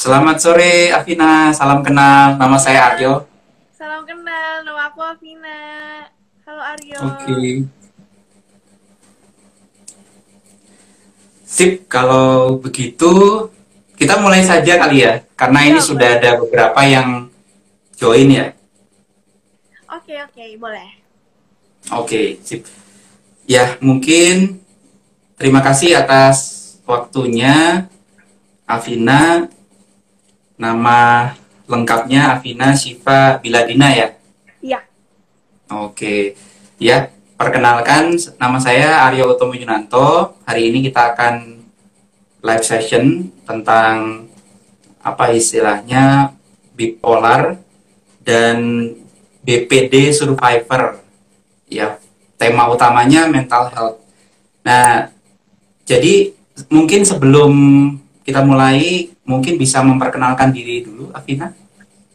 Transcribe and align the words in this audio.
Selamat 0.00 0.40
sore 0.40 0.88
Afina, 0.96 1.52
salam 1.52 1.84
kenal. 1.84 2.40
Nama 2.40 2.56
saya 2.56 2.88
Aryo. 2.88 3.28
Salam 3.76 4.08
kenal, 4.08 4.64
nama 4.64 4.88
aku 4.88 5.04
Afina. 5.04 5.60
Halo 6.48 6.62
Aryo. 6.72 7.00
Oke. 7.04 7.68
Sip, 11.44 11.84
kalau 11.84 12.56
begitu 12.64 13.12
kita 14.00 14.16
mulai 14.24 14.40
saja 14.40 14.80
kali 14.80 15.04
ya, 15.04 15.20
karena 15.36 15.68
ini 15.68 15.76
Ya, 15.76 15.84
sudah 15.84 16.08
ada 16.16 16.40
beberapa 16.40 16.80
yang 16.88 17.28
join 18.00 18.32
ya. 18.32 18.56
Oke, 19.84 20.16
oke, 20.16 20.44
boleh. 20.56 20.96
Oke, 21.92 22.40
sip. 22.40 22.64
Ya, 23.44 23.76
mungkin 23.84 24.64
terima 25.36 25.60
kasih 25.60 25.92
atas 25.92 26.56
waktunya 26.88 27.84
Afina. 28.64 29.59
Nama 30.60 31.32
lengkapnya 31.64 32.36
Afina 32.36 32.76
Syifa 32.76 33.40
Biladina 33.40 33.88
ya. 33.96 34.12
Iya. 34.60 34.84
Oke, 35.72 36.36
ya 36.76 37.08
perkenalkan 37.40 38.12
nama 38.36 38.60
saya 38.60 39.08
Aryo 39.08 39.32
Utomo 39.32 39.56
Yunanto. 39.56 40.36
Hari 40.44 40.68
ini 40.68 40.84
kita 40.84 41.16
akan 41.16 41.64
live 42.44 42.66
session 42.66 43.32
tentang 43.48 44.28
apa 45.00 45.32
istilahnya 45.32 46.36
bipolar 46.76 47.56
dan 48.20 48.84
BPD 49.40 50.12
survivor. 50.12 51.00
Ya, 51.72 51.96
tema 52.36 52.68
utamanya 52.68 53.24
mental 53.24 53.72
health. 53.72 54.04
Nah, 54.60 55.08
jadi 55.88 56.36
mungkin 56.68 57.08
sebelum 57.08 57.52
kita 58.20 58.44
mulai, 58.44 59.08
mungkin 59.30 59.54
bisa 59.54 59.78
memperkenalkan 59.86 60.50
diri 60.50 60.82
dulu, 60.82 61.14
Afina, 61.14 61.54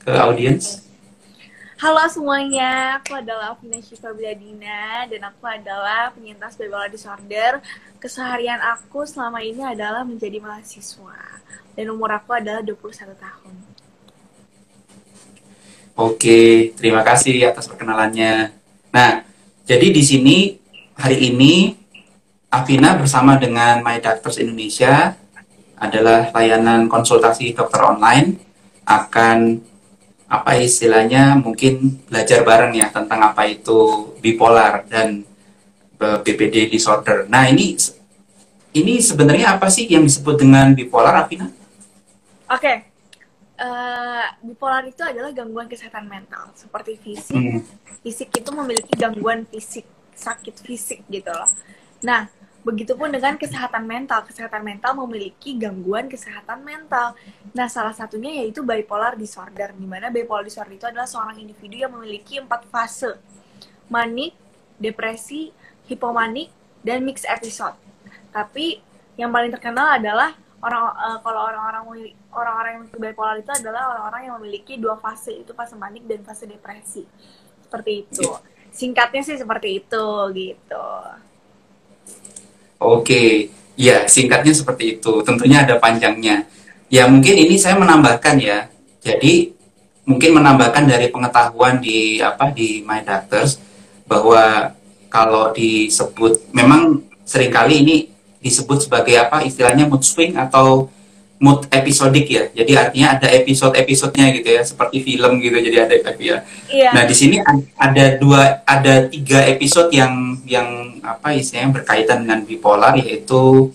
ke 0.03 0.11
audiens. 0.11 0.83
Halo 1.79 2.03
semuanya, 2.11 2.99
aku 2.99 3.15
adalah 3.15 3.55
Afina 3.55 3.79
Syifa 3.79 4.11
Biladina 4.11 5.07
dan 5.07 5.31
aku 5.31 5.43
adalah 5.47 6.11
penyintas 6.11 6.59
bipolar 6.59 6.91
disorder. 6.91 7.63
Keseharian 8.03 8.59
aku 8.59 9.07
selama 9.07 9.39
ini 9.39 9.63
adalah 9.63 10.03
menjadi 10.03 10.43
mahasiswa 10.43 11.19
dan 11.75 11.85
umur 11.91 12.11
aku 12.15 12.35
adalah 12.35 12.63
21 12.63 13.15
tahun. 13.15 13.55
Oke, 15.95 16.75
terima 16.75 17.03
kasih 17.07 17.47
atas 17.47 17.71
perkenalannya. 17.71 18.51
Nah, 18.91 19.23
jadi 19.63 19.87
di 19.91 20.03
sini 20.03 20.37
hari 20.95 21.31
ini 21.31 21.75
Afina 22.51 22.95
bersama 22.95 23.35
dengan 23.35 23.83
My 23.83 23.99
Doctors 23.99 24.39
Indonesia 24.39 25.15
adalah 25.75 26.31
layanan 26.31 26.87
konsultasi 26.87 27.51
dokter 27.51 27.83
online 27.83 28.39
akan 28.87 29.59
apa 30.25 30.57
istilahnya 30.57 31.37
mungkin 31.37 32.01
belajar 32.09 32.41
bareng 32.41 32.73
ya 32.73 32.89
tentang 32.89 33.21
apa 33.21 33.45
itu 33.45 34.11
bipolar 34.23 34.87
dan 34.89 35.21
eh, 36.01 36.17
BPD 36.21 36.71
disorder. 36.71 37.29
Nah, 37.29 37.45
ini 37.45 37.77
ini 38.75 38.93
sebenarnya 38.99 39.55
apa 39.55 39.71
sih 39.71 39.87
yang 39.87 40.03
disebut 40.03 40.35
dengan 40.41 40.73
bipolar, 40.75 41.15
Afina? 41.15 41.47
Oke, 42.51 42.73
eh, 43.55 44.25
bipolar 44.41 44.83
itu 44.83 45.01
adalah 45.05 45.31
gangguan 45.31 45.69
kesehatan 45.69 46.09
mental 46.09 46.51
seperti 46.57 46.97
fisik. 46.99 47.37
Hmm. 47.37 47.61
Fisik 48.01 48.29
itu 48.33 48.49
memiliki 48.51 48.93
gangguan 48.97 49.45
fisik, 49.47 49.85
sakit 50.17 50.55
fisik 50.65 50.99
gitu 51.07 51.29
loh. 51.29 51.47
Nah, 52.03 52.27
begitupun 52.65 53.13
dengan 53.13 53.37
kesehatan 53.37 53.85
mental. 53.85 54.25
Kesehatan 54.25 54.65
mental 54.65 54.97
memiliki 54.97 55.53
gangguan 55.53 56.09
kesehatan 56.09 56.65
mental. 56.65 57.13
Nah, 57.53 57.69
salah 57.69 57.93
satunya 57.93 58.41
yaitu 58.41 58.65
bipolar 58.65 59.13
disorder, 59.13 59.71
di 59.77 59.85
mana 59.85 60.09
bipolar 60.09 60.41
disorder 60.41 60.73
itu 60.73 60.89
adalah 60.89 61.05
seorang 61.05 61.37
individu 61.37 61.85
yang 61.85 61.93
memiliki 61.93 62.41
empat 62.41 62.65
fase. 62.73 63.21
Manik, 63.85 64.33
depresi, 64.81 65.53
hipomanik, 65.85 66.49
dan 66.81 67.05
mixed 67.05 67.29
episode. 67.29 67.77
Tapi 68.33 68.81
yang 69.15 69.29
paling 69.29 69.53
terkenal 69.53 70.01
adalah 70.01 70.33
orang 70.65 70.83
eh, 70.97 71.17
kalau 71.21 71.41
orang-orang 71.45 71.83
orang-orang 72.33 72.71
yang 72.73 72.81
memiliki 72.81 72.99
bipolar 72.99 73.35
itu 73.37 73.51
adalah 73.53 73.93
orang-orang 73.93 74.21
yang 74.25 74.35
memiliki 74.41 74.73
dua 74.81 74.97
fase, 74.97 75.37
itu 75.37 75.53
fase 75.53 75.77
manik 75.77 76.09
dan 76.09 76.25
fase 76.25 76.49
depresi. 76.49 77.05
Seperti 77.61 78.09
itu. 78.09 78.25
Singkatnya 78.73 79.21
sih 79.21 79.37
seperti 79.37 79.85
itu 79.85 80.05
gitu. 80.33 80.89
Oke, 82.79 83.49
ya 83.79 84.07
singkatnya 84.07 84.51
seperti 84.51 84.99
itu. 84.99 85.23
Tentunya 85.23 85.63
ada 85.63 85.79
panjangnya. 85.79 86.47
Ya 86.91 87.07
mungkin 87.09 87.35
ini 87.35 87.55
saya 87.55 87.75
menambahkan 87.79 88.35
ya. 88.39 88.69
Jadi 89.01 89.55
mungkin 90.05 90.37
menambahkan 90.37 90.85
dari 90.85 91.09
pengetahuan 91.09 91.81
di 91.81 92.21
apa 92.21 92.53
di 92.53 92.85
My 92.85 93.01
Doctors 93.01 93.57
bahwa 94.05 94.73
kalau 95.09 95.49
disebut 95.55 96.45
memang 96.53 97.01
sering 97.25 97.49
kali 97.49 97.81
ini 97.81 97.97
disebut 98.37 98.85
sebagai 98.85 99.17
apa 99.17 99.41
istilahnya 99.41 99.89
mood 99.89 100.05
swing 100.05 100.37
atau 100.37 100.93
mood 101.45 101.69
episodik 101.69 102.25
ya. 102.25 102.49
Jadi 102.49 102.71
artinya 102.73 103.13
ada 103.21 103.29
episode-episodenya 103.29 104.33
gitu 104.33 104.49
ya, 104.49 104.61
seperti 104.65 104.97
film 105.05 105.37
gitu. 105.37 105.57
Jadi 105.61 105.77
ada 105.77 105.93
ya. 106.17 106.37
Iya. 106.73 106.89
Nah, 106.97 107.03
di 107.05 107.13
sini 107.13 107.37
ada 107.77 108.05
dua, 108.17 108.65
ada 108.65 109.05
tiga 109.05 109.45
episode 109.45 109.93
yang 109.93 110.41
yang 110.49 110.97
apa 111.05 111.37
istilahnya 111.37 111.69
berkaitan 111.77 112.25
dengan 112.25 112.41
bipolar 112.41 112.97
yaitu 112.97 113.69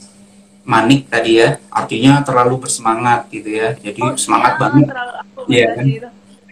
manik 0.67 1.07
tadi 1.07 1.39
ya, 1.39 1.63
artinya 1.71 2.27
terlalu 2.27 2.67
bersemangat 2.67 3.31
gitu 3.31 3.49
ya. 3.55 3.79
Jadi 3.79 4.01
Oh, 4.03 4.19
semangat 4.19 4.59
iya, 4.59 4.61
banget. 4.61 4.85
Terlalu, 4.91 5.13
aku 5.15 5.41
Iya, 5.47 5.67
kan? 5.71 5.85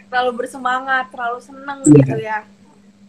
Terlalu 0.09 0.31
bersemangat, 0.39 1.05
terlalu 1.11 1.39
seneng 1.43 1.79
Iya. 1.83 1.93
gitu 1.99 2.17
ya. 2.23 2.39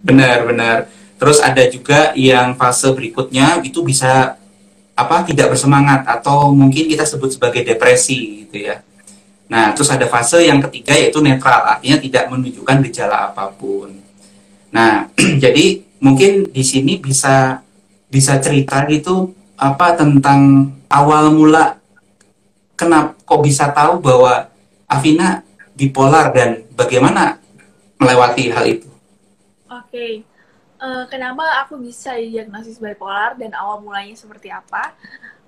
Benar, 0.02 0.38
benar. 0.50 0.78
Terus 1.20 1.38
ada 1.44 1.64
juga 1.68 2.16
yang 2.16 2.56
fase 2.56 2.88
berikutnya 2.96 3.60
itu 3.62 3.84
bisa 3.84 4.40
apa 5.00 5.24
tidak 5.24 5.56
bersemangat 5.56 6.04
atau 6.04 6.52
mungkin 6.52 6.92
kita 6.92 7.08
sebut 7.08 7.32
sebagai 7.32 7.64
depresi 7.64 8.44
gitu 8.44 8.68
ya. 8.68 8.84
Nah, 9.50 9.72
terus 9.74 9.90
ada 9.90 10.06
fase 10.06 10.46
yang 10.46 10.60
ketiga 10.60 10.94
yaitu 10.94 11.24
netral, 11.24 11.66
artinya 11.66 11.98
tidak 11.98 12.24
menunjukkan 12.30 12.78
gejala 12.92 13.32
apa 13.32 13.50
pun. 13.50 13.96
Nah, 14.70 15.08
jadi 15.44 15.82
mungkin 16.04 16.52
di 16.52 16.62
sini 16.62 17.00
bisa 17.00 17.64
bisa 18.12 18.38
cerita 18.44 18.84
gitu 18.92 19.32
apa 19.56 19.96
tentang 19.96 20.72
awal 20.90 21.32
mula 21.34 21.78
kenapa 22.74 23.16
kok 23.24 23.42
bisa 23.44 23.70
tahu 23.70 24.00
bahwa 24.00 24.48
Afina 24.90 25.46
bipolar 25.78 26.34
dan 26.34 26.66
bagaimana 26.74 27.38
melewati 28.02 28.50
hal 28.50 28.66
itu? 28.66 28.90
Oke. 29.70 30.29
Eh, 30.80 31.04
kenapa 31.12 31.44
aku 31.62 31.76
bisa 31.88 32.12
diagnosis 32.16 32.78
bipolar 32.80 33.32
dan 33.42 33.52
awal 33.62 33.78
mulanya 33.86 34.16
seperti 34.16 34.48
apa? 34.62 34.84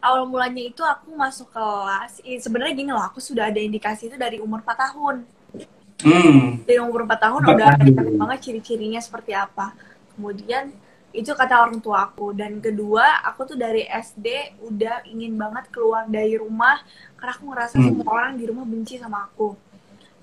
Awal 0.03 0.23
mulanya 0.31 0.63
itu 0.71 0.81
aku 0.93 1.07
masuk 1.23 1.47
kelas. 1.55 2.11
eh, 2.27 2.39
Sebenarnya 2.45 2.73
gini 2.79 2.91
loh, 2.91 3.05
aku 3.09 3.19
sudah 3.23 3.47
ada 3.51 3.61
indikasi 3.67 4.03
itu 4.11 4.17
dari 4.19 4.37
umur 4.45 4.59
4 4.63 4.77
tahun. 4.91 5.15
Hmm, 6.03 6.65
Dari 6.67 6.79
umur 6.81 7.05
4 7.05 7.19
tahun 7.29 7.41
Empat 7.45 7.53
udah 7.55 7.69
kelihatan 7.77 8.15
banget 8.21 8.39
ciri-cirinya 8.45 9.01
seperti 9.07 9.31
apa. 9.37 9.67
Kemudian 10.17 10.63
itu 11.13 11.31
kata 11.31 11.55
orang 11.63 11.77
tua 11.85 11.97
aku. 12.09 12.33
Dan 12.33 12.57
kedua, 12.65 13.21
aku 13.29 13.41
tuh 13.53 13.57
dari 13.65 13.83
SD 13.85 14.27
udah 14.67 15.05
ingin 15.13 15.33
banget 15.37 15.69
keluar 15.73 16.03
dari 16.09 16.35
rumah 16.43 16.81
karena 17.17 17.31
aku 17.37 17.43
ngerasa 17.53 17.75
Hmm. 17.77 17.87
semua 17.87 18.09
orang 18.17 18.33
di 18.39 18.45
rumah 18.49 18.65
benci 18.65 18.95
sama 18.97 19.29
aku. 19.29 19.53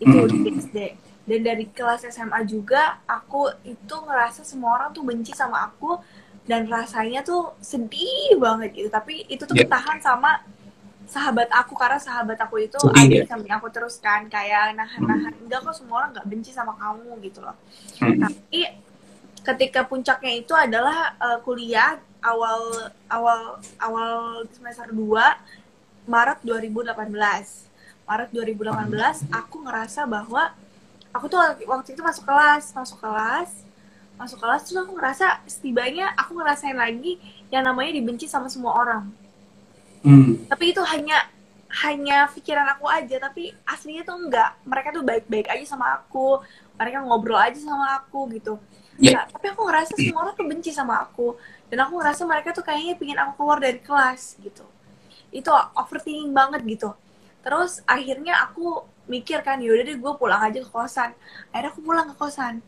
Itu 0.02 0.18
Hmm. 0.18 0.30
di 0.30 0.38
SD. 0.52 0.78
Dan 1.28 1.44
dari 1.44 1.68
kelas 1.68 2.08
SMA 2.08 2.40
juga, 2.48 2.96
aku 3.04 3.52
itu 3.62 3.94
ngerasa 3.94 4.40
semua 4.42 4.80
orang 4.80 4.90
tuh 4.90 5.04
benci 5.04 5.36
sama 5.36 5.68
aku 5.68 6.00
dan 6.48 6.64
rasanya 6.66 7.20
tuh 7.20 7.52
sedih 7.60 8.40
banget 8.40 8.72
gitu. 8.72 8.88
Tapi 8.88 9.28
itu 9.28 9.44
tuh 9.44 9.52
Ya. 9.52 9.68
ketahan 9.68 10.00
sama 10.00 10.40
sahabat 11.04 11.48
aku 11.52 11.72
karena 11.72 12.00
sahabat 12.00 12.36
aku 12.36 12.64
itu 12.64 12.80
Sedih, 12.80 12.96
ada 12.96 13.16
di 13.24 13.28
samping 13.28 13.52
aku 13.52 13.68
terus 13.68 14.00
kan 14.00 14.24
kayak 14.26 14.72
nahan-nahan. 14.72 15.36
Enggak 15.44 15.64
kok 15.64 15.76
semua 15.76 16.04
orang 16.04 16.10
nggak 16.16 16.28
benci 16.28 16.50
sama 16.52 16.72
kamu 16.76 17.20
gitu 17.24 17.44
loh. 17.44 17.56
Hmm, 18.00 18.16
tapi 18.24 18.60
ketika 19.44 19.80
puncaknya 19.84 20.32
itu 20.34 20.52
adalah 20.56 21.12
eh, 21.16 21.38
kuliah 21.44 21.96
awal 22.24 22.88
awal 23.08 23.56
awal 23.78 24.42
semester 24.50 24.90
2 24.90 24.98
Maret 26.08 26.40
2018 26.42 27.12
Maret 28.04 28.28
2018 28.32 29.28
aku 29.30 29.56
ngerasa 29.62 30.04
bahwa 30.04 30.50
aku 31.18 31.26
tuh 31.26 31.38
waktu 31.66 31.98
itu 31.98 32.02
masuk 32.02 32.24
kelas 32.24 32.70
masuk 32.72 32.98
kelas. 33.02 33.50
Masuk 34.18 34.38
kelas 34.42 34.66
terus 34.66 34.78
aku 34.82 34.98
ngerasa 34.98 35.26
setibanya 35.46 36.10
aku 36.18 36.34
ngerasain 36.38 36.74
lagi 36.74 37.22
yang 37.54 37.62
namanya 37.62 37.94
dibenci 37.94 38.26
sama 38.26 38.50
semua 38.50 38.74
orang. 38.74 39.04
Hmm, 40.02 40.42
tapi 40.46 40.74
itu 40.74 40.82
hanya 40.82 41.26
hanya 41.82 42.30
pikiran 42.30 42.66
aku 42.74 42.86
aja 42.90 43.18
tapi 43.18 43.54
aslinya 43.62 44.02
tuh 44.02 44.18
enggak. 44.18 44.58
Mereka 44.66 44.94
tuh 44.94 45.02
baik-baik 45.06 45.46
aja 45.50 45.64
sama 45.66 46.02
aku 46.02 46.42
mereka 46.78 47.02
ngobrol 47.02 47.38
aja 47.38 47.58
sama 47.58 47.98
aku 47.98 48.30
gitu. 48.34 48.58
Ya. 48.98 49.22
Enggak, 49.22 49.24
tapi 49.38 49.46
aku 49.54 49.60
ngerasa 49.66 49.92
semua 49.94 50.20
orang 50.26 50.34
tuh 50.34 50.46
benci 50.50 50.70
sama 50.74 50.94
aku 51.02 51.38
dan 51.70 51.78
aku 51.86 51.92
ngerasa 52.02 52.22
mereka 52.26 52.50
tuh 52.50 52.64
kayaknya 52.66 52.94
pingin 52.98 53.18
aku 53.22 53.32
keluar 53.38 53.58
dari 53.62 53.78
kelas 53.78 54.34
gitu. 54.42 54.66
Itu 55.30 55.54
overthinking 55.78 56.34
banget 56.34 56.66
gitu. 56.66 56.90
Terus 57.46 57.86
akhirnya 57.86 58.34
aku 58.50 58.82
mikir 59.08 59.40
kan 59.40 59.58
yaudah 59.58 59.84
deh 59.88 59.96
gue 59.96 60.12
pulang 60.20 60.38
aja 60.38 60.60
ke 60.60 60.70
kosan. 60.70 61.16
Akhirnya 61.50 61.70
aku 61.72 61.80
pulang 61.82 62.06
ke 62.12 62.14
kosan. 62.14 62.60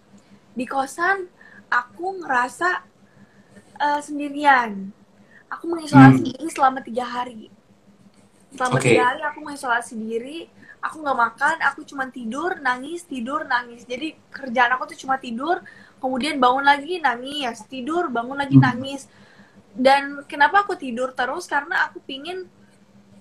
Di 0.56 0.64
kosan 0.64 1.28
aku 1.68 2.24
ngerasa 2.24 2.82
uh, 3.78 4.00
sendirian. 4.00 4.90
Aku 5.52 5.68
mengisolasi 5.68 6.20
hmm. 6.20 6.28
diri 6.34 6.48
selama 6.50 6.78
tiga 6.80 7.04
hari. 7.06 7.52
Selama 8.56 8.80
okay. 8.80 8.96
tiga 8.96 9.02
hari 9.14 9.22
aku 9.22 9.38
mengisolasi 9.44 9.94
diri 9.94 10.38
aku 10.80 11.04
nggak 11.04 11.18
makan 11.28 11.56
aku 11.60 11.84
cuma 11.84 12.08
tidur 12.08 12.56
nangis 12.64 13.04
tidur 13.04 13.44
nangis. 13.44 13.84
Jadi 13.84 14.16
kerjaan 14.32 14.72
aku 14.74 14.96
tuh 14.96 14.98
cuma 15.06 15.20
tidur 15.20 15.60
kemudian 16.00 16.40
bangun 16.40 16.64
lagi 16.64 16.98
nangis. 16.98 17.62
Tidur 17.68 18.08
bangun 18.08 18.40
lagi 18.40 18.56
hmm. 18.56 18.64
nangis. 18.64 19.06
Dan 19.70 20.26
kenapa 20.26 20.66
aku 20.66 20.74
tidur 20.74 21.14
terus? 21.14 21.46
Karena 21.46 21.86
aku 21.86 22.02
pingin 22.02 22.48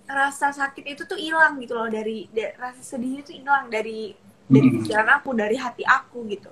rasa 0.10 0.50
sakit 0.50 0.98
itu 0.98 1.06
tuh 1.06 1.22
hilang 1.22 1.62
gitu 1.62 1.78
loh 1.78 1.86
dari, 1.86 2.26
dari 2.34 2.58
rasa 2.58 2.82
sedih 2.82 3.22
itu 3.22 3.38
hilang 3.38 3.70
dari 3.70 4.18
dari 4.50 4.68
hmm. 4.74 4.76
pikiran 4.82 5.10
aku 5.22 5.30
dari 5.38 5.54
hati 5.54 5.86
aku 5.86 6.26
gitu 6.26 6.50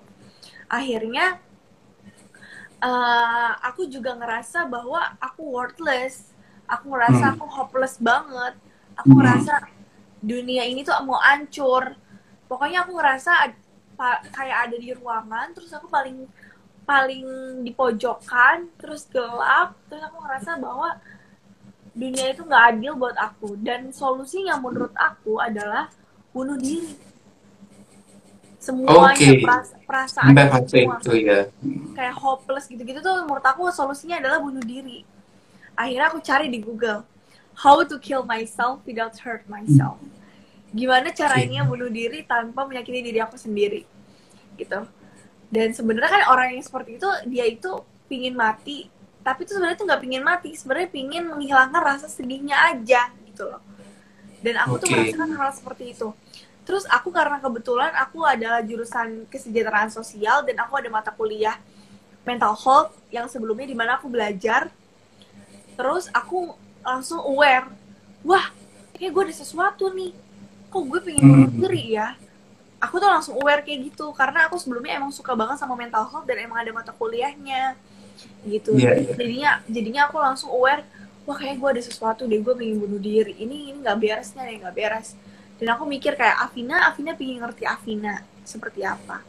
akhirnya 0.69 1.41
uh, 2.85 3.57
aku 3.65 3.89
juga 3.89 4.13
ngerasa 4.13 4.69
bahwa 4.69 5.01
aku 5.17 5.41
worthless 5.57 6.29
aku 6.69 6.93
ngerasa 6.93 7.23
hmm. 7.25 7.33
aku 7.33 7.45
hopeless 7.49 7.97
banget 7.97 8.53
aku 8.93 9.09
hmm. 9.09 9.17
ngerasa 9.17 9.53
dunia 10.21 10.63
ini 10.69 10.85
tuh 10.85 10.93
mau 11.01 11.17
hancur 11.17 11.97
pokoknya 12.45 12.85
aku 12.85 12.93
ngerasa 12.93 13.57
kayak 14.29 14.57
ada 14.69 14.77
di 14.77 14.93
ruangan 14.93 15.57
terus 15.57 15.73
aku 15.73 15.89
paling 15.89 16.29
paling 16.85 17.25
di 17.65 17.73
pojokan 17.73 18.69
terus 18.77 19.09
gelap 19.09 19.73
terus 19.89 20.05
aku 20.05 20.21
ngerasa 20.21 20.61
bahwa 20.61 20.93
dunia 21.97 22.29
itu 22.29 22.45
nggak 22.45 22.63
adil 22.77 22.93
buat 22.93 23.17
aku. 23.17 23.57
Dan 23.57 23.89
solusinya 23.89 24.61
menurut 24.61 24.93
aku 24.93 25.41
adalah 25.41 25.89
bunuh 26.29 26.55
diri. 26.55 26.93
Semuanya 28.61 29.15
okay. 29.15 29.41
peras 29.41 29.73
perasaan 29.87 30.33
semua. 30.67 30.99
itu, 30.99 31.13
ya. 31.23 31.47
kayak 31.95 32.15
hopeless 32.19 32.67
gitu-gitu 32.67 32.99
tuh 32.99 33.23
menurut 33.23 33.45
aku 33.45 33.71
solusinya 33.73 34.21
adalah 34.21 34.37
bunuh 34.43 34.61
diri. 34.61 35.01
Akhirnya 35.73 36.09
aku 36.11 36.19
cari 36.21 36.51
di 36.51 36.59
Google 36.61 37.05
how 37.57 37.81
to 37.81 37.97
kill 37.97 38.21
myself 38.27 38.83
without 38.85 39.17
hurt 39.23 39.47
myself. 39.49 39.97
Gimana 40.75 41.09
caranya 41.15 41.65
bunuh 41.65 41.89
diri 41.89 42.21
tanpa 42.27 42.67
menyakiti 42.67 43.01
diri 43.01 43.19
aku 43.23 43.39
sendiri 43.39 43.87
gitu. 44.59 44.85
Dan 45.47 45.71
sebenarnya 45.71 46.11
kan 46.11 46.23
orang 46.27 46.59
yang 46.59 46.65
seperti 46.65 46.99
itu 46.99 47.09
dia 47.25 47.47
itu 47.47 47.71
pingin 48.11 48.35
mati 48.35 48.91
tapi 49.27 49.43
itu 49.43 49.51
sebenarnya 49.59 49.75
tuh 49.75 49.85
nggak 49.91 50.01
pingin 50.07 50.23
mati 50.23 50.55
sebenarnya 50.55 50.87
pingin 50.87 51.27
menghilangkan 51.27 51.81
rasa 51.83 52.07
sedihnya 52.07 52.55
aja 52.71 53.11
gitu 53.27 53.43
loh. 53.43 53.59
Dan 54.39 54.55
aku 54.63 54.79
okay. 54.79 54.87
tuh 54.87 54.87
merasakan 54.95 55.29
hal 55.35 55.49
seperti 55.51 55.83
itu. 55.91 56.07
Terus 56.63 56.87
aku 56.87 57.11
karena 57.11 57.35
kebetulan 57.43 57.91
aku 57.99 58.23
adalah 58.23 58.63
jurusan 58.63 59.27
kesejahteraan 59.27 59.91
sosial 59.91 60.47
dan 60.47 60.63
aku 60.63 60.79
ada 60.79 60.87
mata 60.87 61.11
kuliah 61.11 61.59
mental 62.23 62.55
health 62.55 62.95
yang 63.11 63.27
sebelumnya 63.27 63.67
di 63.67 63.75
mana 63.75 63.99
aku 63.99 64.07
belajar. 64.07 64.71
Terus 65.75 66.07
aku 66.15 66.55
langsung 66.79 67.19
aware 67.19 67.67
wah 68.23 68.47
kayak 68.95 69.11
gue 69.11 69.23
ada 69.27 69.35
sesuatu 69.35 69.91
nih. 69.91 70.15
Kok 70.71 70.83
gue 70.87 70.99
pengen 71.03 71.23
bunuh 71.27 71.51
hmm. 71.51 71.59
diri 71.67 71.99
ya? 71.99 72.15
Aku 72.79 72.95
tuh 72.95 73.11
langsung 73.11 73.35
aware 73.43 73.59
kayak 73.59 73.91
gitu 73.91 74.07
karena 74.15 74.47
aku 74.47 74.55
sebelumnya 74.55 74.95
emang 74.95 75.11
suka 75.11 75.35
banget 75.35 75.59
sama 75.59 75.75
mental 75.75 76.07
health 76.07 76.23
dan 76.23 76.47
emang 76.47 76.63
ada 76.63 76.71
mata 76.71 76.95
kuliahnya 76.95 77.75
gitu 78.47 78.75
yeah, 78.77 78.97
yeah. 78.97 79.15
jadinya 79.17 79.51
jadinya 79.67 80.01
aku 80.09 80.17
langsung 80.21 80.49
aware 80.53 80.83
wah 81.27 81.35
kayak 81.35 81.59
gue 81.59 81.69
ada 81.77 81.83
sesuatu 81.83 82.23
deh 82.23 82.39
gue 82.39 82.53
pengen 82.55 82.79
bunuh 82.79 83.01
diri 83.01 83.35
ini 83.37 83.71
ini 83.73 83.79
nggak 83.83 83.97
beresnya 83.99 84.47
nih 84.47 84.63
nggak 84.63 84.75
beres 84.75 85.17
dan 85.57 85.67
aku 85.73 85.83
mikir 85.89 86.13
kayak 86.15 86.37
Afina 86.39 86.87
Afina 86.87 87.17
pengen 87.17 87.43
ngerti 87.43 87.63
Afina 87.67 88.23
seperti 88.47 88.85
apa 88.87 89.19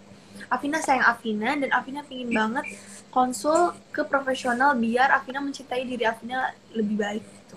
Afina 0.48 0.80
sayang 0.80 1.04
Afina 1.04 1.58
dan 1.58 1.70
Afina 1.74 2.00
pengen 2.06 2.32
banget 2.32 2.64
konsul 3.12 3.76
ke 3.92 4.06
profesional 4.06 4.78
biar 4.78 5.12
Afina 5.12 5.44
mencintai 5.44 5.84
diri 5.84 6.08
Afina 6.08 6.52
lebih 6.72 6.96
baik 6.96 7.24
gitu. 7.24 7.56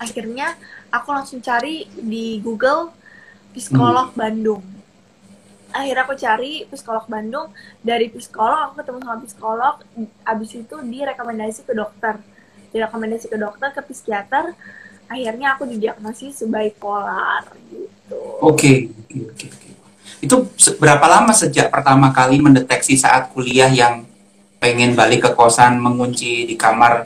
Akhirnya 0.00 0.58
aku 0.90 1.14
langsung 1.14 1.38
cari 1.38 1.86
di 1.94 2.42
Google 2.42 2.90
psikolog 3.54 4.10
hmm. 4.10 4.18
Bandung 4.18 4.73
akhirnya 5.74 6.06
aku 6.06 6.14
cari 6.14 6.52
psikolog 6.70 7.04
Bandung. 7.10 7.50
Dari 7.82 8.06
psikolog 8.14 8.70
aku 8.70 8.74
ketemu 8.80 8.98
sama 9.02 9.16
psikolog. 9.26 9.74
Abis 10.22 10.50
itu 10.54 10.76
direkomendasi 10.78 11.66
ke 11.66 11.74
dokter. 11.74 12.22
Direkomendasi 12.70 13.26
ke 13.26 13.36
dokter 13.36 13.68
ke 13.74 13.82
psikiater. 13.90 14.54
Akhirnya 15.10 15.58
aku 15.58 15.66
didiagnosis 15.66 16.46
bipolar 16.46 17.44
gitu. 17.68 18.20
Oke 18.40 18.56
okay, 18.56 18.76
okay, 19.12 19.50
itu 20.24 20.36
berapa 20.80 21.04
lama 21.04 21.36
sejak 21.36 21.68
pertama 21.68 22.08
kali 22.08 22.40
mendeteksi 22.40 22.96
saat 22.96 23.28
kuliah 23.36 23.68
yang 23.68 24.08
pengen 24.56 24.96
balik 24.96 25.28
ke 25.28 25.30
kosan 25.36 25.76
mengunci 25.76 26.48
di 26.48 26.56
kamar 26.56 27.04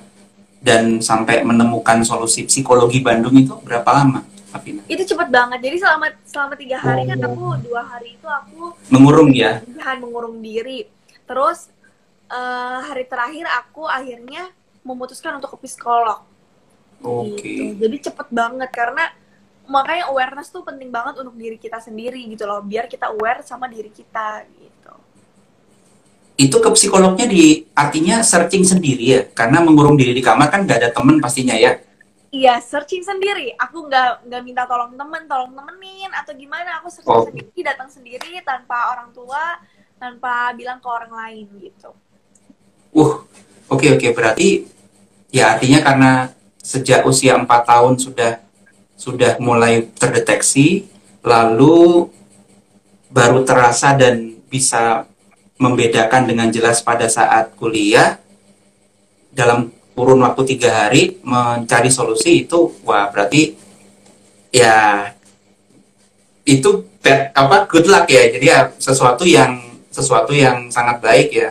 dan 0.63 1.03
sampai 1.03 1.43
menemukan 1.43 2.07
solusi 2.07 2.47
psikologi 2.47 3.03
Bandung 3.03 3.35
itu? 3.35 3.59
Berapa 3.67 3.91
lama 3.91 4.28
Afina? 4.49 4.81
Itu 4.89 5.05
cepet 5.05 5.29
banget. 5.29 5.61
Jadi 5.61 5.77
selama 5.77 6.07
selama 6.25 6.55
tiga 6.57 6.79
hari 6.81 7.05
oh. 7.05 7.07
kan 7.13 7.19
aku 7.21 7.45
dua 7.69 7.83
hari 7.85 8.17
itu 8.17 8.29
aku 8.29 8.73
mengurung 8.89 9.31
ya. 9.37 9.61
mengurung 10.01 10.41
diri. 10.41 10.89
Terus 11.29 11.69
uh, 12.33 12.81
hari 12.89 13.05
terakhir 13.05 13.45
aku 13.45 13.85
akhirnya 13.85 14.49
memutuskan 14.81 15.37
untuk 15.37 15.53
ke 15.57 15.69
psikolog. 15.69 16.25
Oke. 17.05 17.37
Okay. 17.37 17.57
Gitu. 17.61 17.73
Jadi 17.77 17.97
cepet 18.09 18.29
banget 18.33 18.71
karena 18.73 19.13
makanya 19.69 20.09
awareness 20.09 20.49
tuh 20.49 20.65
penting 20.65 20.89
banget 20.89 21.21
untuk 21.21 21.37
diri 21.37 21.61
kita 21.61 21.77
sendiri 21.85 22.25
gitu 22.33 22.49
loh. 22.49 22.65
Biar 22.65 22.89
kita 22.89 23.13
aware 23.13 23.45
sama 23.45 23.69
diri 23.69 23.93
kita 23.93 24.49
gitu. 24.49 24.95
Itu 26.41 26.57
ke 26.63 26.71
psikolognya 26.73 27.29
di 27.29 27.69
artinya 27.77 28.23
searching 28.23 28.63
sendiri 28.63 29.05
ya, 29.05 29.21
karena 29.35 29.59
mengurung 29.59 29.99
diri 29.99 30.15
di 30.15 30.23
kamar 30.23 30.49
kan 30.49 30.63
gak 30.65 30.79
ada 30.87 30.91
temen 30.95 31.19
pastinya 31.19 31.53
ya 31.59 31.83
Iya, 32.29 32.61
searching 32.61 33.01
sendiri. 33.01 33.57
Aku 33.57 33.89
nggak 33.89 34.29
nggak 34.29 34.43
minta 34.45 34.69
tolong 34.69 34.93
temen, 34.93 35.25
tolong 35.25 35.53
temenin 35.57 36.13
atau 36.13 36.37
gimana. 36.37 36.85
Aku 36.85 36.93
searching 36.93 37.09
oh. 37.17 37.25
sendiri, 37.25 37.61
datang 37.65 37.89
sendiri 37.89 38.45
tanpa 38.45 38.93
orang 38.93 39.09
tua, 39.17 39.57
tanpa 39.97 40.53
bilang 40.53 40.77
ke 40.77 40.89
orang 40.89 41.13
lain 41.13 41.47
gitu. 41.57 41.91
Uh, 42.93 43.25
oke 43.73 43.81
okay, 43.81 43.97
oke. 43.97 44.01
Okay. 44.05 44.11
Berarti 44.13 44.49
ya 45.33 45.57
artinya 45.57 45.81
karena 45.81 46.13
sejak 46.61 47.09
usia 47.09 47.33
empat 47.41 47.65
tahun 47.65 47.97
sudah 47.97 48.45
sudah 48.93 49.41
mulai 49.41 49.89
terdeteksi, 49.97 50.85
lalu 51.25 52.13
baru 53.09 53.41
terasa 53.41 53.97
dan 53.97 54.37
bisa 54.53 55.09
membedakan 55.57 56.29
dengan 56.29 56.53
jelas 56.53 56.85
pada 56.85 57.09
saat 57.09 57.57
kuliah 57.57 58.21
dalam 59.33 59.73
kurun 59.99 60.23
waktu 60.23 60.55
tiga 60.55 60.87
hari 60.87 61.19
mencari 61.27 61.91
solusi 61.91 62.47
itu 62.47 62.79
wah 62.87 63.11
berarti 63.11 63.59
ya 64.55 65.11
itu 66.47 66.87
bad, 67.03 67.35
apa 67.35 67.67
good 67.67 67.91
luck 67.91 68.07
ya. 68.07 68.31
Jadi 68.31 68.47
ya 68.47 68.71
sesuatu 68.79 69.27
yang 69.27 69.59
sesuatu 69.91 70.31
yang 70.31 70.71
sangat 70.71 71.03
baik 71.03 71.29
ya. 71.35 71.51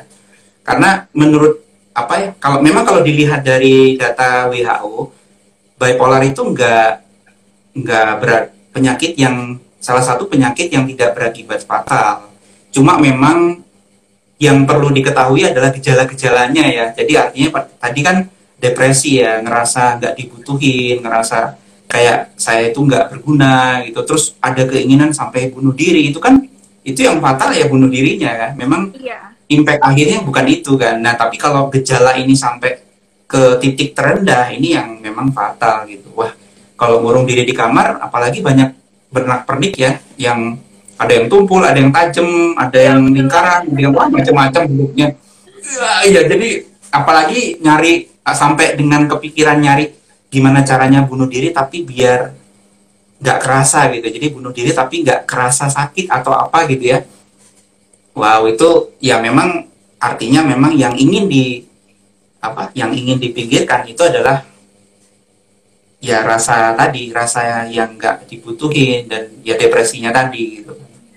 Karena 0.64 1.06
menurut 1.12 1.60
apa 1.92 2.14
ya 2.18 2.30
kalau 2.40 2.64
memang 2.64 2.88
kalau 2.88 3.02
dilihat 3.04 3.44
dari 3.44 4.00
data 4.00 4.48
WHO 4.48 5.12
bipolar 5.78 6.22
itu 6.26 6.42
enggak 6.42 7.06
enggak 7.78 8.10
berat 8.22 8.46
penyakit 8.74 9.14
yang 9.18 9.58
salah 9.78 10.02
satu 10.02 10.26
penyakit 10.26 10.74
yang 10.74 10.90
tidak 10.90 11.14
berakibat 11.14 11.62
fatal. 11.68 12.34
Cuma 12.74 12.98
memang 12.98 13.62
yang 14.38 14.70
perlu 14.70 14.94
diketahui 14.94 15.50
adalah 15.50 15.74
gejala-gejalanya 15.74 16.66
ya. 16.70 16.86
Jadi 16.94 17.14
artinya 17.18 17.66
tadi 17.82 18.02
kan 18.06 18.18
depresi 18.58 19.22
ya 19.22 19.40
ngerasa 19.42 20.02
nggak 20.02 20.14
dibutuhin 20.18 21.06
ngerasa 21.06 21.58
kayak 21.88 22.36
saya 22.36 22.70
itu 22.70 22.84
nggak 22.84 23.16
berguna 23.16 23.82
gitu. 23.88 24.04
Terus 24.04 24.36
ada 24.44 24.68
keinginan 24.68 25.16
sampai 25.16 25.50
bunuh 25.50 25.72
diri 25.72 26.12
itu 26.12 26.20
kan 26.20 26.44
itu 26.84 27.04
yang 27.04 27.20
fatal 27.24 27.56
ya 27.56 27.66
bunuh 27.70 27.88
dirinya 27.88 28.30
ya. 28.30 28.48
Memang 28.58 28.92
iya. 29.00 29.32
impact 29.48 29.82
akhirnya 29.82 30.20
bukan 30.22 30.46
itu 30.52 30.76
kan. 30.76 31.00
Nah 31.00 31.16
tapi 31.16 31.40
kalau 31.40 31.72
gejala 31.72 32.20
ini 32.20 32.36
sampai 32.36 32.84
ke 33.28 33.60
titik 33.60 33.92
terendah 33.92 34.52
ini 34.52 34.76
yang 34.76 35.00
memang 35.00 35.32
fatal 35.32 35.88
gitu. 35.88 36.12
Wah 36.16 36.32
kalau 36.76 37.02
ngurung 37.02 37.26
diri 37.26 37.48
di 37.48 37.56
kamar 37.56 38.04
apalagi 38.04 38.44
banyak 38.44 38.76
bernak 39.08 39.48
pernik 39.48 39.74
ya 39.80 39.98
yang 40.20 40.60
ada 40.98 41.12
yang 41.14 41.26
tumpul 41.32 41.64
ada 41.64 41.78
yang 41.78 41.94
tajam 41.94 42.58
ada 42.58 42.80
yang 42.80 43.00
lingkaran 43.08 43.70
ada 43.70 43.80
yang 43.80 43.94
macam-macam 43.94 44.62
bentuknya. 44.68 45.08
Ya, 45.68 45.90
ya 46.08 46.22
jadi 46.28 46.64
apalagi 46.92 47.60
nyari 47.60 48.08
sampai 48.36 48.76
dengan 48.76 49.08
kepikiran 49.08 49.60
nyari 49.60 49.94
gimana 50.28 50.64
caranya 50.64 51.08
bunuh 51.08 51.28
diri 51.32 51.56
tapi 51.56 51.88
biar 51.88 52.36
nggak 53.18 53.40
kerasa 53.42 53.88
gitu. 53.94 54.08
Jadi 54.08 54.28
bunuh 54.34 54.52
diri 54.52 54.72
tapi 54.76 55.02
nggak 55.06 55.24
kerasa 55.24 55.72
sakit 55.72 56.12
atau 56.12 56.36
apa 56.36 56.68
gitu 56.70 56.98
ya. 56.98 57.00
Wow 58.18 58.50
itu 58.50 58.98
ya 59.00 59.22
memang 59.22 59.70
artinya 59.98 60.42
memang 60.46 60.74
yang 60.74 60.94
ingin 60.98 61.30
di 61.30 61.66
apa 62.38 62.70
yang 62.78 62.94
ingin 62.94 63.18
dipinggirkan 63.18 63.90
itu 63.90 64.02
adalah 64.06 64.46
ya 65.98 66.22
rasa 66.22 66.78
tadi 66.78 67.10
rasa 67.10 67.66
yang 67.66 67.98
nggak 67.98 68.30
dibutuhin 68.30 69.10
dan 69.10 69.34
ya 69.42 69.58
depresinya 69.58 70.14
tadi 70.14 70.62
gitu. 70.62 70.74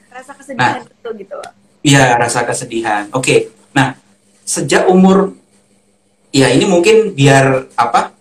Rasa 0.08 0.32
kesedihan 0.36 0.80
nah, 0.80 0.84
itu 0.84 1.08
gitu 1.20 1.36
iya 1.84 2.16
rasa 2.16 2.44
kesedihan. 2.44 3.08
Oke 3.12 3.20
okay. 3.20 3.38
nah 3.76 3.96
sejak 4.44 4.88
umur 4.88 5.39
ya 6.30 6.50
ini 6.50 6.66
mungkin 6.66 7.14
biar 7.14 7.70
apa? 7.74 8.14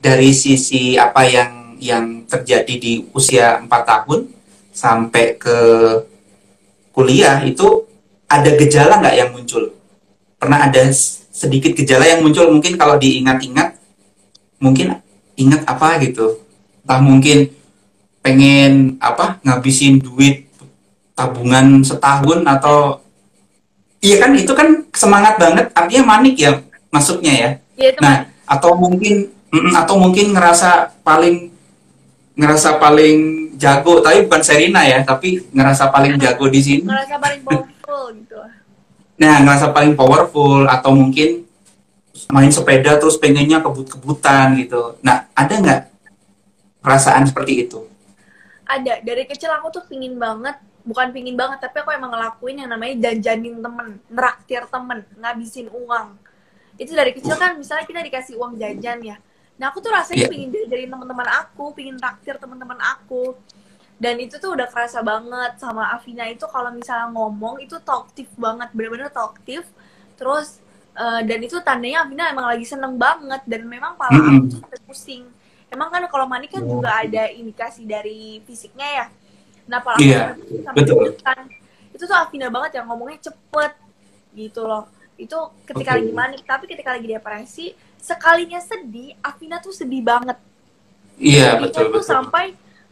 Dari 0.00 0.30
sisi 0.36 1.00
apa 1.00 1.24
yang 1.24 1.80
yang 1.80 2.24
terjadi 2.28 2.74
di 2.76 2.92
usia 3.16 3.60
4 3.60 3.68
tahun 3.68 4.28
sampai 4.72 5.36
ke 5.40 5.58
kuliah 6.92 7.40
itu 7.44 7.88
ada 8.28 8.50
gejala 8.56 9.00
nggak 9.00 9.16
yang 9.16 9.30
muncul? 9.32 9.72
Pernah 10.40 10.68
ada 10.68 10.84
sedikit 11.34 11.72
gejala 11.72 12.04
yang 12.04 12.20
muncul 12.20 12.48
mungkin 12.52 12.76
kalau 12.76 13.00
diingat-ingat? 13.00 13.80
Mungkin 14.60 14.96
ingat 15.36 15.62
apa 15.64 16.00
gitu? 16.04 16.40
Entah 16.84 17.00
mungkin 17.00 17.48
pengen 18.24 18.96
apa 19.00 19.40
ngabisin 19.44 20.00
duit 20.00 20.48
tabungan 21.12 21.84
setahun 21.84 22.40
atau 22.48 23.03
Iya 24.04 24.16
kan 24.20 24.30
itu 24.36 24.52
kan 24.52 24.68
semangat 24.92 25.40
banget 25.40 25.72
artinya 25.72 26.04
manik 26.12 26.36
ya 26.36 26.60
masuknya 26.92 27.32
ya. 27.32 27.50
ya 27.80 27.88
itu 27.96 28.00
nah 28.04 28.28
manik. 28.28 28.44
atau 28.44 28.70
mungkin 28.76 29.14
atau 29.72 29.94
mungkin 29.96 30.36
ngerasa 30.36 31.00
paling 31.00 31.48
ngerasa 32.36 32.76
paling 32.76 33.48
jago 33.56 34.04
tapi 34.04 34.28
bukan 34.28 34.42
Serina 34.44 34.84
ya 34.84 35.00
tapi 35.06 35.40
ngerasa 35.48 35.88
paling 35.88 36.20
jago 36.20 36.52
di 36.52 36.60
sini. 36.60 36.84
Ngerasa 36.84 37.16
paling 37.16 37.40
powerful 37.48 38.04
gitu. 38.12 38.36
Nah 39.16 39.34
ngerasa 39.40 39.66
paling 39.72 39.92
powerful 39.96 40.68
atau 40.68 40.92
mungkin 40.92 41.48
main 42.28 42.52
sepeda 42.52 43.00
terus 43.00 43.16
pengennya 43.16 43.64
kebut-kebutan 43.64 44.52
gitu. 44.60 45.00
Nah 45.00 45.32
ada 45.32 45.54
nggak 45.56 45.80
perasaan 46.84 47.24
seperti 47.24 47.64
itu? 47.64 47.80
Ada 48.68 49.00
dari 49.00 49.24
kecil 49.24 49.48
aku 49.48 49.80
tuh 49.80 49.84
pingin 49.88 50.20
banget 50.20 50.60
bukan 50.84 51.16
pingin 51.16 51.34
banget 51.34 51.64
tapi 51.64 51.80
aku 51.80 51.90
emang 51.96 52.12
ngelakuin 52.12 52.60
yang 52.60 52.70
namanya 52.70 53.08
jajanin 53.08 53.56
temen 53.64 53.98
neraktir 54.12 54.62
temen 54.68 55.00
ngabisin 55.16 55.72
uang. 55.72 56.20
Itu 56.76 56.92
dari 56.92 57.16
kecil 57.16 57.34
kan 57.40 57.56
misalnya 57.56 57.88
kita 57.88 58.04
dikasih 58.04 58.36
uang 58.36 58.60
jajan 58.60 59.00
ya. 59.00 59.16
Nah 59.56 59.72
aku 59.72 59.80
tuh 59.80 59.90
rasanya 59.90 60.28
yeah. 60.28 60.30
pingin 60.30 60.52
jajanin 60.52 60.92
teman-teman 60.92 61.28
aku 61.40 61.72
pingin 61.72 61.96
traktir 61.96 62.36
teman-teman 62.36 62.76
aku. 62.84 63.32
Dan 63.96 64.20
itu 64.20 64.36
tuh 64.36 64.52
udah 64.52 64.68
kerasa 64.68 65.00
banget 65.00 65.56
sama 65.56 65.96
Afina 65.96 66.28
itu 66.28 66.44
kalau 66.50 66.68
misalnya 66.74 67.08
ngomong 67.14 67.62
itu 67.64 67.80
talkative 67.80 68.28
banget 68.36 68.68
bener-bener 68.76 69.08
talkative. 69.08 69.64
Terus 70.20 70.60
uh, 71.00 71.24
dan 71.24 71.40
itu 71.40 71.56
tandanya 71.64 72.04
Afina 72.04 72.28
emang 72.28 72.44
lagi 72.44 72.68
seneng 72.68 73.00
banget 73.00 73.40
dan 73.48 73.64
memang 73.64 73.96
pala 73.96 74.20
aku 74.20 74.52
tuh 74.52 74.60
pusing. 74.84 75.24
Emang 75.72 75.88
kan 75.88 76.04
kalau 76.12 76.28
manik 76.28 76.52
kan 76.52 76.60
juga 76.60 76.92
ada 76.92 77.32
indikasi 77.32 77.88
dari 77.88 78.44
fisiknya 78.44 78.88
ya 79.00 79.06
Nah, 79.64 79.80
kalau 79.80 79.98
yeah, 80.00 80.36
betul. 80.76 81.16
Kan, 81.24 81.48
itu 81.94 82.04
tuh 82.04 82.16
Afina 82.16 82.52
banget 82.52 82.80
yang 82.80 82.86
ngomongnya 82.90 83.30
cepet 83.30 83.72
gitu 84.36 84.66
loh. 84.66 84.90
Itu 85.16 85.54
ketika 85.64 85.94
okay. 85.94 85.98
lagi 86.02 86.12
manik, 86.12 86.42
tapi 86.44 86.64
ketika 86.68 86.96
lagi 86.96 87.08
depresi, 87.08 87.66
sekalinya 87.96 88.60
sedih, 88.60 89.16
Afina 89.24 89.62
tuh 89.62 89.72
sedih 89.72 90.04
banget. 90.04 90.36
Iya, 91.16 91.38
yeah, 91.38 91.52
betul, 91.62 91.88
tuh 91.88 92.02
betul. 92.02 92.10
sampai 92.10 92.44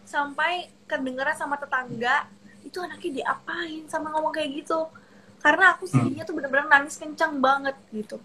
sampai 0.07 0.53
kedengeran 0.87 1.35
sama 1.35 1.59
tetangga, 1.59 2.29
itu 2.63 2.79
anaknya 2.79 3.11
diapain 3.23 3.83
sama 3.91 4.15
ngomong 4.15 4.33
kayak 4.33 4.65
gitu. 4.65 4.87
Karena 5.43 5.75
aku 5.75 5.85
hmm. 5.89 5.93
sedihnya 5.93 6.23
hmm. 6.23 6.29
tuh 6.31 6.35
bener-bener 6.39 6.67
nangis 6.71 6.97
kencang 6.97 7.43
banget 7.43 7.77
gitu. 7.91 8.17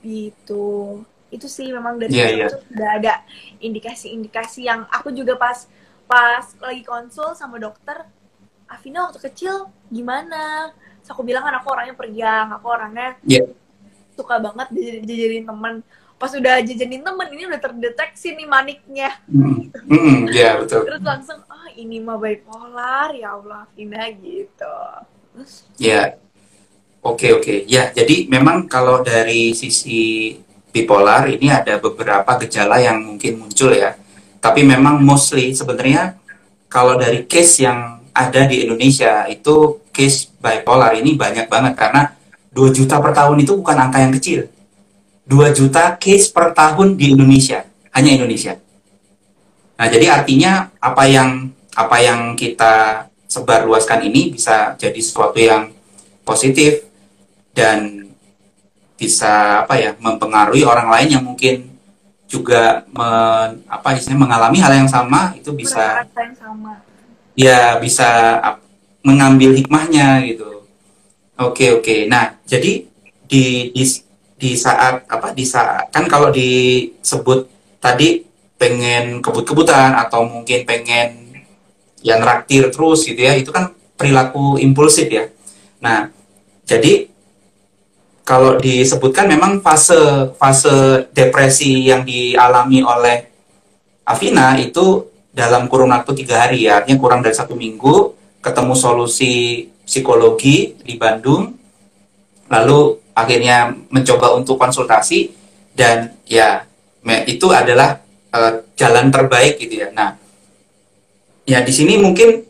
Gitu 0.00 1.04
itu 1.30 1.46
sih 1.46 1.70
memang 1.70 1.96
dari 1.96 2.10
yeah, 2.10 2.30
yeah. 2.34 2.50
tuh 2.50 2.60
udah 2.74 2.90
ada 2.98 3.14
indikasi-indikasi 3.62 4.66
yang 4.66 4.84
aku 4.90 5.14
juga 5.14 5.38
pas 5.38 5.70
pas 6.10 6.42
lagi 6.58 6.82
konsul 6.82 7.38
sama 7.38 7.62
dokter 7.62 8.02
Afina 8.66 9.06
waktu 9.06 9.22
kecil 9.30 9.70
gimana 9.86 10.74
Terus 10.98 11.10
aku 11.14 11.22
bilang 11.22 11.46
kan 11.46 11.54
aku 11.62 11.70
orangnya 11.70 11.94
periang 11.94 12.50
aku 12.50 12.66
orangnya 12.66 13.14
yeah. 13.22 13.46
suka 14.18 14.42
banget 14.42 14.74
jajanin 15.06 15.46
temen 15.46 15.74
pas 16.18 16.34
udah 16.34 16.58
jajanin 16.66 17.06
temen 17.06 17.28
ini 17.30 17.46
udah 17.46 17.60
terdeteksi 17.62 18.34
nih 18.34 18.44
maniknya 18.50 19.10
mm. 19.30 19.70
Mm, 19.86 20.18
yeah, 20.34 20.58
betul 20.58 20.82
terus 20.82 21.00
langsung 21.00 21.40
ah 21.46 21.62
oh, 21.62 21.66
ini 21.78 22.02
mah 22.02 22.18
bipolar 22.18 23.14
ya 23.14 23.38
Allah 23.38 23.70
Afina 23.70 24.10
gitu 24.10 24.76
ya 25.78 25.86
yeah. 25.86 26.06
oke 27.06 27.22
okay, 27.22 27.30
oke 27.38 27.46
okay. 27.46 27.58
ya 27.70 27.94
jadi 27.94 28.26
memang 28.26 28.66
kalau 28.66 29.00
dari 29.06 29.54
sisi 29.54 30.34
bipolar 30.74 31.30
ini 31.30 31.48
ada 31.54 31.78
beberapa 31.78 32.34
gejala 32.42 32.82
yang 32.82 32.98
mungkin 32.98 33.46
muncul 33.46 33.70
ya 33.70 33.94
tapi 34.40 34.64
memang 34.64 35.04
mostly 35.04 35.52
sebenarnya 35.52 36.16
kalau 36.66 36.96
dari 36.96 37.28
case 37.28 37.64
yang 37.64 38.00
ada 38.10 38.48
di 38.48 38.64
Indonesia 38.66 39.28
itu 39.28 39.84
case 39.92 40.32
bipolar 40.40 40.96
ini 40.96 41.14
banyak 41.14 41.46
banget 41.46 41.76
karena 41.76 42.16
2 42.50 42.74
juta 42.74 42.98
per 42.98 43.14
tahun 43.14 43.46
itu 43.46 43.52
bukan 43.54 43.76
angka 43.78 43.98
yang 44.02 44.12
kecil. 44.16 44.50
2 45.30 45.54
juta 45.54 45.94
case 45.94 46.26
per 46.34 46.50
tahun 46.50 46.98
di 46.98 47.14
Indonesia, 47.14 47.62
hanya 47.94 48.10
Indonesia. 48.18 48.58
Nah, 49.78 49.86
jadi 49.86 50.10
artinya 50.10 50.68
apa 50.82 51.06
yang 51.06 51.54
apa 51.78 51.96
yang 52.02 52.34
kita 52.34 53.06
sebar 53.30 53.62
luaskan 53.62 54.10
ini 54.10 54.34
bisa 54.34 54.74
jadi 54.74 54.98
sesuatu 54.98 55.38
yang 55.38 55.70
positif 56.26 56.90
dan 57.54 58.10
bisa 58.98 59.64
apa 59.64 59.78
ya 59.78 59.94
mempengaruhi 59.96 60.66
orang 60.66 60.90
lain 60.90 61.08
yang 61.16 61.24
mungkin 61.24 61.70
juga 62.30 62.86
men, 62.94 63.66
apa 63.66 63.98
istilahnya 63.98 64.22
mengalami 64.22 64.62
hal 64.62 64.72
yang 64.78 64.86
sama 64.86 65.34
itu 65.34 65.50
bisa 65.50 66.06
yang 66.14 66.38
sama. 66.38 66.72
ya 67.34 67.74
bisa 67.82 68.38
mengambil 69.02 69.50
hikmahnya 69.58 70.22
gitu. 70.30 70.62
Oke 71.34 71.74
oke. 71.74 72.06
Nah 72.06 72.38
jadi 72.46 72.86
di 73.26 73.74
di 73.74 73.84
di 74.38 74.50
saat 74.54 75.10
apa 75.10 75.34
di 75.34 75.42
saat 75.42 75.90
kan 75.90 76.06
kalau 76.06 76.30
disebut 76.30 77.50
tadi 77.82 78.22
pengen 78.54 79.18
kebut-kebutan 79.18 79.98
atau 79.98 80.22
mungkin 80.22 80.62
pengen 80.62 81.34
yang 82.06 82.22
raktir 82.22 82.70
terus 82.70 83.04
gitu 83.04 83.20
ya 83.20 83.34
itu 83.34 83.50
kan 83.50 83.74
perilaku 83.98 84.60
impulsif 84.62 85.10
ya. 85.10 85.26
Nah 85.82 86.14
jadi 86.62 87.10
kalau 88.30 88.62
disebutkan 88.62 89.26
memang 89.26 89.58
fase 89.58 90.30
fase 90.38 91.02
depresi 91.10 91.90
yang 91.90 92.06
dialami 92.06 92.78
oleh 92.78 93.26
Afina 94.06 94.54
itu 94.54 95.10
dalam 95.34 95.66
kurun 95.66 95.90
waktu 95.90 96.14
tiga 96.22 96.46
hari 96.46 96.70
ya, 96.70 96.78
artinya 96.78 97.02
kurang 97.02 97.26
dari 97.26 97.34
satu 97.34 97.58
minggu 97.58 98.14
ketemu 98.38 98.74
solusi 98.78 99.66
psikologi 99.82 100.78
di 100.78 100.94
Bandung, 100.94 101.58
lalu 102.46 103.02
akhirnya 103.18 103.74
mencoba 103.90 104.38
untuk 104.38 104.54
konsultasi 104.62 105.34
dan 105.74 106.14
ya 106.22 106.62
itu 107.26 107.50
adalah 107.50 107.98
uh, 108.30 108.62
jalan 108.78 109.10
terbaik 109.10 109.58
gitu 109.58 109.82
ya. 109.82 109.90
Nah, 109.90 110.14
ya 111.50 111.66
di 111.66 111.72
sini 111.74 111.98
mungkin 111.98 112.46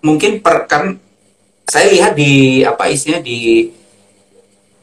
mungkin 0.00 0.40
per, 0.40 0.64
kan 0.64 0.96
saya 1.68 1.92
lihat 1.92 2.12
di 2.16 2.64
apa 2.64 2.88
isinya 2.88 3.20
di 3.20 3.68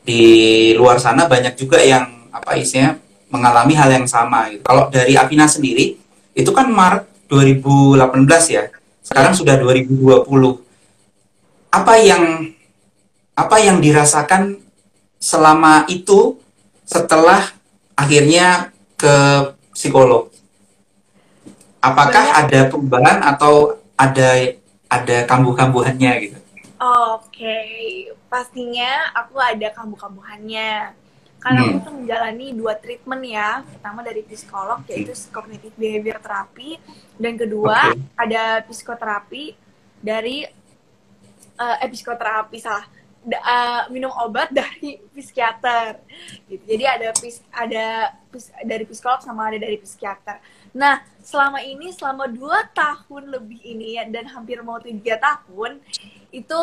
di 0.01 0.22
luar 0.74 0.98
sana 0.98 1.29
banyak 1.29 1.53
juga 1.53 1.77
yang 1.77 2.29
apa 2.34 2.58
isinya 2.58 2.98
mengalami 3.31 3.74
hal 3.77 3.89
yang 3.89 4.08
sama 4.10 4.50
gitu. 4.51 4.65
Kalau 4.65 4.89
dari 4.89 5.15
Avina 5.15 5.48
sendiri 5.48 5.96
itu 6.36 6.51
kan 6.51 6.67
Maret 6.67 7.08
2018 7.31 8.01
ya. 8.51 8.67
Sekarang 9.00 9.31
sudah 9.31 9.55
2020. 9.55 10.27
Apa 11.72 11.93
yang 12.01 12.51
apa 13.31 13.58
yang 13.63 13.79
dirasakan 13.79 14.60
selama 15.22 15.88
itu 15.88 16.36
setelah 16.84 17.55
akhirnya 17.96 18.75
ke 19.00 19.15
psikolog? 19.72 20.27
Apakah 21.81 22.46
ada 22.46 22.67
perubahan 22.67 23.24
atau 23.24 23.79
ada 23.96 24.53
ada 24.91 25.17
kambuh-kambuhannya 25.25 26.12
gitu? 26.27 26.40
Oke, 26.81 27.57
pastinya 28.25 29.13
aku 29.13 29.38
ada 29.38 29.69
kambuh-kambuhannya. 29.69 30.97
Karena 31.38 31.59
hmm. 31.61 31.69
aku 31.69 31.77
tuh 31.85 31.93
menjalani 31.93 32.47
dua 32.57 32.73
treatment 32.73 33.21
ya. 33.21 33.61
Pertama 33.61 34.01
dari 34.01 34.25
psikolog 34.25 34.81
yaitu 34.89 35.13
cognitive 35.29 35.77
behavior 35.77 36.17
therapy 36.17 36.81
dan 37.21 37.38
kedua 37.38 37.93
okay. 37.93 38.01
ada 38.17 38.65
psikoterapi 38.65 39.53
dari 40.01 40.45
uh, 41.61 41.77
eh 41.81 41.89
psikoterapi 41.89 42.57
salah 42.57 42.85
uh, 43.29 43.85
minum 43.93 44.09
obat 44.17 44.50
dari 44.59 44.97
psikiater 45.13 46.01
gitu. 46.50 46.63
Jadi 46.65 46.83
ada 46.85 47.07
pis, 47.13 47.45
ada 47.53 47.85
pis, 48.33 48.50
dari 48.65 48.89
psikolog 48.89 49.21
sama 49.21 49.53
ada 49.53 49.61
dari 49.61 49.77
psikiater. 49.77 50.41
Nah, 50.73 51.05
selama 51.21 51.61
ini 51.61 51.93
selama 51.93 52.25
dua 52.25 52.65
tahun 52.73 53.38
lebih 53.38 53.61
ini 53.61 54.01
ya 54.01 54.09
dan 54.09 54.25
hampir 54.29 54.57
mau 54.65 54.81
tiga 54.81 55.21
tahun 55.21 55.77
itu 56.31 56.61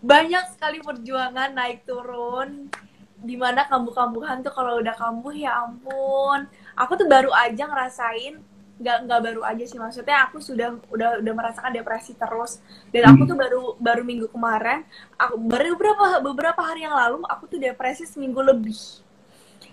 banyak 0.00 0.44
sekali 0.56 0.80
perjuangan 0.80 1.52
naik 1.52 1.84
turun. 1.84 2.68
Di 3.16 3.32
mana 3.34 3.64
kambuh-kambuhan 3.64 4.44
tuh 4.44 4.52
kalau 4.52 4.76
udah 4.80 4.92
kambuh 4.92 5.32
ya 5.32 5.64
ampun. 5.64 6.44
Aku 6.76 6.92
tuh 7.00 7.08
baru 7.08 7.32
aja 7.32 7.64
ngerasain 7.64 8.40
nggak 8.76 9.08
nggak 9.08 9.20
baru 9.24 9.40
aja 9.40 9.64
sih. 9.64 9.80
Maksudnya 9.80 10.28
aku 10.28 10.36
sudah 10.40 10.76
udah 10.92 11.24
udah 11.24 11.32
merasakan 11.32 11.72
depresi 11.72 12.12
terus. 12.12 12.60
Dan 12.92 13.08
aku 13.08 13.24
Hmm. 13.24 13.30
tuh 13.32 13.36
baru 13.40 13.62
baru 13.80 14.02
minggu 14.04 14.28
kemarin 14.28 14.84
aku 15.16 15.40
baru 15.40 15.72
beberapa 15.76 16.04
beberapa 16.20 16.60
hari 16.60 16.84
yang 16.84 16.92
lalu 16.92 17.24
aku 17.24 17.48
tuh 17.48 17.56
depresi 17.56 18.04
seminggu 18.04 18.44
lebih. 18.44 18.76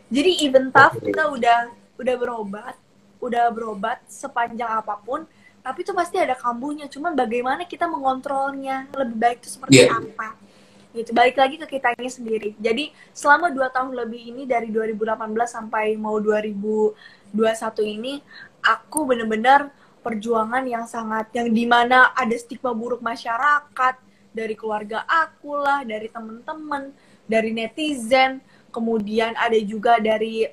Jadi 0.07 0.45
even 0.45 0.71
tough 0.71 0.95
kita 0.99 1.27
udah 1.27 1.59
udah 1.99 2.15
berobat 2.15 2.75
udah 3.23 3.47
berobat 3.55 4.03
sepanjang 4.11 4.67
apa 4.67 4.99
pun 4.99 5.23
tapi 5.63 5.87
tuh 5.87 5.95
pasti 5.95 6.19
ada 6.19 6.35
kambuhnya. 6.35 6.91
Cuman 6.91 7.15
bagaimana 7.15 7.63
kita 7.63 7.87
mengontrolnya? 7.87 8.91
Lebih 8.91 9.17
baik 9.17 9.37
tuh 9.47 9.51
seperti 9.55 9.79
Iya. 9.79 9.95
apa? 9.95 10.35
Gitu. 10.93 11.09
Balik 11.15 11.39
lagi 11.39 11.55
ke 11.57 11.65
kitanya 11.65 12.11
sendiri. 12.11 12.53
Jadi 12.59 12.91
selama 13.15 13.49
dua 13.49 13.71
tahun 13.71 13.95
lebih 13.95 14.35
ini 14.35 14.43
dari 14.45 14.69
2018 14.69 15.49
sampai 15.49 15.97
mau 15.97 16.19
2021 16.19 17.81
ini 17.81 18.21
aku 18.61 19.07
bener-bener 19.07 19.73
perjuangan 20.03 20.61
yang 20.67 20.85
sangat 20.85 21.31
yang 21.31 21.47
di 21.49 21.63
mana 21.63 22.11
ada 22.13 22.35
stigma 22.35 22.75
buruk 22.75 22.99
masyarakat 22.99 23.95
dari 24.35 24.53
keluarga 24.53 25.07
aku 25.07 25.55
lah 25.55 25.87
dari 25.87 26.11
temen-temen 26.11 26.91
dari 27.23 27.55
netizen 27.55 28.43
kemudian 28.69 29.31
ada 29.39 29.55
juga 29.63 29.97
dari 30.03 30.43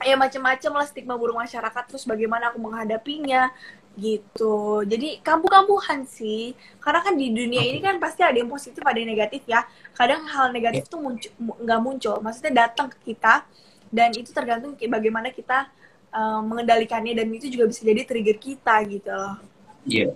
ya 0.00 0.14
macam-macam 0.14 0.72
lah 0.80 0.86
stigma 0.86 1.18
buruk 1.18 1.34
masyarakat 1.36 1.82
terus 1.90 2.06
bagaimana 2.06 2.54
aku 2.54 2.62
menghadapinya 2.62 3.50
gitu. 3.98 4.86
Jadi 4.86 5.18
kambuh-kambuhan 5.24 6.06
sih. 6.06 6.54
Karena 6.78 7.02
kan 7.02 7.14
di 7.18 7.30
dunia 7.30 7.62
ini 7.62 7.78
kan 7.82 7.98
pasti 7.98 8.22
ada 8.22 8.36
yang 8.36 8.50
positif 8.50 8.80
ada 8.82 8.98
yang 8.98 9.10
negatif 9.10 9.42
ya. 9.46 9.66
Kadang 9.96 10.26
hal 10.26 10.54
negatif 10.54 10.86
tuh 10.86 11.02
muncul 11.02 11.30
nggak 11.38 11.80
muncul. 11.80 12.16
Maksudnya 12.22 12.66
datang 12.66 12.90
ke 12.90 13.12
kita 13.12 13.44
dan 13.90 14.14
itu 14.14 14.30
tergantung 14.30 14.78
bagaimana 14.78 15.34
kita 15.34 15.66
uh, 16.14 16.40
mengendalikannya 16.46 17.18
dan 17.18 17.26
itu 17.34 17.50
juga 17.50 17.66
bisa 17.66 17.82
jadi 17.82 18.06
trigger 18.06 18.38
kita 18.38 18.74
gitu 18.86 19.10
loh. 19.10 19.36
Iya. 19.86 20.14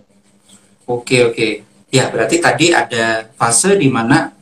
Oke, 0.85 1.25
oke. 1.25 1.49
Ya, 1.89 2.11
berarti 2.11 2.43
tadi 2.43 2.75
ada 2.75 3.31
fase 3.39 3.79
di 3.79 3.89
mana 3.89 4.35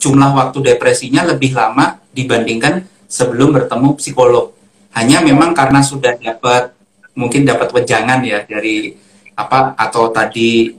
jumlah 0.00 0.32
waktu 0.32 0.72
depresinya 0.72 1.26
lebih 1.28 1.52
lama 1.52 2.00
dibandingkan 2.14 2.88
sebelum 3.04 3.52
bertemu 3.52 3.98
psikolog. 4.00 4.56
Hanya 4.96 5.20
memang 5.20 5.52
karena 5.52 5.84
sudah 5.84 6.16
dapat 6.16 6.74
mungkin 7.14 7.42
dapat 7.46 7.70
wejangan 7.74 8.20
ya 8.22 8.44
dari 8.46 8.94
apa 9.34 9.74
atau 9.74 10.12
tadi 10.12 10.74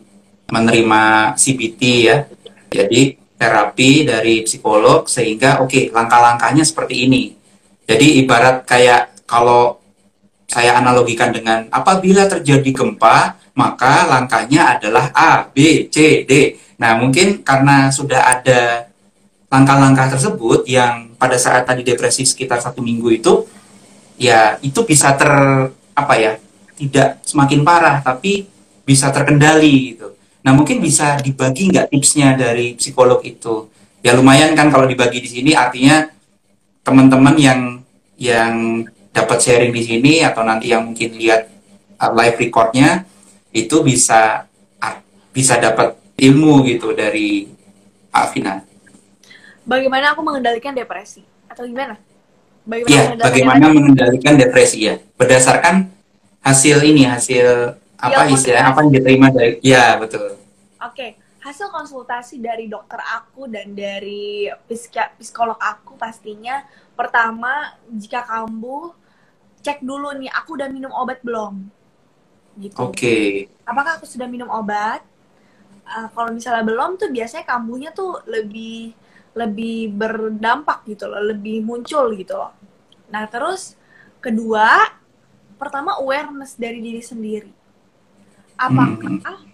menerima 0.51 1.33
CBT 1.35 1.81
ya. 2.05 2.17
Jadi 2.71 3.17
terapi 3.35 4.05
dari 4.05 4.45
psikolog 4.45 5.09
sehingga 5.09 5.63
oke 5.65 5.89
langkah-langkahnya 5.89 6.61
seperti 6.61 7.09
ini. 7.09 7.33
Jadi 7.89 8.21
ibarat 8.21 8.63
kayak 8.69 9.25
kalau 9.25 9.81
saya 10.51 10.77
analogikan 10.77 11.31
dengan 11.31 11.65
apabila 11.71 12.27
terjadi 12.27 12.69
gempa, 12.75 13.39
maka 13.55 14.03
langkahnya 14.11 14.77
adalah 14.77 15.09
A, 15.15 15.47
B, 15.47 15.87
C, 15.87 16.27
D. 16.27 16.59
Nah, 16.75 16.99
mungkin 16.99 17.39
karena 17.39 17.87
sudah 17.87 18.19
ada 18.19 18.91
langkah-langkah 19.47 20.11
tersebut 20.19 20.67
yang 20.67 21.15
pada 21.15 21.39
saat 21.39 21.63
tadi 21.63 21.87
depresi 21.87 22.27
sekitar 22.27 22.59
satu 22.59 22.83
minggu 22.83 23.07
itu, 23.15 23.47
ya 24.19 24.59
itu 24.59 24.83
bisa 24.83 25.15
ter 25.15 25.31
apa 25.93 26.13
ya, 26.17 26.31
tidak 26.75 27.23
semakin 27.25 27.61
parah, 27.61 28.01
tapi 28.01 28.47
bisa 28.83 29.09
terkendali 29.13 29.95
gitu. 29.95 30.17
Nah, 30.41 30.57
mungkin 30.57 30.81
bisa 30.81 31.21
dibagi 31.21 31.69
nggak 31.69 31.93
tipsnya 31.93 32.33
dari 32.33 32.73
psikolog 32.73 33.21
itu? 33.21 33.69
Ya 34.01 34.17
lumayan 34.17 34.57
kan 34.57 34.73
kalau 34.73 34.89
dibagi 34.89 35.21
di 35.21 35.29
sini, 35.29 35.51
artinya 35.53 36.09
teman-teman 36.81 37.37
yang 37.37 37.61
yang 38.17 38.85
dapat 39.11 39.37
sharing 39.43 39.73
di 39.75 39.83
sini 39.83 40.13
atau 40.23 40.41
nanti 40.41 40.71
yang 40.71 40.87
mungkin 40.87 41.19
lihat 41.19 41.51
uh, 41.99 42.11
live 42.15 42.37
recordnya 42.39 43.03
itu 43.51 43.83
bisa 43.83 44.47
uh, 44.79 44.95
bisa 45.35 45.59
dapat 45.59 45.93
ilmu 46.17 46.63
gitu 46.65 46.95
dari 46.95 47.49
Alvina. 48.11 48.63
bagaimana 49.61 50.11
aku 50.11 50.21
mengendalikan 50.25 50.75
depresi 50.75 51.23
atau 51.47 51.63
gimana 51.63 51.95
bagaimana 52.65 52.95
Ya, 52.95 53.01
mengendalikan 53.05 53.25
bagaimana 53.25 53.65
depresi? 53.65 53.75
mengendalikan 53.77 54.33
depresi 54.37 54.77
ya 54.89 54.95
berdasarkan 55.17 55.75
hasil 56.41 56.77
ini 56.85 57.03
hasil 57.05 57.77
apa 58.01 58.21
Ilmu 58.25 58.33
istilah 58.33 58.63
apa 58.73 58.79
yang 58.81 58.91
diterima 58.97 59.27
dari 59.29 59.61
ya 59.61 59.93
betul. 60.01 60.37
Oke, 60.81 61.13
hasil 61.45 61.69
konsultasi 61.69 62.41
dari 62.41 62.65
dokter 62.65 62.97
aku 62.97 63.45
dan 63.45 63.77
dari 63.77 64.49
psikolog 65.21 65.57
aku 65.61 65.93
pastinya 65.93 66.65
pertama 66.97 67.77
jika 67.93 68.25
kambuh 68.25 68.93
cek 69.61 69.85
dulu 69.85 70.09
nih 70.17 70.29
aku 70.33 70.57
udah 70.57 70.69
minum 70.73 70.89
obat 70.97 71.21
belum 71.21 71.69
gitu. 72.57 72.77
Oke. 72.81 73.45
Apakah 73.63 74.01
aku 74.01 74.09
sudah 74.09 74.25
minum 74.25 74.49
obat? 74.49 75.05
Uh, 75.85 76.07
kalau 76.13 76.33
misalnya 76.33 76.65
belum 76.65 76.97
tuh 76.97 77.09
biasanya 77.13 77.45
kambuhnya 77.45 77.93
tuh 77.93 78.17
lebih 78.25 78.97
lebih 79.31 79.95
berdampak 79.95 80.83
gitu 80.85 81.07
loh, 81.07 81.23
lebih 81.23 81.63
muncul 81.63 82.11
gitu 82.13 82.35
loh. 82.35 82.51
Nah 83.07 83.27
terus 83.27 83.79
kedua, 84.19 84.91
pertama 85.55 85.95
awareness 85.99 86.55
dari 86.55 86.83
diri 86.83 86.99
sendiri. 86.99 87.51
Apakah 88.55 89.17
Hmm. 89.17 89.47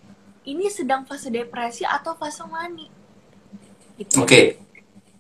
ini 0.43 0.67
sedang 0.67 1.05
fase 1.05 1.29
depresi 1.29 1.85
atau 1.85 2.17
fase 2.17 2.43
mani? 2.49 2.89
Gitu. 3.95 4.17
Oke. 4.19 4.59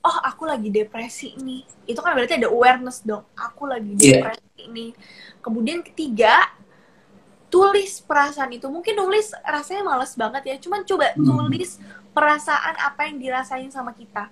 Oh 0.01 0.17
aku 0.23 0.47
lagi 0.47 0.71
depresi 0.71 1.35
nih. 1.37 1.63
Itu 1.85 1.99
kan 1.99 2.15
berarti 2.15 2.39
ada 2.39 2.47
awareness 2.47 3.03
dong. 3.03 3.25
Aku 3.35 3.67
lagi 3.67 3.93
Iya. 3.97 4.23
depresi 4.23 4.63
nih. 4.69 4.91
Kemudian 5.39 5.83
ketiga, 5.83 6.33
tulis 7.47 8.03
perasaan 8.03 8.51
itu. 8.51 8.67
Mungkin 8.67 8.95
nulis 8.95 9.31
rasanya 9.43 9.83
males 9.83 10.13
banget 10.15 10.43
ya. 10.47 10.55
Cuman 10.59 10.83
coba 10.83 11.11
Hmm. 11.15 11.47
tulis 11.47 11.79
perasaan 12.11 12.75
apa 12.75 13.07
yang 13.07 13.17
dirasain 13.19 13.69
sama 13.71 13.91
kita. 13.91 14.27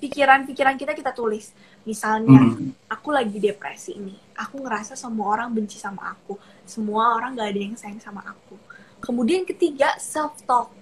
Pikiran-pikiran 0.00 0.80
kita 0.80 0.96
kita 0.96 1.12
tulis. 1.12 1.52
Misalnya, 1.84 2.40
Hmm. 2.40 2.72
aku 2.88 3.12
lagi 3.12 3.36
depresi 3.36 3.96
nih. 4.00 4.16
Aku 4.40 4.64
ngerasa 4.64 4.96
semua 4.96 5.36
orang 5.36 5.52
benci 5.52 5.76
sama 5.76 6.16
aku. 6.16 6.40
Semua 6.64 7.16
orang 7.20 7.36
gak 7.36 7.52
ada 7.52 7.60
yang 7.60 7.76
sayang 7.76 8.00
sama 8.00 8.24
aku. 8.24 8.56
Kemudian 9.00 9.44
ketiga, 9.44 9.96
self 10.00 10.40
talk. 10.48 10.72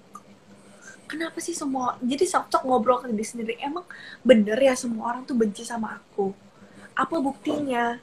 Kenapa 1.09 1.41
sih 1.41 1.57
semua 1.57 1.97
jadi 1.99 2.21
self 2.23 2.47
talk 2.53 2.63
ngobrol 2.63 3.01
ke 3.01 3.09
diri 3.09 3.25
sendiri 3.25 3.53
emang 3.65 3.81
bener 4.21 4.55
ya 4.61 4.77
semua 4.77 5.09
orang 5.09 5.25
tuh 5.25 5.33
benci 5.33 5.65
sama 5.65 5.97
aku? 5.97 6.31
Apa 6.93 7.17
buktinya? 7.17 7.97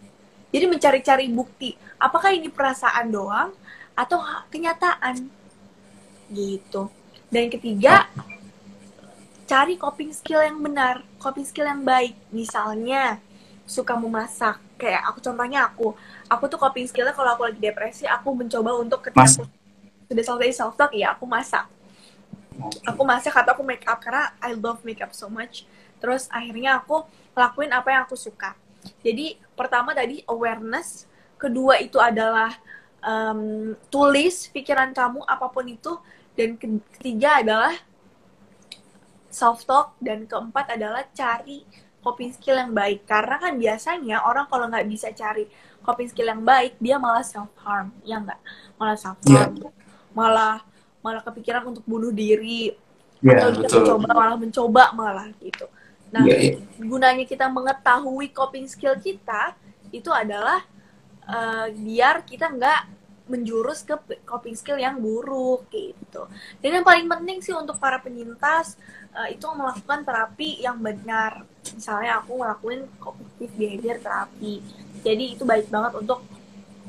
Jadi 0.51 0.65
mencari-cari 0.67 1.29
bukti. 1.31 1.77
Apakah 2.01 2.33
ini 2.35 2.49
perasaan 2.51 3.13
doang 3.13 3.55
atau 3.95 4.19
kenyataan? 4.51 5.29
Gitu. 6.33 6.83
Dan 7.31 7.47
ketiga, 7.53 8.11
cari 9.47 9.79
coping 9.79 10.11
skill 10.11 10.43
yang 10.43 10.59
benar, 10.59 11.07
coping 11.23 11.47
skill 11.47 11.65
yang 11.71 11.87
baik. 11.87 12.19
Misalnya, 12.35 13.23
suka 13.67 13.99
memasak. 13.99 14.63
Kayak 14.79 15.09
aku 15.09 15.19
contohnya 15.25 15.67
aku, 15.67 15.97
aku 16.29 16.45
tuh 16.47 16.59
coping 16.61 16.87
skillnya 16.87 17.17
kalau 17.17 17.35
aku 17.35 17.49
lagi 17.49 17.59
depresi, 17.59 18.05
aku 18.07 18.37
mencoba 18.37 18.77
untuk 18.77 19.03
ketika 19.09 19.25
aku 19.25 19.45
sudah 20.07 20.25
selesai 20.25 20.53
self 20.55 20.77
talk 20.79 20.93
ya 20.95 21.17
aku 21.17 21.25
masak. 21.25 21.67
Aku 22.85 23.03
masak 23.03 23.35
atau 23.35 23.57
aku 23.57 23.65
make 23.67 23.85
up 23.89 23.99
karena 23.99 24.33
I 24.39 24.53
love 24.53 24.85
make 24.87 25.01
up 25.01 25.17
so 25.17 25.27
much. 25.27 25.67
Terus 25.99 26.29
akhirnya 26.29 26.79
aku 26.79 27.03
lakuin 27.33 27.73
apa 27.73 27.89
yang 27.91 28.03
aku 28.05 28.15
suka. 28.15 28.53
Jadi 29.03 29.41
pertama 29.59 29.97
tadi 29.97 30.23
awareness, 30.29 31.09
kedua 31.41 31.81
itu 31.81 31.97
adalah 31.99 32.55
em, 33.03 33.73
tulis 33.89 34.53
pikiran 34.53 34.93
kamu 34.93 35.25
apa 35.25 35.47
pun 35.51 35.67
itu, 35.67 35.97
dan 36.37 36.55
ke- 36.55 36.85
ketiga 37.01 37.41
adalah 37.41 37.75
self 39.37 39.59
talk 39.69 39.89
dan 40.01 40.25
keempat 40.25 40.73
adalah 40.81 41.05
cari 41.13 41.61
coping 42.01 42.33
skill 42.33 42.57
yang 42.57 42.73
baik 42.73 43.05
karena 43.05 43.37
kan 43.37 43.53
biasanya 43.61 44.17
orang 44.25 44.47
kalau 44.49 44.65
nggak 44.73 44.87
bisa 44.89 45.13
cari 45.13 45.45
coping 45.85 46.09
skill 46.09 46.29
yang 46.33 46.41
baik 46.41 46.73
dia 46.81 46.97
malah 46.97 47.21
self 47.21 47.53
harm 47.61 47.93
ya 48.01 48.17
nggak 48.17 48.41
malah 48.81 48.97
self 48.97 49.21
harm 49.29 49.53
malah 50.17 50.65
malah 51.05 51.21
kepikiran 51.21 51.63
untuk 51.69 51.85
bunuh 51.85 52.11
diri 52.11 52.73
Ya, 53.25 53.33
atau 53.41 53.49
dia 53.49 53.65
betul. 53.65 53.81
mencoba 53.81 54.09
malah 54.13 54.37
mencoba 54.37 54.85
malah 54.93 55.27
gitu 55.41 55.67
nah 56.13 56.21
Iya, 56.21 56.37
iya. 56.37 56.55
gunanya 56.79 57.25
kita 57.25 57.49
mengetahui 57.49 58.29
coping 58.31 58.69
skill 58.69 58.93
kita 59.01 59.57
itu 59.89 60.13
adalah 60.13 60.61
eh, 61.25 61.67
biar 61.75 62.23
kita 62.29 62.53
nggak 62.53 62.81
menjurus 63.27 63.83
ke 63.83 63.97
coping 64.23 64.55
skill 64.55 64.79
yang 64.79 65.03
buruk 65.03 65.67
gitu. 65.75 66.31
Dan 66.63 66.79
yang 66.79 66.87
paling 66.87 67.11
penting 67.11 67.43
sih 67.43 67.51
untuk 67.51 67.75
para 67.83 67.99
penyintas 67.99 68.79
eh, 69.17 69.29
itu 69.35 69.47
melakukan 69.57 70.05
terapi 70.05 70.61
yang 70.61 70.77
benar. 70.79 71.49
Misalnya 71.73 72.21
aku 72.21 72.39
ngelakuin 72.39 72.85
cognitive 73.01 73.53
behavior 73.57 73.97
terapi. 73.99 74.61
Jadi 75.01 75.25
itu 75.35 75.43
baik 75.49 75.73
banget 75.73 75.93
untuk 75.97 76.21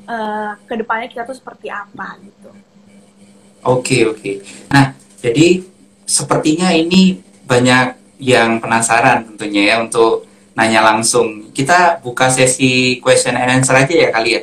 eh, 0.04 0.52
ke 0.68 0.74
depannya 0.76 1.08
kita 1.08 1.24
tuh 1.24 1.36
seperti 1.36 1.72
apa 1.72 2.20
gitu. 2.20 2.50
Oke, 3.66 4.06
oke. 4.06 4.32
Nah, 4.70 4.94
jadi 5.18 5.66
sepertinya 6.06 6.70
ini 6.70 7.18
banyak 7.48 7.98
yang 8.22 8.58
penasaran 8.62 9.26
tentunya 9.34 9.74
ya 9.74 9.76
untuk 9.82 10.26
nanya 10.54 10.82
langsung. 10.82 11.50
Kita 11.54 12.02
buka 12.02 12.30
sesi 12.30 12.98
question 13.02 13.34
and 13.34 13.62
answer 13.62 13.74
aja 13.74 13.90
ya 13.90 14.08
kali 14.10 14.30
ya. 14.38 14.42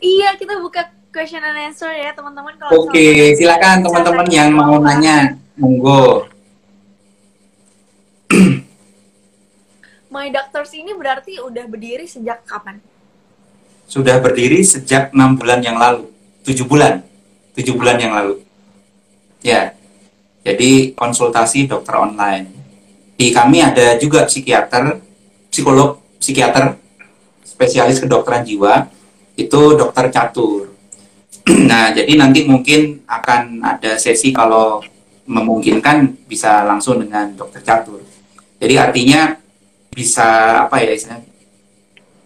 Iya, 0.00 0.28
kita 0.36 0.60
buka 0.60 0.92
question 1.08 1.40
and 1.40 1.72
answer 1.72 1.88
ya 1.92 2.12
teman-teman. 2.12 2.56
Oke, 2.72 3.32
silakan 3.36 3.84
teman-teman 3.84 4.26
yang 4.28 4.52
mau 4.52 4.76
nanya, 4.80 5.36
monggo. 5.56 6.33
My 10.14 10.30
Doctors 10.30 10.70
ini 10.74 10.94
berarti 10.94 11.38
udah 11.38 11.64
berdiri 11.66 12.06
sejak 12.06 12.42
kapan? 12.46 12.78
Sudah 13.86 14.18
berdiri 14.18 14.64
sejak 14.64 15.12
enam 15.12 15.36
bulan 15.36 15.60
yang 15.60 15.76
lalu, 15.76 16.08
tujuh 16.42 16.64
bulan, 16.64 17.04
tujuh 17.54 17.74
bulan 17.76 18.00
yang 18.00 18.16
lalu. 18.16 18.40
Ya, 19.44 19.76
jadi 20.40 20.96
konsultasi 20.96 21.68
dokter 21.68 21.96
online. 22.00 22.48
Di 23.14 23.30
kami 23.30 23.60
ada 23.62 23.94
juga 24.00 24.24
psikiater, 24.26 25.00
psikolog, 25.52 26.00
psikiater, 26.18 26.80
spesialis 27.44 28.00
kedokteran 28.00 28.44
jiwa, 28.44 28.88
itu 29.36 29.60
dokter 29.76 30.12
catur. 30.12 30.68
Nah, 31.44 31.92
jadi 31.92 32.16
nanti 32.16 32.48
mungkin 32.48 33.04
akan 33.04 33.60
ada 33.60 34.00
sesi 34.00 34.32
kalau 34.32 34.80
memungkinkan 35.24 36.28
bisa 36.28 36.64
langsung 36.64 37.00
dengan 37.00 37.32
dokter 37.32 37.60
catur. 37.64 38.03
Jadi 38.64 38.74
artinya 38.80 39.36
bisa 39.94 40.60
apa 40.66 40.82
ya 40.82 40.90
istilahnya 40.90 41.30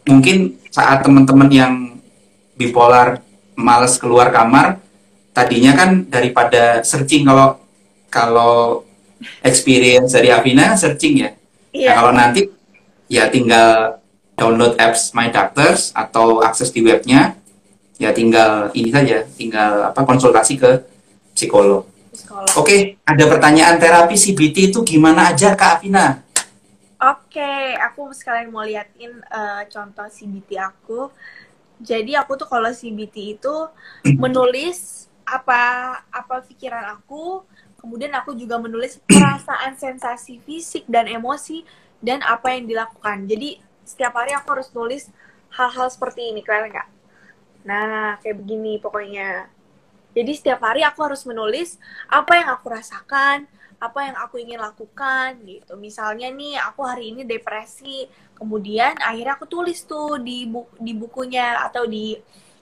mungkin 0.09 0.57
saat 0.73 1.05
teman-teman 1.05 1.51
yang 1.53 1.73
bipolar 2.57 3.21
males 3.53 4.01
keluar 4.01 4.33
kamar 4.33 4.81
tadinya 5.37 5.77
kan 5.77 6.09
daripada 6.09 6.81
searching 6.81 7.29
kalau 7.29 7.61
kalau 8.09 8.83
experience 9.45 10.17
dari 10.17 10.33
Avina 10.33 10.73
searching 10.81 11.29
ya 11.29 11.31
yeah. 11.77 11.93
nah, 11.93 11.95
kalau 12.01 12.13
nanti 12.17 12.49
ya 13.13 13.29
tinggal 13.29 14.01
download 14.33 14.81
apps 14.81 15.13
My 15.13 15.29
Doctors 15.29 15.93
atau 15.93 16.41
akses 16.41 16.73
di 16.73 16.81
webnya 16.81 17.37
ya 18.01 18.17
tinggal 18.17 18.73
ini 18.73 18.89
saja 18.89 19.29
tinggal 19.37 19.93
apa 19.93 20.07
konsultasi 20.07 20.55
ke 20.57 20.71
psikolog. 21.35 21.83
psikolog. 22.15 22.47
Oke, 22.55 22.95
ada 23.03 23.25
pertanyaan 23.27 23.75
terapi 23.79 24.15
CBT 24.15 24.71
itu 24.71 24.87
gimana 24.87 25.35
aja 25.35 25.59
Kak 25.59 25.83
Avina? 25.83 26.23
Oke, 26.99 27.39
okay, 27.39 27.79
aku 27.79 28.11
sekalian 28.11 28.51
mau 28.51 28.67
liatin 28.67 29.23
uh, 29.31 29.63
contoh 29.71 30.11
CBT 30.11 30.59
aku. 30.59 31.15
Jadi 31.79 32.19
aku 32.19 32.35
tuh 32.35 32.51
kalau 32.51 32.75
CBT 32.75 33.39
itu 33.39 33.55
menulis 34.23 35.07
apa 35.23 35.95
apa 36.11 36.43
pikiran 36.51 36.99
aku, 36.99 37.47
kemudian 37.79 38.11
aku 38.19 38.35
juga 38.35 38.59
menulis 38.59 38.99
perasaan, 39.07 39.79
sensasi 39.79 40.43
fisik 40.43 40.91
dan 40.91 41.07
emosi 41.07 41.63
dan 42.03 42.19
apa 42.27 42.59
yang 42.59 42.67
dilakukan. 42.67 43.31
Jadi 43.31 43.63
setiap 43.87 44.19
hari 44.19 44.35
aku 44.35 44.59
harus 44.59 44.67
tulis 44.67 45.07
hal-hal 45.55 45.87
seperti 45.95 46.35
ini, 46.35 46.43
kalian 46.43 46.75
nggak? 46.75 46.89
Nah, 47.63 48.19
kayak 48.19 48.43
begini 48.43 48.83
pokoknya. 48.83 49.47
Jadi 50.19 50.33
setiap 50.35 50.67
hari 50.67 50.83
aku 50.83 50.99
harus 51.07 51.23
menulis 51.23 51.79
apa 52.11 52.43
yang 52.43 52.59
aku 52.59 52.75
rasakan, 52.75 53.47
apa 53.79 54.11
yang 54.11 54.17
aku 54.19 54.43
ingin 54.43 54.59
lakukan 54.59 55.39
gitu. 55.47 55.79
Misalnya 55.79 56.29
nih 56.35 56.59
aku 56.59 56.83
hari 56.83 57.15
ini 57.15 57.23
depresi, 57.23 58.11
kemudian 58.35 58.99
akhirnya 58.99 59.39
aku 59.39 59.47
tulis 59.47 59.87
tuh 59.87 60.19
di 60.19 60.51
bu 60.51 60.67
di 60.83 60.93
bukunya 60.99 61.63
atau 61.63 61.87
di 61.87 62.19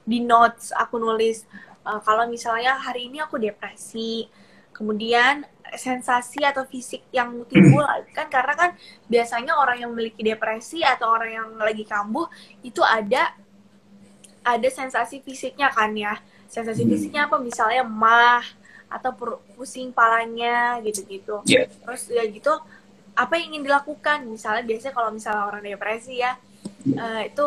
di 0.06 0.18
notes 0.22 0.70
aku 0.70 1.00
nulis 1.02 1.48
uh, 1.88 2.00
kalau 2.04 2.28
misalnya 2.28 2.76
hari 2.76 3.08
ini 3.08 3.24
aku 3.24 3.40
depresi, 3.40 4.28
kemudian 4.76 5.48
sensasi 5.74 6.44
atau 6.46 6.62
fisik 6.68 7.08
yang 7.10 7.42
timbul 7.48 7.82
kan 8.16 8.28
karena 8.28 8.54
kan 8.54 8.70
biasanya 9.08 9.56
orang 9.58 9.82
yang 9.82 9.90
memiliki 9.90 10.22
depresi 10.22 10.84
atau 10.84 11.10
orang 11.10 11.30
yang 11.32 11.48
lagi 11.58 11.82
kambuh 11.82 12.28
itu 12.62 12.84
ada 12.84 13.34
ada 14.46 14.68
sensasi 14.70 15.18
fisiknya 15.26 15.74
kan 15.74 15.90
ya 15.96 16.14
sensasi 16.46 16.86
hmm. 16.86 16.90
fisiknya 16.94 17.22
apa 17.26 17.42
misalnya 17.42 17.82
mah 17.82 18.46
atau 18.96 19.12
pusing 19.54 19.92
palanya 19.92 20.80
gitu-gitu. 20.80 21.44
Yeah. 21.44 21.68
Terus 21.84 22.08
ya 22.08 22.24
gitu 22.24 22.52
apa 23.16 23.32
yang 23.40 23.56
ingin 23.56 23.68
dilakukan? 23.68 24.28
Misalnya 24.28 24.64
biasanya 24.64 24.94
kalau 24.96 25.10
misalnya 25.12 25.42
orang 25.48 25.62
depresi 25.64 26.20
ya 26.20 26.36
uh, 26.96 27.22
itu 27.24 27.46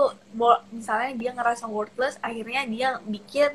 misalnya 0.73 1.11
dia 1.17 1.31
ngerasa 1.33 1.65
worthless, 1.69 2.17
akhirnya 2.21 2.65
dia 2.65 2.87
bikin 3.05 3.53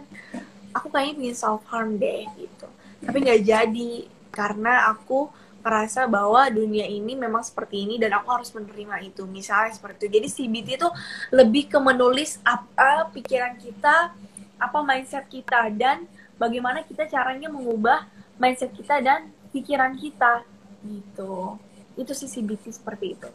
aku 0.75 0.91
kayaknya 0.91 1.31
ingin 1.31 1.37
self 1.39 1.63
harm 1.71 1.99
deh 1.99 2.27
gitu. 2.39 2.67
Tapi 3.03 3.17
nggak 3.23 3.43
jadi 3.43 3.93
karena 4.35 4.91
aku 4.91 5.31
merasa 5.65 6.05
bahwa 6.05 6.45
dunia 6.53 6.85
ini 6.85 7.17
memang 7.17 7.41
seperti 7.41 7.89
ini 7.89 7.97
dan 7.97 8.13
aku 8.21 8.29
harus 8.29 8.53
menerima 8.53 9.01
itu 9.01 9.25
misalnya 9.25 9.73
seperti 9.73 10.05
itu 10.05 10.21
jadi 10.21 10.29
CBT 10.29 10.69
itu 10.77 10.89
lebih 11.33 11.73
ke 11.73 11.81
menulis 11.81 12.37
apa 12.45 13.09
pikiran 13.17 13.57
kita 13.57 14.13
apa 14.61 14.79
mindset 14.85 15.25
kita 15.33 15.73
dan 15.73 16.05
bagaimana 16.39 16.83
kita 16.85 17.07
caranya 17.07 17.49
mengubah 17.51 18.07
mindset 18.39 18.75
kita 18.75 18.99
dan 19.01 19.31
pikiran 19.55 19.95
kita 19.99 20.43
gitu. 20.85 21.59
Itu 21.95 22.13
sih 22.13 22.27
CBT 22.27 22.75
seperti 22.75 23.15
itu. 23.15 23.29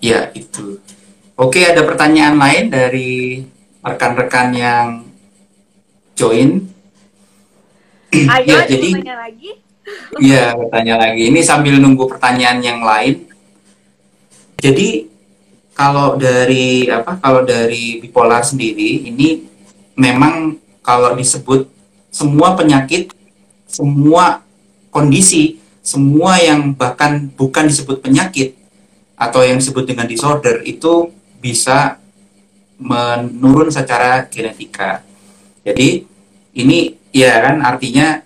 Ya 0.00 0.28
itu. 0.36 0.80
Oke 1.34 1.64
ada 1.66 1.82
pertanyaan 1.82 2.36
lain 2.38 2.64
dari 2.70 3.42
rekan-rekan 3.82 4.48
yang 4.54 4.88
join? 6.14 6.62
Ayo 8.14 8.54
ya, 8.54 8.68
jadi 8.68 8.88
tanya 9.02 9.16
lagi? 9.18 9.50
Iya 10.16 10.56
bertanya 10.56 10.94
lagi. 10.96 11.28
Ini 11.28 11.40
sambil 11.44 11.76
nunggu 11.76 12.08
pertanyaan 12.08 12.64
yang 12.64 12.80
lain. 12.80 13.28
Jadi 14.56 15.12
kalau 15.76 16.16
dari 16.16 16.88
apa 16.88 17.20
kalau 17.20 17.44
dari 17.44 18.00
bipolar 18.00 18.40
sendiri 18.40 19.04
ini 19.10 19.44
memang 19.98 20.56
kalau 20.80 21.12
disebut 21.12 21.73
semua 22.14 22.54
penyakit, 22.54 23.10
semua 23.66 24.46
kondisi, 24.94 25.58
semua 25.82 26.38
yang 26.38 26.70
bahkan 26.70 27.26
bukan 27.34 27.66
disebut 27.66 27.98
penyakit 27.98 28.54
atau 29.18 29.42
yang 29.42 29.58
disebut 29.58 29.82
dengan 29.82 30.06
disorder 30.06 30.62
itu 30.62 31.10
bisa 31.42 31.98
menurun 32.78 33.74
secara 33.74 34.30
genetika. 34.30 35.02
Jadi 35.66 36.06
ini 36.54 36.94
ya 37.10 37.42
kan 37.42 37.58
artinya 37.66 38.22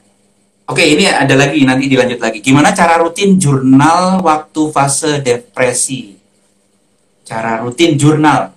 Oke, 0.68 0.84
ini 0.84 1.08
ada 1.08 1.32
lagi 1.32 1.64
nanti 1.64 1.88
dilanjut 1.88 2.20
lagi. 2.20 2.44
Gimana 2.44 2.76
cara 2.76 3.00
rutin 3.00 3.40
jurnal 3.40 4.20
waktu 4.20 4.68
fase 4.68 5.24
depresi? 5.24 6.12
Cara 7.24 7.64
rutin 7.64 7.96
jurnal. 7.96 8.52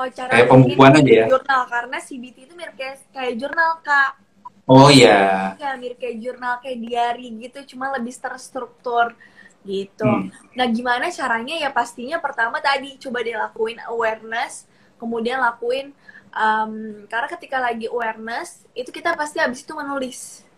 Oh, 0.00 0.08
cara 0.08 0.32
kayak 0.32 0.48
pembukuan 0.48 0.96
aja 0.96 1.12
ya. 1.12 1.26
Jurnal 1.28 1.62
karena 1.68 1.96
CBT 2.00 2.36
itu 2.48 2.54
mirip 2.56 2.72
kayak, 2.72 2.96
kayak 3.12 3.34
jurnal, 3.36 3.72
Kak. 3.84 4.16
Oh 4.64 4.88
iya. 4.88 5.52
Yeah. 5.60 5.76
mirip 5.76 6.00
kayak 6.00 6.16
jurnal 6.24 6.56
kayak 6.64 6.78
diary 6.80 7.28
gitu, 7.36 7.76
cuma 7.76 7.92
lebih 7.92 8.16
terstruktur 8.16 9.12
gitu. 9.60 10.08
Hmm. 10.08 10.32
Nah, 10.56 10.66
gimana 10.72 11.12
caranya 11.12 11.52
ya 11.60 11.68
pastinya 11.68 12.16
pertama 12.16 12.64
tadi 12.64 12.96
coba 12.96 13.20
dilakuin 13.20 13.76
awareness, 13.92 14.64
kemudian 14.96 15.36
lakuin 15.36 15.92
um, 16.32 17.04
karena 17.04 17.28
ketika 17.28 17.60
lagi 17.60 17.86
awareness 17.92 18.64
itu 18.72 18.88
kita 18.88 19.12
pasti 19.12 19.36
habis 19.36 19.60
itu 19.60 19.76
menulis. 19.76 20.48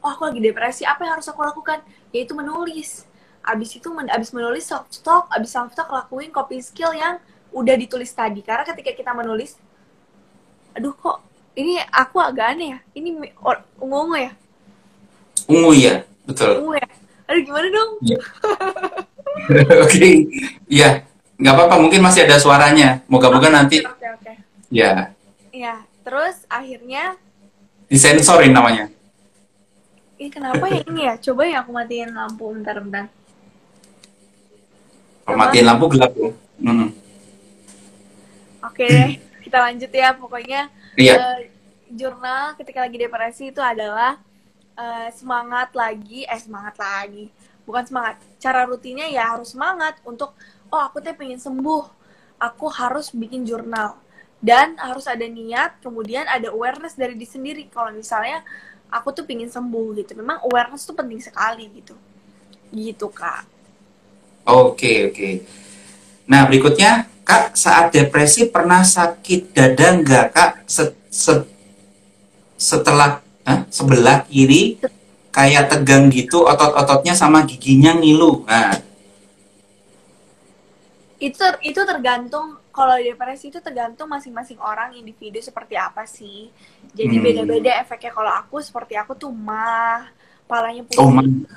Oh, 0.00 0.08
aku 0.08 0.32
lagi 0.32 0.40
depresi, 0.40 0.88
apa 0.88 1.04
yang 1.04 1.20
harus 1.20 1.28
aku 1.28 1.44
lakukan? 1.44 1.84
Yaitu 2.16 2.32
menulis. 2.32 3.04
Abis 3.44 3.78
itu 3.78 3.92
men 3.92 4.08
abis 4.08 4.32
menulis 4.32 4.66
self 4.66 4.88
talk, 5.04 5.28
abis 5.36 5.52
self 5.52 5.76
talk 5.76 5.92
lakuin 5.92 6.32
copy 6.32 6.58
skill 6.64 6.96
yang 6.96 7.20
udah 7.54 7.74
ditulis 7.76 8.10
tadi. 8.12 8.40
Karena 8.42 8.64
ketika 8.66 8.92
kita 8.94 9.12
menulis 9.12 9.58
aduh 10.76 10.92
kok 10.92 11.24
ini 11.56 11.80
aku 11.88 12.20
agak 12.20 12.56
aneh 12.56 12.76
ya. 12.76 12.78
Ini 12.92 13.08
ungu 13.80 13.96
ungu 14.04 14.16
ya? 14.16 14.32
Ungu 15.48 15.72
ya 15.72 15.94
betul. 16.28 16.62
Ungu 16.62 16.72
ya? 16.76 16.88
Aduh 17.26 17.42
gimana 17.42 17.68
dong? 17.72 17.90
Ya. 18.04 18.18
oke. 19.84 19.88
Okay. 19.88 20.14
ya 20.68 21.04
nggak 21.36 21.52
apa-apa 21.52 21.76
mungkin 21.80 22.00
masih 22.04 22.28
ada 22.28 22.36
suaranya. 22.36 23.00
Moga-moga 23.08 23.48
okay, 23.48 23.56
nanti 23.56 23.76
okay, 23.84 24.10
okay. 24.20 24.34
ya 24.68 25.12
ya 25.52 25.82
terus 26.04 26.44
akhirnya? 26.52 27.16
Disensorin 27.86 28.52
namanya. 28.52 28.90
Ini 30.16 30.32
kenapa 30.32 30.64
ya 30.66 30.80
ini 30.88 31.00
ya? 31.06 31.14
Coba 31.20 31.44
ya 31.44 31.60
aku 31.60 31.70
matiin 31.76 32.10
lampu 32.12 32.48
bentar 32.50 32.76
bentar. 32.80 33.06
Matiin 35.26 35.66
lampu 35.66 35.86
gelap 35.92 36.12
ya 36.14 36.30
hmm. 36.62 36.88
Oke 38.66 38.84
deh, 38.86 39.10
kita 39.46 39.58
lanjut 39.62 39.90
ya. 39.90 40.10
Pokoknya 40.14 40.68
iya. 40.98 41.14
uh, 41.16 41.40
jurnal 41.90 42.58
ketika 42.58 42.82
lagi 42.82 42.98
depresi 42.98 43.54
itu 43.54 43.62
adalah 43.62 44.18
uh, 44.74 45.08
semangat 45.14 45.70
lagi, 45.72 46.26
eh 46.26 46.40
semangat 46.40 46.76
lagi. 46.76 47.30
Bukan 47.62 47.84
semangat. 47.86 48.18
Cara 48.42 48.66
rutinnya 48.66 49.06
ya 49.10 49.34
harus 49.34 49.54
semangat 49.54 49.98
untuk 50.02 50.34
oh 50.70 50.82
aku 50.82 50.98
teh 50.98 51.14
pengen 51.14 51.38
sembuh. 51.38 51.94
Aku 52.36 52.68
harus 52.68 53.14
bikin 53.14 53.46
jurnal. 53.48 53.96
Dan 54.36 54.76
harus 54.76 55.08
ada 55.08 55.24
niat, 55.24 55.80
kemudian 55.80 56.28
ada 56.28 56.52
awareness 56.52 56.92
dari 56.92 57.16
diri 57.16 57.24
sendiri. 57.24 57.62
Kalau 57.72 57.88
misalnya 57.90 58.44
aku 58.92 59.10
tuh 59.10 59.24
pengen 59.24 59.48
sembuh 59.48 59.96
gitu. 59.96 60.12
Memang 60.14 60.44
awareness 60.44 60.84
tuh 60.84 60.92
penting 60.92 61.18
sekali 61.18 61.64
gitu. 61.72 61.96
Gitu, 62.68 63.06
Kak. 63.08 63.48
Oke, 64.46 65.10
oke. 65.10 65.30
Nah, 66.26 66.46
berikutnya, 66.46 67.06
Kak, 67.22 67.54
saat 67.54 67.94
depresi 67.94 68.50
pernah 68.50 68.82
sakit 68.82 69.54
dada 69.54 69.88
nggak, 69.98 70.26
Kak? 70.34 70.50
Se 70.66 70.94
-se 71.10 71.34
setelah 72.56 73.22
eh, 73.46 73.60
sebelah 73.70 74.26
kiri 74.26 74.80
kayak 75.30 75.70
tegang 75.70 76.08
gitu, 76.10 76.46
otot-ototnya 76.48 77.12
sama 77.12 77.44
giginya 77.44 77.94
ngilu. 77.94 78.42
Nah, 78.48 78.74
itu 81.16 81.44
itu 81.64 81.80
tergantung 81.80 82.60
kalau 82.76 82.92
depresi 83.00 83.48
itu 83.48 83.56
tergantung 83.64 84.04
masing-masing 84.04 84.60
orang 84.60 84.92
individu 85.00 85.40
seperti 85.40 85.74
apa 85.80 86.04
sih. 86.04 86.52
Jadi 86.92 87.16
hmm. 87.16 87.24
beda-beda 87.24 87.72
efeknya. 87.80 88.12
Kalau 88.12 88.32
aku 88.32 88.60
seperti 88.60 89.00
aku 89.00 89.16
tuh 89.16 89.32
mah, 89.32 90.12
palanya 90.44 90.84
Oh, 91.00 91.08
pusing. 91.08 91.48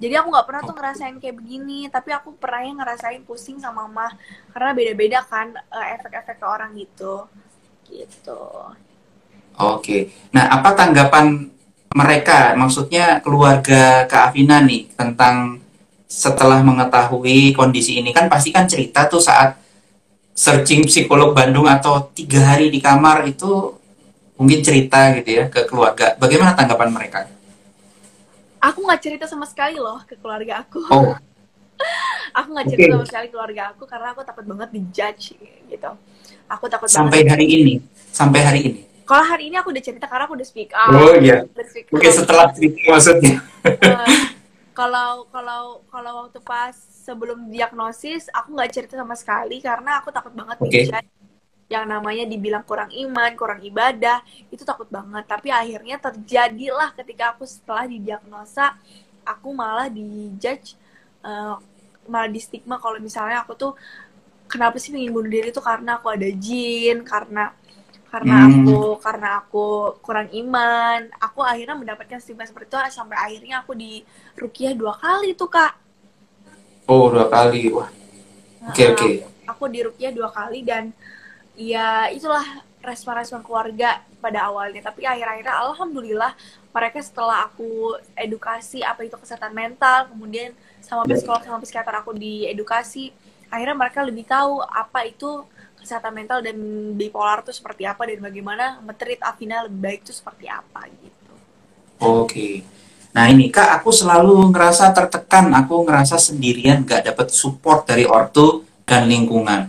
Jadi 0.00 0.14
aku 0.16 0.32
nggak 0.32 0.46
pernah 0.48 0.62
tuh 0.64 0.74
ngerasain 0.74 1.16
kayak 1.20 1.36
begini, 1.36 1.86
tapi 1.92 2.10
aku 2.16 2.32
pernah 2.40 2.64
yang 2.64 2.80
ngerasain 2.80 3.20
pusing 3.28 3.60
sama 3.60 3.84
mah 3.84 4.16
karena 4.56 4.72
beda-beda 4.72 5.20
kan 5.28 5.52
eh, 5.52 5.86
efek-efek 6.00 6.40
ke 6.40 6.46
orang 6.48 6.72
gitu. 6.72 7.28
Gitu. 7.84 8.42
Oke. 9.60 10.08
Nah, 10.32 10.48
apa 10.48 10.72
tanggapan 10.72 11.52
mereka, 11.92 12.56
maksudnya 12.56 13.20
keluarga 13.20 14.08
Kak 14.08 14.32
Afina 14.32 14.64
nih, 14.64 14.88
tentang 14.96 15.60
setelah 16.10 16.64
mengetahui 16.64 17.52
kondisi 17.54 18.00
ini 18.00 18.10
kan 18.10 18.26
pasti 18.26 18.50
kan 18.50 18.66
cerita 18.66 19.06
tuh 19.06 19.22
saat 19.22 19.54
searching 20.34 20.88
psikolog 20.88 21.36
Bandung 21.36 21.68
atau 21.68 22.10
tiga 22.10 22.56
hari 22.56 22.72
di 22.72 22.80
kamar 22.80 23.28
itu 23.28 23.76
mungkin 24.40 24.64
cerita 24.64 25.12
gitu 25.20 25.28
ya 25.28 25.44
ke 25.52 25.68
keluarga. 25.68 26.16
Bagaimana 26.16 26.56
tanggapan 26.56 26.88
mereka? 26.88 27.28
Aku 28.60 28.84
nggak 28.84 29.00
cerita 29.00 29.24
sama 29.24 29.48
sekali 29.48 29.80
loh 29.80 30.00
ke 30.04 30.14
keluarga 30.20 30.60
aku. 30.60 30.84
Oh, 30.92 31.16
Aku 32.38 32.48
nggak 32.54 32.66
cerita 32.70 32.86
oke. 32.86 32.94
sama 32.94 33.06
sekali 33.08 33.26
ke 33.28 33.32
keluarga 33.34 33.62
aku 33.72 33.82
karena 33.88 34.08
aku 34.14 34.20
takut 34.22 34.44
banget 34.46 34.68
dijudge 34.70 35.34
gitu. 35.66 35.90
Aku 36.46 36.64
takut 36.70 36.86
Sampai 36.90 37.24
banget. 37.24 37.32
hari 37.38 37.46
ini, 37.48 37.74
sampai 38.10 38.40
hari 38.42 38.60
ini. 38.66 38.80
Kalau 39.06 39.24
hari 39.26 39.50
ini 39.50 39.56
aku 39.58 39.74
udah 39.74 39.82
cerita 39.82 40.06
karena 40.06 40.24
aku 40.30 40.34
udah 40.38 40.46
speak 40.46 40.70
up. 40.70 40.94
Oh 40.94 41.14
iya. 41.18 41.42
Speak 41.66 41.90
Oke, 41.90 42.08
setelah 42.14 42.46
cerita 42.54 42.78
maksudnya. 42.86 43.34
Eh, 43.66 44.06
kalau 44.78 45.26
kalau 45.34 45.82
kalau 45.90 46.12
waktu 46.26 46.38
pas 46.42 46.74
sebelum 47.02 47.50
diagnosis 47.50 48.30
aku 48.30 48.54
nggak 48.54 48.70
cerita 48.70 48.94
sama 48.94 49.18
sekali 49.18 49.58
karena 49.58 49.98
aku 49.98 50.14
takut 50.14 50.30
banget 50.30 50.56
Oke. 50.62 50.70
dijudge 50.86 51.10
yang 51.70 51.86
namanya 51.86 52.24
dibilang 52.26 52.64
kurang 52.66 52.90
iman, 53.04 53.30
kurang 53.38 53.60
ibadah, 53.62 54.18
itu 54.54 54.62
takut 54.66 54.88
banget. 54.90 55.24
Tapi 55.32 55.48
akhirnya 55.54 55.96
terjadilah 56.02 56.90
ketika 56.98 57.24
aku 57.32 57.44
setelah 57.46 57.86
didiagnosa, 57.86 58.74
aku 59.32 59.48
malah 59.54 59.86
dijudge, 59.86 60.74
eh, 61.22 61.54
malah 62.10 62.30
di 62.34 62.40
stigma 62.42 62.76
kalau 62.82 62.98
misalnya 62.98 63.46
aku 63.46 63.52
tuh 63.54 63.72
kenapa 64.52 64.76
sih 64.82 64.90
pengen 64.94 65.12
bunuh 65.16 65.30
diri 65.30 65.48
tuh 65.56 65.64
karena 65.70 65.90
aku 65.98 66.08
ada 66.16 66.28
jin, 66.46 66.96
karena 67.06 67.54
karena 68.12 68.34
Hmm. 68.34 68.50
aku 68.50 68.98
karena 69.04 69.28
aku 69.40 69.66
kurang 70.06 70.28
iman. 70.42 71.00
Aku 71.26 71.40
akhirnya 71.46 71.76
mendapatkan 71.78 72.18
stigma 72.22 72.44
seperti 72.48 72.68
itu 72.74 72.78
sampai 72.98 73.16
akhirnya 73.26 73.62
aku 73.62 73.72
di 73.78 74.02
rukiah 74.42 74.74
dua 74.74 74.94
kali 74.98 75.28
tuh 75.38 75.50
kak. 75.56 75.72
Oh, 76.88 77.08
dua 77.12 77.26
kali. 77.30 77.70
Wah, 77.72 77.88
oke 78.70 78.84
Nah, 78.84 78.84
oke. 78.94 79.10
aku 79.50 79.64
di 79.72 79.80
rukiah 79.86 80.12
dua 80.12 80.28
kali 80.38 80.60
dan 80.70 80.84
ya 81.60 82.08
itulah 82.08 82.64
respon-respon 82.80 83.44
keluarga 83.44 84.00
pada 84.24 84.48
awalnya 84.48 84.80
tapi 84.80 85.04
akhir-akhirnya 85.04 85.52
alhamdulillah 85.52 86.32
mereka 86.72 86.96
setelah 87.04 87.44
aku 87.44 87.92
edukasi 88.16 88.80
apa 88.80 89.04
itu 89.04 89.20
kesehatan 89.20 89.52
mental 89.52 90.08
kemudian 90.08 90.56
sama 90.80 91.04
Ya. 91.04 91.20
psikolog 91.20 91.44
sama 91.44 91.60
psikiater 91.60 91.92
aku 92.00 92.16
diedukasi 92.16 93.12
akhirnya 93.52 93.76
mereka 93.76 94.00
lebih 94.00 94.24
tahu 94.24 94.64
apa 94.64 95.04
itu 95.04 95.44
kesehatan 95.76 96.12
mental 96.16 96.40
dan 96.40 96.56
bipolar 96.96 97.44
itu 97.44 97.52
seperti 97.52 97.84
apa 97.84 98.08
dan 98.08 98.20
bagaimana 98.20 98.80
metreat 98.80 99.20
Afina 99.20 99.68
lebih 99.68 99.80
baik 99.80 100.00
itu 100.08 100.12
seperti 100.16 100.48
apa 100.48 100.88
gitu 100.88 101.32
Oke. 102.00 102.64
Nah 103.12 103.28
ini 103.28 103.52
Kak, 103.52 103.76
aku 103.76 103.92
selalu 103.92 104.48
ngerasa 104.48 104.88
tertekan, 104.96 105.52
aku 105.52 105.84
ngerasa 105.84 106.16
sendirian, 106.16 106.80
gak 106.80 107.04
dapet 107.04 107.28
support 107.28 107.84
dari 107.84 108.08
ortu 108.08 108.64
dan 108.88 109.04
lingkungan. 109.04 109.68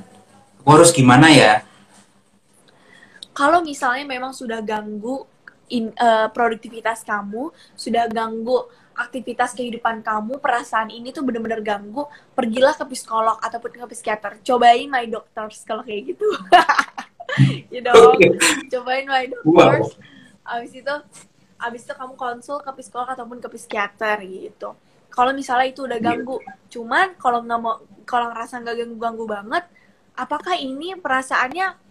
Aku 0.61 0.69
harus 0.71 0.95
gimana 0.95 1.27
ya? 1.27 1.65
Kalau 3.31 3.63
misalnya 3.63 4.03
memang 4.03 4.35
sudah 4.35 4.59
ganggu 4.59 5.23
in- 5.71 5.95
eh, 5.95 6.27
produktivitas 6.35 7.03
kamu, 7.07 7.51
sudah 7.75 8.11
ganggu 8.11 8.67
aktivitas 8.91 9.55
kehidupan 9.55 10.03
kamu, 10.03 10.37
perasaan 10.43 10.91
ini 10.91 11.15
tuh 11.15 11.23
bener-bener 11.23 11.63
ganggu, 11.63 12.05
pergilah 12.35 12.75
ke 12.75 12.85
psikolog 12.91 13.39
ataupun 13.39 13.79
ke 13.79 13.85
psikiater. 13.95 14.43
Cobain 14.43 14.91
my 14.91 15.07
doctors 15.07 15.63
kalau 15.63 15.81
kayak 15.81 16.11
gitu. 16.13 16.27
you 17.73 17.79
know, 17.81 18.19
cobain 18.67 19.07
my 19.07 19.31
doctors. 19.31 19.95
Abis 20.43 20.71
itu, 20.75 20.95
abis 21.55 21.81
itu 21.87 21.93
kamu 21.95 22.13
konsul 22.19 22.59
ke 22.59 22.71
psikolog 22.77 23.07
ataupun 23.07 23.39
ke 23.39 23.47
psikiater 23.55 24.21
gitu. 24.27 24.75
Kalau 25.11 25.31
misalnya 25.35 25.67
itu 25.71 25.87
udah 25.87 25.99
ganggu, 25.99 26.39
cuman 26.71 27.15
kalau 27.19 27.43
nggak 27.43 27.59
mau, 27.59 27.79
kalau 28.07 28.31
ngerasa 28.31 28.63
nggak 28.63 28.75
ganggu-ganggu 28.79 29.25
banget, 29.27 29.63
apakah 30.15 30.55
ini 30.55 30.95
perasaannya 30.99 31.90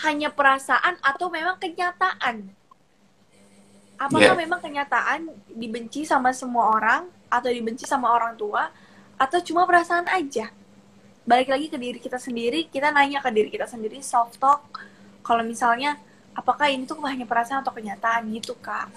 hanya 0.00 0.32
perasaan 0.32 0.96
atau 1.04 1.28
memang 1.28 1.60
kenyataan? 1.60 2.48
Apakah 4.00 4.34
Ya. 4.34 4.38
memang 4.38 4.58
kenyataan 4.58 5.30
dibenci 5.52 6.02
sama 6.02 6.34
semua 6.34 6.74
orang 6.74 7.06
atau 7.30 7.48
dibenci 7.52 7.86
sama 7.86 8.10
orang 8.10 8.34
tua 8.34 8.72
atau 9.14 9.38
cuma 9.44 9.62
perasaan 9.68 10.08
aja? 10.10 10.50
Balik 11.22 11.54
lagi 11.54 11.66
ke 11.70 11.78
diri 11.78 12.02
kita 12.02 12.18
sendiri, 12.18 12.66
kita 12.66 12.90
nanya 12.90 13.22
ke 13.22 13.30
diri 13.30 13.46
kita 13.46 13.70
sendiri 13.70 14.02
self 14.02 14.34
talk. 14.42 14.82
Kalau 15.22 15.46
misalnya 15.46 16.02
apakah 16.34 16.66
ini 16.66 16.82
tuh 16.82 16.98
hanya 17.06 17.22
perasaan 17.22 17.62
atau 17.62 17.70
kenyataan 17.70 18.26
gitu, 18.34 18.58
Kak? 18.58 18.90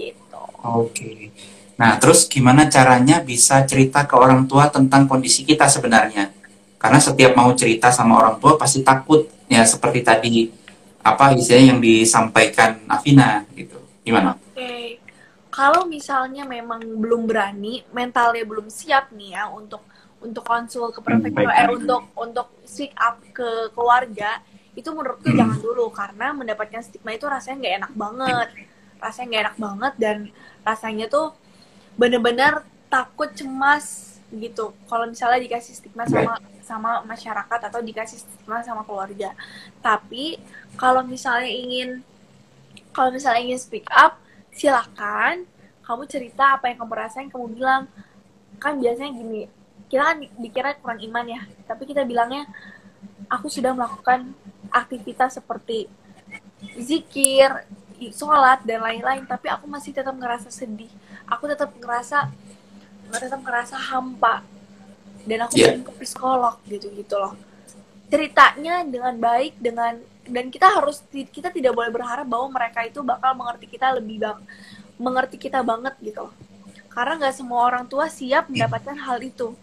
Gitu. 0.00 0.44
Oke. 0.64 1.28
Nah, 1.76 2.00
terus 2.00 2.24
gimana 2.24 2.72
caranya 2.72 3.20
bisa 3.20 3.60
cerita 3.68 4.08
ke 4.08 4.16
orang 4.16 4.48
tua 4.48 4.72
tentang 4.72 5.04
kondisi 5.04 5.44
kita 5.44 5.68
sebenarnya? 5.68 6.32
Karena 6.82 6.98
setiap 6.98 7.38
mau 7.38 7.54
cerita 7.54 7.94
sama 7.94 8.18
orang 8.18 8.42
tua 8.42 8.58
pasti 8.58 8.82
takut, 8.82 9.30
ya 9.46 9.62
seperti 9.62 10.02
tadi 10.02 10.50
apa 10.98 11.30
istilahnya 11.38 11.78
yang 11.78 11.80
disampaikan 11.82 12.82
Afina 12.90 13.46
gitu. 13.54 13.78
Gimana? 14.02 14.34
Oke, 14.34 14.98
kalau 15.46 15.86
misalnya 15.86 16.42
memang 16.42 16.82
belum 16.82 17.30
berani, 17.30 17.86
mentalnya 17.94 18.42
belum 18.42 18.66
siap 18.66 19.14
nih 19.14 19.38
ya 19.38 19.46
untuk 19.46 19.86
untuk 20.18 20.42
konsul 20.42 20.90
ke 20.90 20.98
profesional, 21.02 21.50
baik. 21.50 21.62
eh 21.62 21.68
untuk 21.70 22.02
untuk 22.18 22.46
speak 22.66 22.94
up 22.98 23.18
ke 23.30 23.70
keluarga, 23.74 24.42
itu 24.74 24.90
menurutku 24.90 25.30
Hmm. 25.30 25.38
jangan 25.38 25.58
dulu 25.62 25.86
karena 25.90 26.34
mendapatkan 26.34 26.82
stigma 26.82 27.14
itu 27.14 27.26
rasanya 27.30 27.56
nggak 27.62 27.74
enak 27.78 27.92
banget, 27.94 28.48
rasanya 28.98 29.26
nggak 29.30 29.42
enak 29.46 29.56
banget 29.58 29.92
dan 30.02 30.16
rasanya 30.66 31.06
tuh 31.06 31.34
bener-bener 31.94 32.66
takut 32.90 33.30
cemas 33.34 34.18
gitu. 34.30 34.74
Kalau 34.90 35.04
misalnya 35.10 35.42
dikasih 35.42 35.74
stigma 35.78 36.06
sama 36.06 36.38
sama 36.72 37.04
masyarakat 37.04 37.60
atau 37.68 37.80
dikasih 37.84 38.24
stigma 38.24 38.64
sama 38.64 38.80
keluarga. 38.88 39.36
Tapi 39.84 40.40
kalau 40.80 41.04
misalnya 41.04 41.52
ingin 41.52 42.00
kalau 42.96 43.12
misalnya 43.12 43.44
ingin 43.44 43.60
speak 43.60 43.84
up, 43.92 44.16
silakan 44.52 45.44
kamu 45.84 46.02
cerita 46.08 46.56
apa 46.56 46.72
yang 46.72 46.80
kamu 46.80 46.94
rasain, 46.96 47.28
kamu 47.28 47.46
bilang. 47.52 47.84
Kan 48.62 48.78
biasanya 48.78 49.10
gini, 49.10 49.50
kita 49.90 50.02
kan 50.06 50.16
di- 50.22 50.32
dikira 50.38 50.70
kurang 50.78 51.02
iman 51.02 51.26
ya, 51.26 51.40
tapi 51.66 51.82
kita 51.82 52.06
bilangnya 52.06 52.46
aku 53.26 53.50
sudah 53.50 53.74
melakukan 53.74 54.30
aktivitas 54.70 55.34
seperti 55.42 55.90
zikir, 56.78 57.50
sholat 58.14 58.62
dan 58.62 58.86
lain-lain, 58.86 59.26
tapi 59.26 59.50
aku 59.50 59.66
masih 59.66 59.90
tetap 59.90 60.14
ngerasa 60.14 60.46
sedih, 60.54 60.90
aku 61.26 61.50
tetap 61.50 61.74
ngerasa 61.74 62.30
tetap 63.12 63.40
ngerasa 63.44 63.76
hampa 63.76 64.40
dan 65.26 65.38
aku 65.46 65.54
pengen 65.58 65.82
ke 65.86 65.92
psikolog 66.02 66.54
gitu 66.66 66.90
gitu 66.94 67.14
loh. 67.18 67.34
Ceritanya 68.10 68.82
dengan 68.84 69.14
baik 69.16 69.56
dengan 69.58 69.96
dan 70.22 70.46
kita 70.50 70.70
harus 70.70 71.02
kita 71.10 71.50
tidak 71.50 71.72
boleh 71.74 71.90
berharap 71.90 72.26
bahwa 72.26 72.54
mereka 72.54 72.86
itu 72.86 73.02
bakal 73.02 73.34
mengerti 73.34 73.66
kita 73.66 73.90
lebih 73.98 74.22
bang 74.22 74.38
mengerti 75.00 75.36
kita 75.38 75.62
banget 75.66 75.94
gitu 75.98 76.30
loh. 76.30 76.34
karena 76.92 77.24
nggak 77.24 77.32
semua 77.40 77.64
orang 77.72 77.88
tua 77.88 78.04
siap 78.12 78.52
mendapatkan 78.52 78.92
hal 78.92 79.16
itu. 79.24 79.56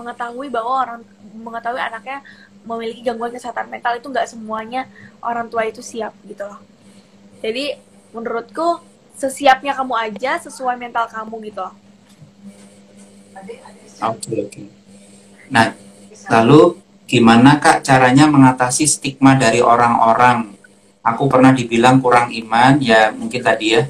Mengetahui 0.00 0.48
bahwa 0.48 0.72
orang 0.72 1.00
mengetahui 1.36 1.76
anaknya 1.76 2.24
memiliki 2.64 3.04
gangguan 3.04 3.28
kesehatan 3.28 3.68
mental 3.68 4.00
itu 4.00 4.08
nggak 4.08 4.24
semuanya 4.24 4.88
orang 5.20 5.52
tua 5.52 5.68
itu 5.68 5.84
siap 5.84 6.16
gitu 6.24 6.48
loh. 6.48 6.56
Jadi 7.44 7.76
menurutku 8.16 8.80
sesiapnya 9.20 9.76
kamu 9.76 9.94
aja 10.00 10.40
sesuai 10.40 10.80
mental 10.80 11.04
kamu 11.12 11.52
gitu 11.52 11.60
loh 11.60 11.76
Oke, 14.00 14.32
oke. 14.40 14.62
Nah, 15.50 15.76
lalu 16.30 16.78
gimana 17.04 17.60
Kak 17.60 17.84
caranya 17.84 18.24
mengatasi 18.30 18.86
stigma 18.88 19.36
dari 19.36 19.60
orang-orang? 19.60 20.56
Aku 21.00 21.28
pernah 21.32 21.52
dibilang 21.52 21.96
kurang 22.00 22.28
iman, 22.30 22.76
ya 22.80 23.08
mungkin 23.12 23.40
tadi 23.40 23.72
ya, 23.72 23.82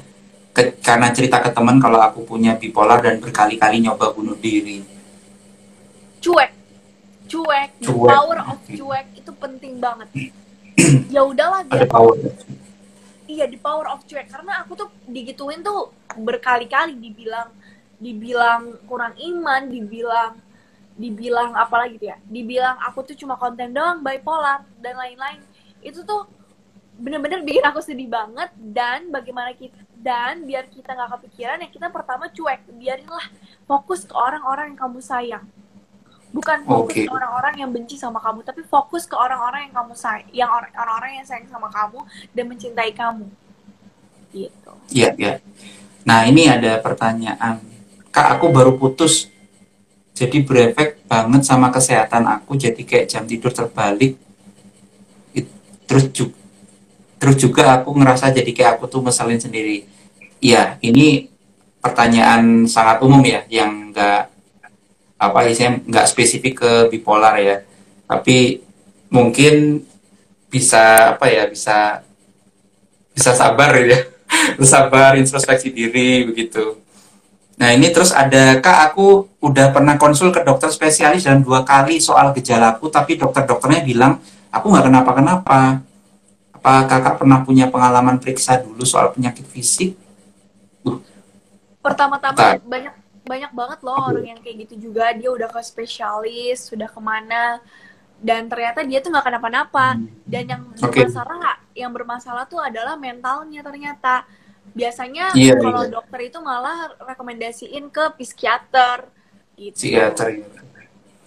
ke- 0.55 0.79
karena 0.79 1.11
cerita 1.11 1.43
ke 1.43 1.51
teman 1.51 1.75
kalau 1.79 1.99
aku 1.99 2.23
punya 2.23 2.55
bipolar 2.55 3.03
dan 3.03 3.19
berkali-kali 3.19 3.83
nyoba 3.83 4.11
bunuh 4.15 4.35
diri. 4.39 4.79
cuek 6.21 6.51
cuek 7.25 7.69
the 7.81 7.89
Cuek. 7.89 8.09
power 8.13 8.37
of 8.45 8.59
cuek 8.69 9.07
itu 9.17 9.31
penting 9.33 9.81
banget 9.81 10.05
ya 11.15 11.25
udahlah 11.25 11.65
biar 11.65 11.89
power 11.89 12.13
iya 13.25 13.49
di 13.49 13.57
power 13.57 13.89
of 13.89 14.05
cuek 14.05 14.29
karena 14.29 14.61
aku 14.61 14.77
tuh 14.77 14.89
digituin 15.09 15.65
tuh 15.65 15.89
berkali-kali 16.13 16.93
dibilang 16.93 17.49
dibilang 18.01 18.81
kurang 18.89 19.13
iman 19.13 19.69
dibilang 19.69 20.33
dibilang 20.97 21.53
apa 21.53 21.85
lagi 21.85 22.01
tuh 22.01 22.09
ya 22.09 22.17
dibilang 22.25 22.75
aku 22.81 23.05
tuh 23.05 23.15
cuma 23.15 23.37
konten 23.37 23.69
doang 23.71 24.01
bipolar 24.01 24.65
dan 24.81 24.97
lain-lain 24.97 25.39
itu 25.85 26.01
tuh 26.01 26.25
bener-bener 26.97 27.45
bikin 27.45 27.61
aku 27.65 27.81
sedih 27.81 28.09
banget 28.09 28.49
dan 28.57 29.09
bagaimana 29.13 29.53
kita 29.53 29.77
dan 30.01 30.41
biar 30.49 30.65
kita 30.65 30.97
nggak 30.97 31.09
kepikiran 31.17 31.61
ya 31.61 31.69
kita 31.69 31.87
pertama 31.93 32.25
cuek 32.29 32.65
biarinlah 32.73 33.25
fokus 33.69 34.01
ke 34.05 34.13
orang-orang 34.17 34.73
yang 34.73 34.79
kamu 34.81 34.99
sayang 35.01 35.45
bukan 36.33 36.65
fokus 36.65 36.95
Oke. 36.97 37.05
ke 37.05 37.11
orang-orang 37.11 37.53
yang 37.61 37.69
benci 37.69 37.95
sama 38.01 38.17
kamu 38.17 38.41
tapi 38.41 38.65
fokus 38.65 39.05
ke 39.05 39.13
orang-orang 39.13 39.69
yang 39.69 39.75
kamu 39.77 39.93
sayang 39.93 40.29
yang 40.33 40.49
or- 40.49 40.73
orang-orang 40.73 41.21
yang 41.21 41.25
sayang 41.25 41.45
sama 41.49 41.69
kamu 41.69 42.01
dan 42.33 42.45
mencintai 42.49 42.91
kamu 42.97 43.29
gitu 44.33 44.73
Iya, 44.91 45.09
iya. 45.15 45.33
Nah, 46.03 46.25
ini 46.25 46.49
ada 46.49 46.81
pertanyaan. 46.81 47.70
Kak, 48.11 48.37
aku 48.37 48.51
baru 48.51 48.75
putus. 48.75 49.31
Jadi 50.11 50.43
berefek 50.43 51.07
banget 51.07 51.47
sama 51.47 51.71
kesehatan 51.71 52.27
aku. 52.27 52.59
Jadi 52.59 52.83
kayak 52.83 53.07
jam 53.07 53.23
tidur 53.23 53.55
terbalik. 53.55 54.19
Terus 55.87 56.05
juga, 56.11 56.35
terus 57.19 57.37
juga 57.39 57.63
aku 57.79 57.95
ngerasa 57.95 58.31
jadi 58.31 58.51
kayak 58.51 58.71
aku 58.79 58.91
tuh 58.91 59.01
ngeselin 59.03 59.39
sendiri. 59.39 59.87
Iya, 60.43 60.79
ini 60.83 61.31
pertanyaan 61.79 62.67
sangat 62.67 63.03
umum 63.03 63.23
ya, 63.23 63.43
yang 63.47 63.91
nggak 63.91 64.21
apa 65.21 65.39
isinya 65.47 65.79
nggak 65.83 66.07
spesifik 66.07 66.53
ke 66.63 66.71
bipolar 66.91 67.35
ya. 67.39 67.63
Tapi 68.07 68.63
mungkin 69.11 69.83
bisa 70.51 71.15
apa 71.15 71.27
ya, 71.31 71.47
bisa 71.47 72.03
bisa 73.11 73.35
sabar 73.35 73.75
ya 73.75 74.07
sabar 74.63 75.19
introspeksi 75.19 75.69
diri 75.71 76.23
begitu 76.23 76.79
nah 77.61 77.69
ini 77.69 77.93
terus 77.93 78.09
ada 78.09 78.57
kak 78.57 78.89
aku 78.89 79.29
udah 79.37 79.69
pernah 79.69 79.93
konsul 80.01 80.33
ke 80.33 80.41
dokter 80.41 80.73
spesialis 80.73 81.29
dan 81.29 81.45
dua 81.45 81.61
kali 81.61 82.01
soal 82.01 82.33
gejalaku 82.33 82.89
tapi 82.89 83.21
dokter-dokternya 83.21 83.85
bilang 83.85 84.17
aku 84.51 84.65
nggak 84.67 84.85
kenapa-kenapa. 84.91 85.59
Apa 86.61 86.85
kakak 86.85 87.15
pernah 87.17 87.41
punya 87.41 87.65
pengalaman 87.73 88.21
periksa 88.21 88.61
dulu 88.61 88.85
soal 88.85 89.09
penyakit 89.15 89.47
fisik? 89.49 89.97
Pertama-tama 91.81 92.37
Tak. 92.37 92.61
banyak 92.61 92.93
banyak 93.25 93.51
banget 93.55 93.79
loh 93.81 93.97
orang 93.97 94.37
yang 94.37 94.39
kayak 94.45 94.69
gitu 94.69 94.91
juga. 94.91 95.09
Dia 95.17 95.33
udah 95.33 95.49
ke 95.49 95.61
spesialis 95.65 96.69
sudah 96.69 96.85
ke 96.85 97.01
mana 97.01 97.57
dan 98.21 98.45
ternyata 98.45 98.85
dia 98.85 99.01
tuh 99.01 99.09
nggak 99.09 99.25
kenapa-napa. 99.25 99.97
Dan 100.29 100.43
yang 100.45 100.61
bermasalah 100.77 101.57
yang 101.73 101.89
bermasalah 101.89 102.45
tuh 102.45 102.61
adalah 102.61 102.93
mentalnya 102.93 103.65
ternyata 103.65 104.29
biasanya 104.71 105.35
Iya, 105.35 105.59
kalau 105.59 105.83
iya. 105.83 105.91
dokter 105.91 106.19
itu 106.31 106.39
malah 106.39 106.95
rekomendasiin 107.01 107.91
ke 107.91 108.03
psikiater 108.15 109.09
gitu 109.59 109.75
psikiater 109.75 110.27
ya. 110.31 110.47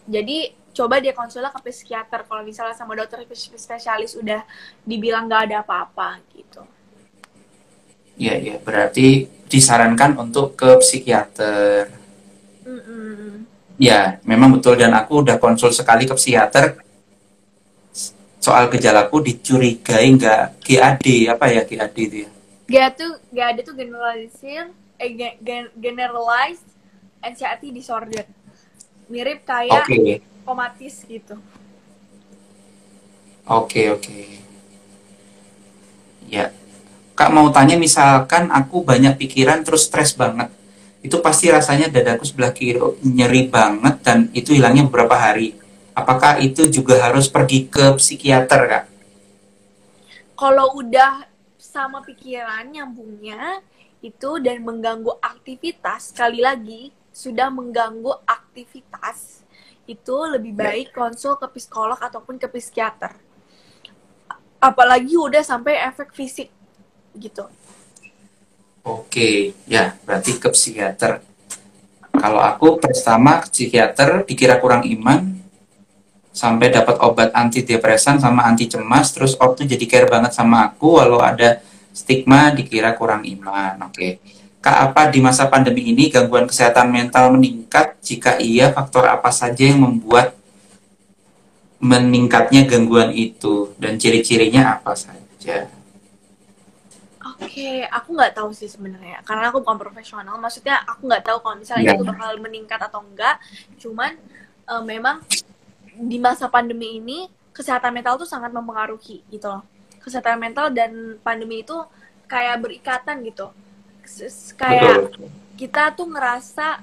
jadi 0.09 0.38
coba 0.75 0.99
dia 0.99 1.14
konsulnya 1.14 1.53
ke 1.55 1.61
psikiater 1.70 2.27
kalau 2.27 2.42
misalnya 2.42 2.75
sama 2.75 2.97
dokter 2.99 3.23
spesialis 3.35 4.16
udah 4.16 4.42
dibilang 4.83 5.29
nggak 5.29 5.42
ada 5.51 5.57
apa-apa 5.62 6.18
gitu 6.33 6.64
Iya, 8.14 8.35
iya. 8.38 8.57
Berarti 8.62 9.27
disarankan 9.51 10.14
untuk 10.14 10.55
ke 10.55 10.79
psikiater. 10.79 11.90
Ya, 13.75 14.23
memang 14.23 14.55
betul. 14.55 14.79
Dan 14.79 14.94
aku 14.94 15.27
udah 15.27 15.35
konsul 15.42 15.75
sekali 15.75 16.07
ke 16.07 16.14
psikiater. 16.14 16.79
Soal 18.38 18.70
gejalaku 18.70 19.18
dicurigai 19.18 20.07
nggak 20.14 20.62
GAD. 20.62 21.05
Apa 21.35 21.51
ya 21.51 21.66
GAD 21.66 21.97
itu 21.99 22.16
ya? 22.23 22.31
Gak 22.72 22.88
tuh 23.00 23.12
gak 23.37 23.48
ada 23.57 23.61
tuh 23.68 23.74
generalisir 23.77 24.64
eh 25.05 25.11
ge- 25.18 25.38
gen- 25.46 25.74
generalized 25.85 26.64
anxiety 27.29 27.68
disorder 27.79 28.24
mirip 29.12 29.40
kayak 29.44 29.87
Oke, 29.87 30.22
komatis 30.46 30.94
gitu 31.09 31.37
oke, 33.48 33.83
oke. 33.94 34.18
Ya. 36.29 36.50
Kak 37.18 37.31
mau 37.37 37.48
tanya 37.57 37.77
misalkan 37.79 38.50
aku 38.50 38.83
banyak 38.83 39.14
pikiran 39.20 39.62
terus 39.66 39.87
stres 39.88 40.12
banget. 40.18 40.50
Itu 41.07 41.16
pasti 41.24 41.46
rasanya 41.53 41.87
dadaku 41.92 42.24
sebelah 42.27 42.53
kiri 42.57 42.81
nyeri 43.07 43.42
banget 43.48 43.94
dan 44.07 44.18
itu 44.35 44.50
hilangnya 44.57 44.85
beberapa 44.88 45.14
hari. 45.16 45.55
Apakah 45.94 46.42
itu 46.42 46.66
juga 46.77 46.98
harus 47.07 47.27
pergi 47.31 47.70
ke 47.70 47.94
psikiater, 48.00 48.61
Kak? 48.66 48.85
kalau 50.35 50.74
udah 50.83 51.27
sama 51.75 52.07
pikiran 52.07 52.71
nyambungnya 52.71 53.59
itu 53.99 54.39
dan 54.39 54.63
mengganggu 54.63 55.19
aktivitas 55.19 56.15
sekali 56.15 56.39
lagi 56.39 56.95
sudah 57.11 57.51
mengganggu 57.51 58.15
aktivitas 58.23 59.43
itu 59.91 60.17
lebih 60.31 60.55
baik 60.55 60.95
konsul 60.95 61.35
ke 61.35 61.51
psikolog 61.51 61.99
ataupun 61.99 62.39
ke 62.39 62.47
psikiater. 62.47 63.19
Apalagi 64.63 65.19
udah 65.19 65.43
sampai 65.43 65.83
efek 65.83 66.15
fisik 66.15 66.49
gitu. 67.19 67.51
Oke, 68.87 69.59
ya 69.67 69.99
berarti 70.07 70.39
ke 70.39 70.49
psikiater. 70.55 71.27
Kalau 72.15 72.39
aku 72.39 72.79
pertama 72.79 73.43
ke 73.43 73.51
psikiater 73.51 74.23
dikira 74.23 74.63
kurang 74.63 74.87
iman, 74.87 75.43
sampai 76.35 76.75
dapat 76.75 76.99
obat 76.99 77.31
antidepresan 77.31 78.18
sama 78.18 78.42
anti 78.42 78.66
cemas, 78.66 79.14
terus 79.14 79.38
ortu 79.38 79.62
jadi 79.62 79.87
care 79.87 80.11
banget 80.11 80.35
sama 80.35 80.66
aku, 80.66 80.99
walau 80.99 81.23
ada 81.23 81.62
stigma 81.94 82.51
dikira 82.51 82.90
kurang 82.99 83.23
iman. 83.23 83.87
Oke, 83.87 84.18
Kak 84.59 84.90
apa 84.90 85.14
di 85.14 85.23
masa 85.23 85.47
pandemi 85.47 85.94
ini 85.94 86.11
gangguan 86.11 86.51
kesehatan 86.51 86.90
mental 86.90 87.31
meningkat? 87.38 88.03
Jika 88.03 88.42
iya, 88.42 88.75
faktor 88.75 89.07
apa 89.07 89.31
saja 89.31 89.62
yang 89.62 89.79
membuat 89.79 90.35
meningkatnya 91.79 92.66
gangguan 92.66 93.14
itu 93.14 93.70
dan 93.79 93.94
ciri-cirinya 93.94 94.75
apa 94.81 94.99
saja? 94.99 95.70
Oke, 97.38 97.87
aku 97.87 98.09
nggak 98.16 98.35
tahu 98.35 98.51
sih 98.51 98.66
sebenarnya, 98.66 99.23
karena 99.23 99.53
aku 99.53 99.62
bukan 99.62 99.79
profesional. 99.79 100.35
Maksudnya 100.40 100.83
aku 100.83 101.07
nggak 101.07 101.23
tahu 101.29 101.38
kalau 101.44 101.57
misalnya 101.61 101.92
Ya. 101.92 101.94
itu 101.94 102.03
bakal 102.03 102.35
meningkat 102.42 102.81
atau 102.83 103.05
enggak. 103.07 103.38
Cuman 103.79 104.16
eh, 104.64 104.83
memang 104.83 105.20
di 105.95 106.19
masa 106.19 106.51
pandemi 106.51 106.99
ini 106.99 107.31
kesehatan 107.55 107.95
mental 107.95 108.19
tuh 108.19 108.29
sangat 108.29 108.51
mempengaruhi 108.51 109.23
gitu 109.31 109.47
loh. 109.47 109.63
Kesehatan 110.03 110.37
mental 110.37 110.75
dan 110.75 111.17
pandemi 111.23 111.63
itu 111.63 111.75
kayak 112.27 112.61
berikatan 112.61 113.23
gitu. 113.25 113.55
Kayak 114.59 115.09
Betul. 115.09 115.31
kita 115.57 115.95
tuh 115.95 116.07
ngerasa, 116.11 116.83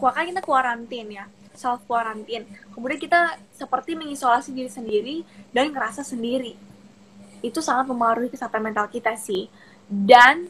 kan 0.00 0.24
kita 0.26 0.42
kuarantin 0.42 1.06
ya, 1.14 1.24
self 1.54 1.84
kuarantin. 1.86 2.48
Kemudian 2.72 2.98
kita 2.98 3.38
seperti 3.54 3.94
mengisolasi 3.94 4.50
diri 4.50 4.70
sendiri 4.72 5.16
dan 5.54 5.70
ngerasa 5.70 6.02
sendiri. 6.02 6.56
Itu 7.44 7.62
sangat 7.62 7.86
mempengaruhi 7.86 8.32
kesehatan 8.32 8.66
mental 8.66 8.88
kita 8.90 9.14
sih. 9.14 9.46
Dan 9.86 10.48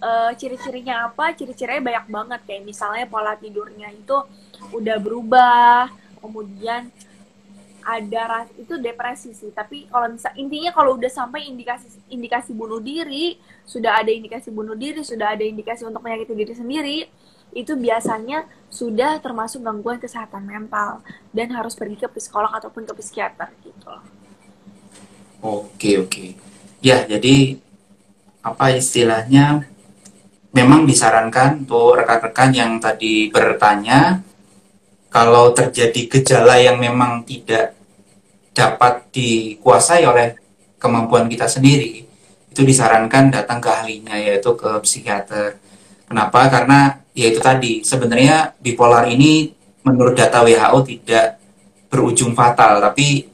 eh, 0.00 0.30
ciri-cirinya 0.38 1.10
apa? 1.10 1.36
Ciri-cirinya 1.36 1.82
banyak 1.84 2.06
banget 2.08 2.40
kayak 2.48 2.62
misalnya 2.64 3.04
pola 3.10 3.36
tidurnya 3.36 3.92
itu 3.92 4.16
udah 4.72 4.96
berubah, 5.02 5.90
kemudian 6.22 6.88
ada 7.82 8.22
ras- 8.26 8.56
itu 8.58 8.78
depresi 8.78 9.34
sih. 9.34 9.50
Tapi 9.50 9.90
kalau 9.90 10.10
misal 10.14 10.32
intinya 10.38 10.70
kalau 10.72 10.96
udah 10.96 11.10
sampai 11.10 11.46
indikasi 11.50 11.86
indikasi 12.08 12.54
bunuh 12.54 12.78
diri, 12.78 13.36
sudah 13.66 14.00
ada 14.02 14.10
indikasi 14.10 14.48
bunuh 14.54 14.74
diri, 14.78 15.02
sudah 15.02 15.34
ada 15.34 15.44
indikasi 15.44 15.84
untuk 15.86 16.02
menyakiti 16.02 16.34
diri 16.34 16.54
sendiri, 16.54 16.98
itu 17.52 17.76
biasanya 17.76 18.48
sudah 18.72 19.20
termasuk 19.20 19.60
gangguan 19.60 20.00
kesehatan 20.00 20.48
mental 20.48 21.04
dan 21.36 21.52
harus 21.52 21.76
pergi 21.76 22.00
ke 22.00 22.08
psikolog 22.08 22.48
ataupun 22.48 22.88
ke 22.88 22.92
psikiater 22.96 23.52
gitu 23.60 23.86
loh. 23.86 24.04
Oke, 25.42 25.98
oke. 25.98 26.38
Ya, 26.80 27.02
jadi 27.04 27.58
apa 28.42 28.74
istilahnya? 28.74 29.66
Memang 30.52 30.84
disarankan 30.84 31.64
untuk 31.64 31.96
rekan-rekan 31.96 32.52
yang 32.52 32.72
tadi 32.76 33.32
bertanya, 33.32 34.20
kalau 35.12 35.52
terjadi 35.52 36.08
gejala 36.08 36.56
yang 36.56 36.80
memang 36.80 37.20
tidak 37.28 37.76
dapat 38.56 39.04
dikuasai 39.12 40.08
oleh 40.08 40.32
kemampuan 40.80 41.28
kita 41.28 41.44
sendiri, 41.44 42.00
itu 42.48 42.60
disarankan 42.64 43.28
datang 43.28 43.60
ke 43.60 43.68
ahlinya, 43.68 44.16
yaitu 44.16 44.56
ke 44.56 44.80
psikiater. 44.80 45.60
Kenapa? 46.08 46.48
Karena 46.48 46.96
ya 47.12 47.28
itu 47.28 47.44
tadi, 47.44 47.84
sebenarnya 47.84 48.56
bipolar 48.56 49.04
ini 49.04 49.52
menurut 49.84 50.16
data 50.16 50.40
WHO 50.40 50.80
tidak 50.88 51.36
berujung 51.92 52.32
fatal, 52.32 52.80
tapi 52.80 53.28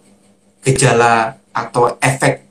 gejala 0.66 1.39
atau 1.55 1.95
efek 2.03 2.43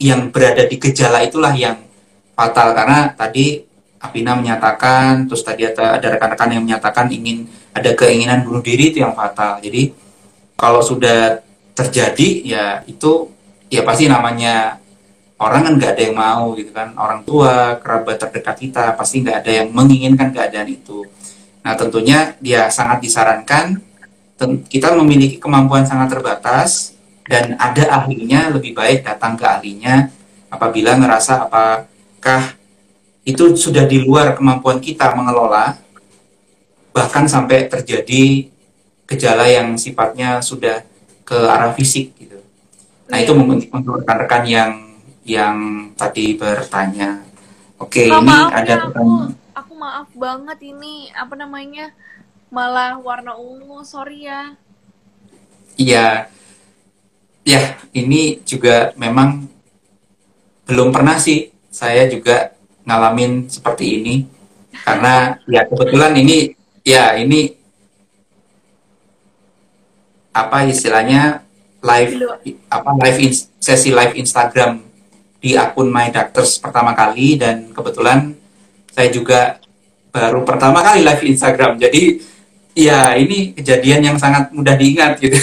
yang 0.00 0.32
berada 0.32 0.64
di 0.64 0.76
gejala 0.80 1.20
itulah 1.24 1.52
yang 1.52 1.76
fatal 2.34 2.74
karena 2.74 3.12
tadi 3.14 3.62
Apina 4.04 4.36
menyatakan, 4.36 5.24
terus 5.24 5.40
tadi 5.40 5.64
ada 5.64 5.96
rekan-rekan 5.96 6.52
yang 6.52 6.62
menyatakan 6.62 7.08
ingin 7.08 7.48
ada 7.72 7.96
keinginan 7.96 8.44
bunuh 8.44 8.60
diri 8.60 8.92
itu 8.92 9.00
yang 9.00 9.16
fatal. 9.16 9.58
Jadi 9.64 9.96
kalau 10.54 10.84
sudah 10.84 11.40
terjadi 11.74 12.28
ya 12.46 12.64
itu 12.86 13.32
ya 13.66 13.82
pasti 13.82 14.06
namanya 14.06 14.78
orang 15.42 15.66
kan 15.66 15.72
nggak 15.74 15.92
ada 15.98 16.02
yang 16.06 16.16
mau 16.16 16.54
gitu 16.54 16.70
kan 16.70 16.94
orang 16.94 17.26
tua 17.26 17.82
kerabat 17.82 18.16
terdekat 18.22 18.56
kita 18.62 18.84
pasti 18.94 19.26
nggak 19.26 19.36
ada 19.42 19.50
yang 19.50 19.68
menginginkan 19.74 20.30
keadaan 20.30 20.70
itu 20.70 21.02
nah 21.66 21.74
tentunya 21.74 22.38
dia 22.38 22.70
sangat 22.70 23.02
disarankan 23.02 23.82
kita 24.70 24.94
memiliki 24.94 25.42
kemampuan 25.42 25.82
sangat 25.82 26.14
terbatas 26.14 26.94
dan 27.26 27.58
ada 27.58 27.88
ahlinya 27.98 28.52
lebih 28.54 28.76
baik 28.76 29.02
datang 29.02 29.34
ke 29.34 29.42
ahlinya 29.42 30.12
apabila 30.52 30.94
ngerasa 30.94 31.48
apakah 31.48 32.54
itu 33.24 33.56
sudah 33.56 33.88
di 33.88 34.04
luar 34.04 34.36
kemampuan 34.36 34.78
kita 34.78 35.16
mengelola, 35.16 35.80
bahkan 36.92 37.24
sampai 37.24 37.66
terjadi 37.66 38.52
gejala 39.08 39.48
yang 39.48 39.76
sifatnya 39.80 40.44
sudah 40.44 40.84
ke 41.24 41.36
arah 41.36 41.72
fisik 41.72 42.12
gitu. 42.20 42.40
Nah 43.08 43.20
yeah. 43.20 43.24
itu 43.24 43.32
untuk 43.72 44.00
rekan-rekan 44.00 44.44
yang 44.44 44.72
yang 45.24 45.56
tadi 45.96 46.36
bertanya. 46.36 47.24
Oke, 47.80 48.06
okay, 48.06 48.08
ini 48.12 48.22
maaf 48.22 48.52
ada 48.52 48.70
ya, 48.70 48.76
pertanyaan. 48.86 49.28
Aku, 49.34 49.34
aku 49.56 49.72
maaf 49.74 50.08
banget 50.14 50.58
ini 50.62 51.10
apa 51.10 51.34
namanya 51.34 51.90
malah 52.52 53.00
warna 53.00 53.34
ungu, 53.34 53.82
sorry 53.82 54.28
ya. 54.28 54.54
Iya, 55.74 56.30
ya 57.42 57.60
ini 57.90 58.38
juga 58.46 58.94
memang 58.94 59.50
belum 60.64 60.94
pernah 60.94 61.18
sih 61.18 61.50
saya 61.68 62.06
juga 62.06 62.53
ngalamin 62.84 63.48
seperti 63.48 64.00
ini. 64.00 64.14
Karena 64.84 65.38
ya 65.48 65.64
kebetulan 65.64 66.12
ini 66.14 66.52
ya 66.84 67.16
ini 67.16 67.52
apa 70.34 70.66
istilahnya 70.66 71.46
live 71.80 72.12
apa 72.68 72.90
live 73.00 73.18
in, 73.22 73.32
sesi 73.60 73.94
live 73.94 74.16
Instagram 74.18 74.82
di 75.40 75.54
akun 75.56 75.88
My 75.88 76.12
Doctors 76.12 76.60
pertama 76.60 76.92
kali. 76.92 77.40
Dan 77.40 77.72
kebetulan 77.72 78.36
saya 78.92 79.08
juga 79.10 79.58
baru 80.14 80.44
pertama 80.44 80.84
kali 80.84 81.02
live 81.02 81.24
Instagram. 81.24 81.80
Jadi 81.80 82.20
ya 82.74 83.14
ini 83.16 83.54
kejadian 83.54 84.12
yang 84.12 84.16
sangat 84.20 84.52
mudah 84.52 84.74
diingat 84.76 85.18
gitu. 85.18 85.38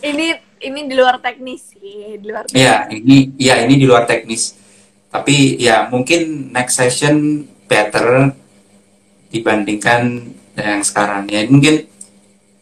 Ini 0.00 0.50
ini 0.60 0.80
di 0.86 0.94
luar 0.94 1.16
teknis 1.20 1.72
sih 1.72 2.20
di 2.20 2.26
luar 2.28 2.44
teknis. 2.44 2.60
ya 2.60 2.84
ini 2.92 3.32
ya 3.40 3.64
ini 3.64 3.74
di 3.80 3.86
luar 3.88 4.04
teknis 4.04 4.59
tapi 5.10 5.58
ya 5.58 5.90
mungkin 5.90 6.54
next 6.54 6.78
session 6.78 7.44
better 7.66 8.30
dibandingkan 9.30 10.30
yang 10.54 10.82
sekarang 10.86 11.26
ya. 11.26 11.46
Mungkin 11.50 11.86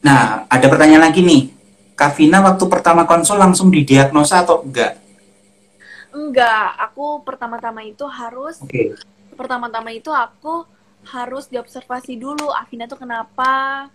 nah 0.00 0.48
ada 0.48 0.66
pertanyaan 0.68 1.12
lagi 1.12 1.20
nih. 1.20 1.52
Kavina 1.98 2.38
waktu 2.40 2.64
pertama 2.70 3.04
konsul 3.04 3.42
langsung 3.42 3.68
didiagnosa 3.74 4.46
atau 4.46 4.62
enggak? 4.62 4.96
Enggak 6.14 6.78
aku 6.78 7.20
pertama-tama 7.26 7.84
itu 7.84 8.06
harus 8.06 8.62
okay. 8.62 8.94
pertama-tama 9.34 9.90
itu 9.92 10.08
aku 10.08 10.62
harus 11.04 11.50
diobservasi 11.50 12.16
dulu 12.16 12.52
Avina 12.54 12.86
tuh 12.86 13.02
kenapa 13.02 13.86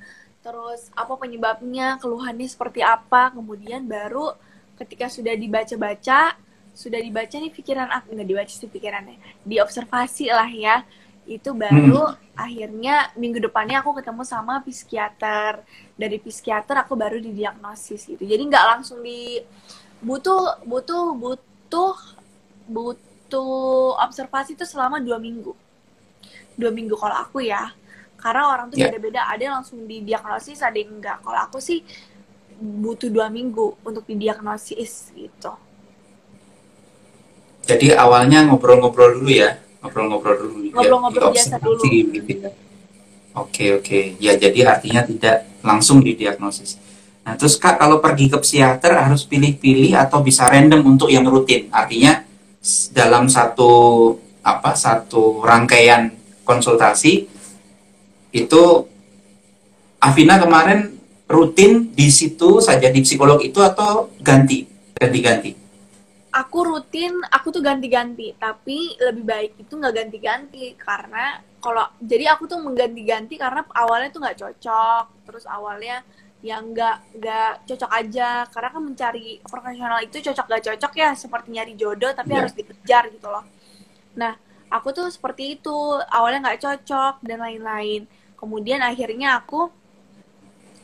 terus 0.44 0.92
apa 0.94 1.16
penyebabnya 1.16 1.98
keluhannya 1.98 2.46
seperti 2.46 2.84
apa. 2.84 3.32
Kemudian 3.32 3.88
baru 3.88 4.36
ketika 4.78 5.08
sudah 5.08 5.34
dibaca-baca 5.34 6.36
sudah 6.74 6.98
dibaca 6.98 7.38
nih 7.38 7.54
pikiran 7.54 7.88
aku 7.94 8.18
nggak 8.18 8.28
dibaca 8.28 8.54
sih 8.54 8.66
pikirannya. 8.66 9.18
Diobservasi 9.46 10.34
lah 10.34 10.50
ya. 10.50 10.82
Itu 11.24 11.54
baru 11.56 12.12
hmm. 12.12 12.36
akhirnya 12.36 12.96
minggu 13.16 13.40
depannya 13.40 13.80
aku 13.86 13.94
ketemu 14.02 14.26
sama 14.26 14.60
psikiater. 14.66 15.62
Dari 15.94 16.18
psikiater 16.18 16.82
aku 16.82 16.98
baru 16.98 17.22
didiagnosis 17.22 18.10
gitu. 18.10 18.26
Jadi 18.26 18.42
nggak 18.50 18.66
langsung 18.78 19.06
di 19.06 19.40
butuh 20.02 20.66
butuh 20.66 21.14
butuh 21.16 21.96
butuh 22.68 23.96
observasi 24.02 24.58
itu 24.58 24.66
selama 24.66 24.98
dua 24.98 25.22
minggu. 25.22 25.54
Dua 26.58 26.74
minggu 26.74 26.98
kalau 26.98 27.22
aku 27.22 27.46
ya. 27.46 27.70
Karena 28.18 28.50
orang 28.50 28.74
tuh 28.74 28.82
ya. 28.82 28.90
beda-beda. 28.90 29.30
Ada 29.30 29.42
yang 29.46 29.56
langsung 29.62 29.86
didiagnosis 29.86 30.66
ada 30.66 30.76
yang 30.76 30.98
enggak 30.98 31.22
kalau 31.22 31.38
aku 31.38 31.62
sih 31.62 31.86
butuh 32.58 33.14
dua 33.14 33.30
minggu 33.30 33.78
untuk 33.86 34.10
didiagnosis 34.10 35.14
gitu 35.14 35.54
jadi 37.64 37.96
awalnya 37.96 38.44
ngobrol-ngobrol 38.48 39.24
dulu 39.24 39.32
ya, 39.32 39.56
ngobrol-ngobrol 39.80 40.36
dulu. 40.36 40.56
Ngobrol-ngobrol 40.76 41.32
ya, 41.32 41.36
biasa 41.40 41.56
dulu. 41.64 41.82
Gitu. 41.88 42.48
Oke 43.34 43.66
oke, 43.80 44.00
ya 44.20 44.38
jadi 44.38 44.68
artinya 44.68 45.02
tidak 45.02 45.48
langsung 45.64 46.04
didiagnosis. 46.04 46.78
Nah 47.24 47.40
terus 47.40 47.56
kak 47.56 47.80
kalau 47.80 48.04
pergi 48.04 48.28
ke 48.28 48.38
psikiater 48.38 49.00
harus 49.00 49.24
pilih-pilih 49.24 49.96
atau 49.96 50.20
bisa 50.20 50.52
random 50.52 50.84
untuk 50.84 51.08
yang 51.08 51.24
rutin. 51.24 51.72
Artinya 51.72 52.22
dalam 52.92 53.32
satu 53.32 53.72
apa 54.44 54.76
satu 54.76 55.40
rangkaian 55.40 56.12
konsultasi 56.44 57.32
itu 58.36 58.64
Afina 60.04 60.36
kemarin 60.36 61.00
rutin 61.32 61.96
di 61.96 62.12
situ 62.12 62.60
saja 62.60 62.92
di 62.92 63.00
psikolog 63.08 63.40
itu 63.40 63.64
atau 63.64 64.12
ganti 64.20 64.68
ganti-ganti? 65.00 65.63
Aku 66.34 66.60
rutin 66.66 67.14
aku 67.30 67.54
tuh 67.54 67.62
ganti-ganti 67.62 68.34
tapi 68.42 68.98
lebih 68.98 69.24
baik 69.24 69.52
itu 69.62 69.74
nggak 69.78 69.94
ganti-ganti 69.94 70.74
karena 70.74 71.38
kalau 71.62 71.86
jadi 72.02 72.34
aku 72.34 72.50
tuh 72.50 72.58
mengganti-ganti 72.58 73.38
karena 73.38 73.62
awalnya 73.78 74.10
tuh 74.10 74.22
nggak 74.26 74.38
cocok 74.42 75.06
terus 75.30 75.46
awalnya 75.46 76.02
yang 76.44 76.74
nggak 76.76 76.98
nggak 77.22 77.52
cocok 77.70 77.92
aja 77.94 78.50
karena 78.52 78.70
kan 78.74 78.82
mencari 78.84 79.40
profesional 79.48 80.00
itu 80.04 80.20
cocok 80.20 80.46
gak 80.52 80.64
cocok 80.68 80.94
ya 81.00 81.10
seperti 81.16 81.48
nyari 81.56 81.74
jodoh 81.80 82.12
tapi 82.12 82.36
yeah. 82.36 82.40
harus 82.44 82.54
dikejar 82.58 83.08
gitu 83.16 83.32
loh 83.32 83.46
nah 84.18 84.36
aku 84.68 84.92
tuh 84.92 85.08
seperti 85.08 85.56
itu 85.56 85.78
awalnya 86.12 86.52
nggak 86.52 86.62
cocok 86.66 87.24
dan 87.24 87.40
lain-lain 87.40 88.10
kemudian 88.36 88.84
akhirnya 88.84 89.40
aku 89.40 89.72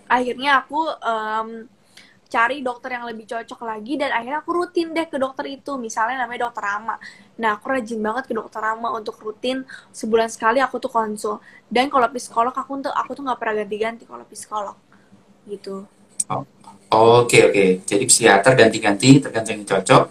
akhirnya 0.07 0.63
aku 0.63 0.79
um, 1.03 1.67
cari 2.29 2.61
dokter 2.61 2.93
yang 2.93 3.09
lebih 3.09 3.25
cocok 3.25 3.65
lagi 3.65 3.97
dan 3.97 4.13
akhirnya 4.13 4.45
aku 4.45 4.53
rutin 4.53 4.93
deh 4.93 5.09
ke 5.09 5.17
dokter 5.17 5.49
itu. 5.49 5.81
Misalnya 5.81 6.23
namanya 6.23 6.47
dokter 6.47 6.61
Rama. 6.61 6.95
Nah 7.41 7.57
aku 7.57 7.73
rajin 7.73 7.97
banget 7.97 8.29
ke 8.29 8.33
dokter 8.37 8.61
Rama 8.61 8.93
untuk 8.93 9.17
rutin 9.17 9.65
sebulan 9.89 10.29
sekali 10.29 10.61
aku 10.61 10.77
tuh 10.77 10.93
konsul. 10.93 11.41
Dan 11.65 11.89
kalau 11.89 12.05
psikolog 12.13 12.53
aku 12.53 12.85
tuh 12.85 12.93
aku 12.93 13.17
tuh 13.17 13.25
nggak 13.25 13.39
pernah 13.41 13.65
ganti-ganti 13.65 14.05
kalau 14.05 14.23
psikolog. 14.29 14.77
Gitu. 15.49 15.89
Oh, 16.29 16.45
oke 16.93 17.33
okay, 17.33 17.41
oke. 17.49 17.53
Okay. 17.57 17.69
jadi 17.89 18.03
psikiater 18.05 18.53
ganti-ganti 18.53 19.09
tergantung 19.17 19.57
yang 19.57 19.65
cocok. 19.65 20.03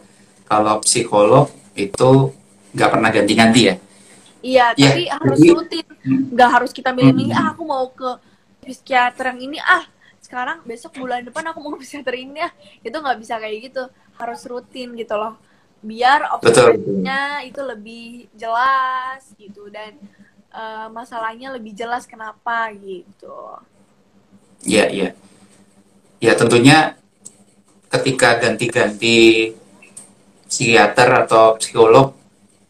Kalau 0.50 0.74
psikolog 0.82 1.46
itu 1.78 2.34
nggak 2.74 2.90
pernah 2.90 3.10
ganti-ganti 3.14 3.60
ya? 3.70 3.74
Iya 4.38 4.66
ya, 4.74 4.90
tapi 4.90 5.02
harus 5.06 5.38
rutin. 5.54 5.86
Nggak 6.34 6.50
harus 6.50 6.70
kita 6.74 6.90
milih-milih 6.90 7.30
hmm. 7.30 7.42
ah 7.46 7.46
aku 7.54 7.62
mau 7.62 7.86
ke 7.94 8.10
psikiater 8.66 9.30
yang 9.30 9.38
ini. 9.38 9.58
Ah 9.62 9.86
sekarang 10.28 10.60
besok 10.68 10.92
bulan 11.00 11.24
depan 11.24 11.40
aku 11.48 11.58
mau 11.64 11.72
ke 11.72 11.80
psikiater 11.80 12.12
ini 12.20 12.44
ya 12.44 12.52
itu 12.84 12.92
nggak 12.92 13.16
bisa 13.16 13.40
kayak 13.40 13.72
gitu. 13.72 13.88
Harus 14.20 14.44
rutin 14.44 14.92
gitu 14.92 15.16
loh. 15.16 15.40
Biar 15.80 16.28
observasinya 16.36 17.40
itu 17.48 17.56
lebih 17.64 18.28
jelas 18.36 19.24
gitu 19.40 19.72
dan 19.72 19.96
uh, 20.52 20.92
masalahnya 20.92 21.56
lebih 21.56 21.72
jelas 21.72 22.04
kenapa 22.04 22.68
gitu. 22.76 23.56
Ya 24.68 24.92
ya 24.92 25.16
ya 26.20 26.36
tentunya 26.36 26.92
ketika 27.88 28.36
ganti-ganti 28.36 29.56
psikiater 30.44 31.24
atau 31.24 31.56
psikolog 31.56 32.12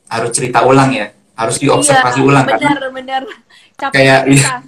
harus 0.06 0.30
cerita 0.30 0.62
ulang 0.62 0.94
ya. 0.94 1.10
Harus 1.34 1.58
diobservasi 1.58 2.22
iya, 2.22 2.26
ulang 2.26 2.46
benar 2.46 2.78
kan? 2.78 2.90
benar 2.94 3.22
kayak 3.90 4.20
iya. 4.30 4.62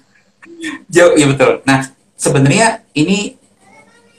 jauh 0.91 1.15
ya 1.15 1.27
betul. 1.31 1.63
Nah 1.63 2.00
sebenarnya 2.21 2.85
ini 2.93 3.33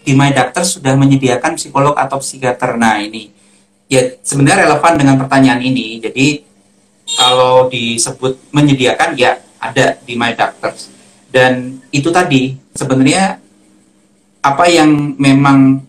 di 0.02 0.18
My 0.18 0.34
Doctor 0.34 0.66
sudah 0.66 0.98
menyediakan 0.98 1.54
psikolog 1.54 1.94
atau 1.94 2.18
psikiater. 2.18 2.74
Nah 2.74 2.98
ini 2.98 3.30
ya 3.86 4.18
sebenarnya 4.26 4.66
relevan 4.66 4.98
dengan 4.98 5.16
pertanyaan 5.22 5.62
ini. 5.62 6.02
Jadi 6.02 6.42
kalau 7.14 7.70
disebut 7.70 8.50
menyediakan 8.50 9.14
ya 9.14 9.38
ada 9.62 10.02
di 10.02 10.18
My 10.18 10.34
Doctor. 10.34 10.74
Dan 11.30 11.78
itu 11.94 12.10
tadi 12.10 12.58
sebenarnya 12.74 13.38
apa 14.42 14.66
yang 14.66 15.14
memang 15.22 15.86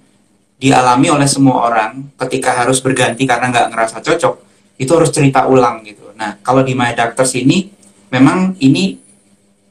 dialami 0.61 1.09
oleh 1.11 1.27
semua 1.27 1.67
orang 1.73 2.15
ketika 2.21 2.55
harus 2.63 2.79
berganti 2.85 3.27
karena 3.27 3.51
nggak 3.51 3.75
ngerasa 3.75 3.99
cocok 3.99 4.35
itu 4.79 4.93
harus 4.93 5.11
cerita 5.11 5.49
ulang 5.49 5.83
gitu. 5.83 6.13
Nah 6.15 6.39
kalau 6.45 6.61
di 6.61 6.77
My 6.77 6.93
Doctors 6.93 7.33
ini 7.35 7.73
memang 8.13 8.55
ini 8.61 9.01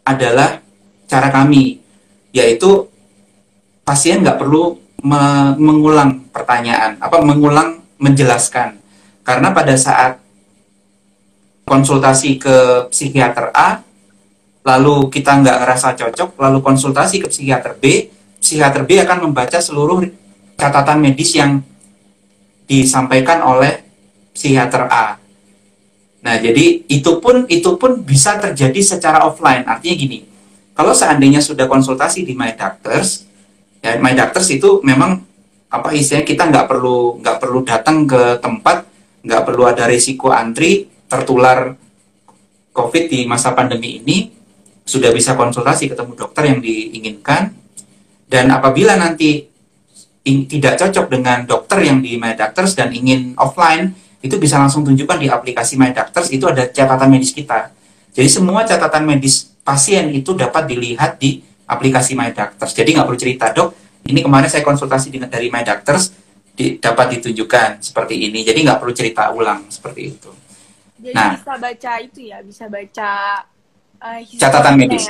adalah 0.03 0.57
cara 1.05 1.29
kami 1.29 1.77
yaitu 2.31 2.87
pasien 3.83 4.23
nggak 4.23 4.39
perlu 4.39 4.79
me 5.03 5.53
mengulang 5.57 6.27
pertanyaan, 6.29 6.95
apa 7.01 7.19
mengulang 7.25 7.81
menjelaskan, 7.97 8.77
karena 9.25 9.53
pada 9.53 9.73
saat 9.77 10.21
konsultasi 11.65 12.37
ke 12.37 12.87
psikiater 12.91 13.49
A, 13.55 13.81
lalu 14.61 15.09
kita 15.09 15.41
nggak 15.41 15.57
ngerasa 15.65 15.97
cocok, 15.97 16.37
lalu 16.37 16.59
konsultasi 16.61 17.21
ke 17.21 17.27
psikiater 17.29 17.77
B, 17.77 18.09
psikiater 18.37 18.85
B 18.85 19.01
akan 19.01 19.29
membaca 19.29 19.57
seluruh 19.57 20.05
catatan 20.57 21.01
medis 21.01 21.33
yang 21.33 21.65
disampaikan 22.69 23.41
oleh 23.41 23.81
psikiater 24.31 24.85
A. 24.87 25.17
Nah, 26.21 26.37
jadi 26.37 26.85
itu 26.85 27.17
pun 27.17 27.49
itu 27.49 27.73
pun 27.81 28.05
bisa 28.05 28.37
terjadi 28.37 28.77
secara 28.85 29.25
offline. 29.25 29.65
Artinya 29.65 29.95
gini, 29.97 30.19
kalau 30.81 30.97
seandainya 30.97 31.37
sudah 31.37 31.69
konsultasi 31.69 32.25
di 32.25 32.33
My 32.33 32.57
Doctors, 32.57 33.29
ya 33.85 34.01
My 34.01 34.17
Doctors 34.17 34.49
itu 34.49 34.81
memang 34.81 35.21
apa 35.69 35.93
istilahnya 35.93 36.25
kita 36.25 36.49
nggak 36.49 36.65
perlu 36.65 37.21
nggak 37.21 37.37
perlu 37.37 37.61
datang 37.61 38.09
ke 38.09 38.41
tempat, 38.41 38.89
nggak 39.21 39.45
perlu 39.45 39.69
ada 39.69 39.85
risiko 39.85 40.33
antri 40.33 40.89
tertular 41.05 41.77
COVID 42.73 43.13
di 43.13 43.29
masa 43.29 43.53
pandemi 43.53 44.01
ini, 44.01 44.33
sudah 44.81 45.13
bisa 45.13 45.37
konsultasi 45.37 45.85
ketemu 45.85 46.17
dokter 46.17 46.49
yang 46.49 46.57
diinginkan. 46.57 47.53
Dan 48.25 48.49
apabila 48.49 48.97
nanti 48.97 49.45
tidak 50.25 50.81
cocok 50.81 51.13
dengan 51.13 51.45
dokter 51.45 51.77
yang 51.85 52.01
di 52.01 52.17
My 52.17 52.33
Doctors 52.33 52.73
dan 52.73 52.89
ingin 52.89 53.37
offline, 53.37 53.93
itu 54.25 54.33
bisa 54.41 54.57
langsung 54.57 54.81
tunjukkan 54.81 55.21
di 55.21 55.29
aplikasi 55.29 55.77
My 55.77 55.93
Doctors 55.93 56.33
itu 56.33 56.49
ada 56.49 56.65
catatan 56.65 57.05
medis 57.13 57.37
kita. 57.37 57.69
Jadi 58.11 58.27
semua 58.27 58.67
catatan 58.67 59.07
medis 59.07 59.51
pasien 59.63 60.11
itu 60.11 60.35
dapat 60.35 60.67
dilihat 60.67 61.15
di 61.15 61.39
aplikasi 61.67 62.11
My 62.17 62.35
Doctors. 62.35 62.75
Jadi 62.75 62.97
nggak 62.97 63.07
perlu 63.07 63.19
cerita 63.19 63.45
dok, 63.55 63.71
ini 64.07 64.19
kemarin 64.19 64.51
saya 64.51 64.63
konsultasi 64.67 65.07
dengan 65.13 65.31
dari 65.31 65.47
My 65.47 65.63
Doctors 65.63 66.11
di, 66.51 66.75
dapat 66.75 67.17
ditunjukkan 67.17 67.79
seperti 67.79 68.27
ini. 68.27 68.43
Jadi 68.43 68.67
nggak 68.67 68.79
perlu 68.83 68.91
cerita 68.91 69.31
ulang 69.31 69.71
seperti 69.71 70.01
itu. 70.11 70.31
Jadi 71.01 71.15
nah, 71.15 71.39
bisa 71.39 71.55
baca 71.55 71.91
itu 72.03 72.19
ya, 72.27 72.37
bisa 72.43 72.65
baca 72.67 73.09
uh, 74.03 74.19
catatan 74.37 74.75
medis. 74.75 75.07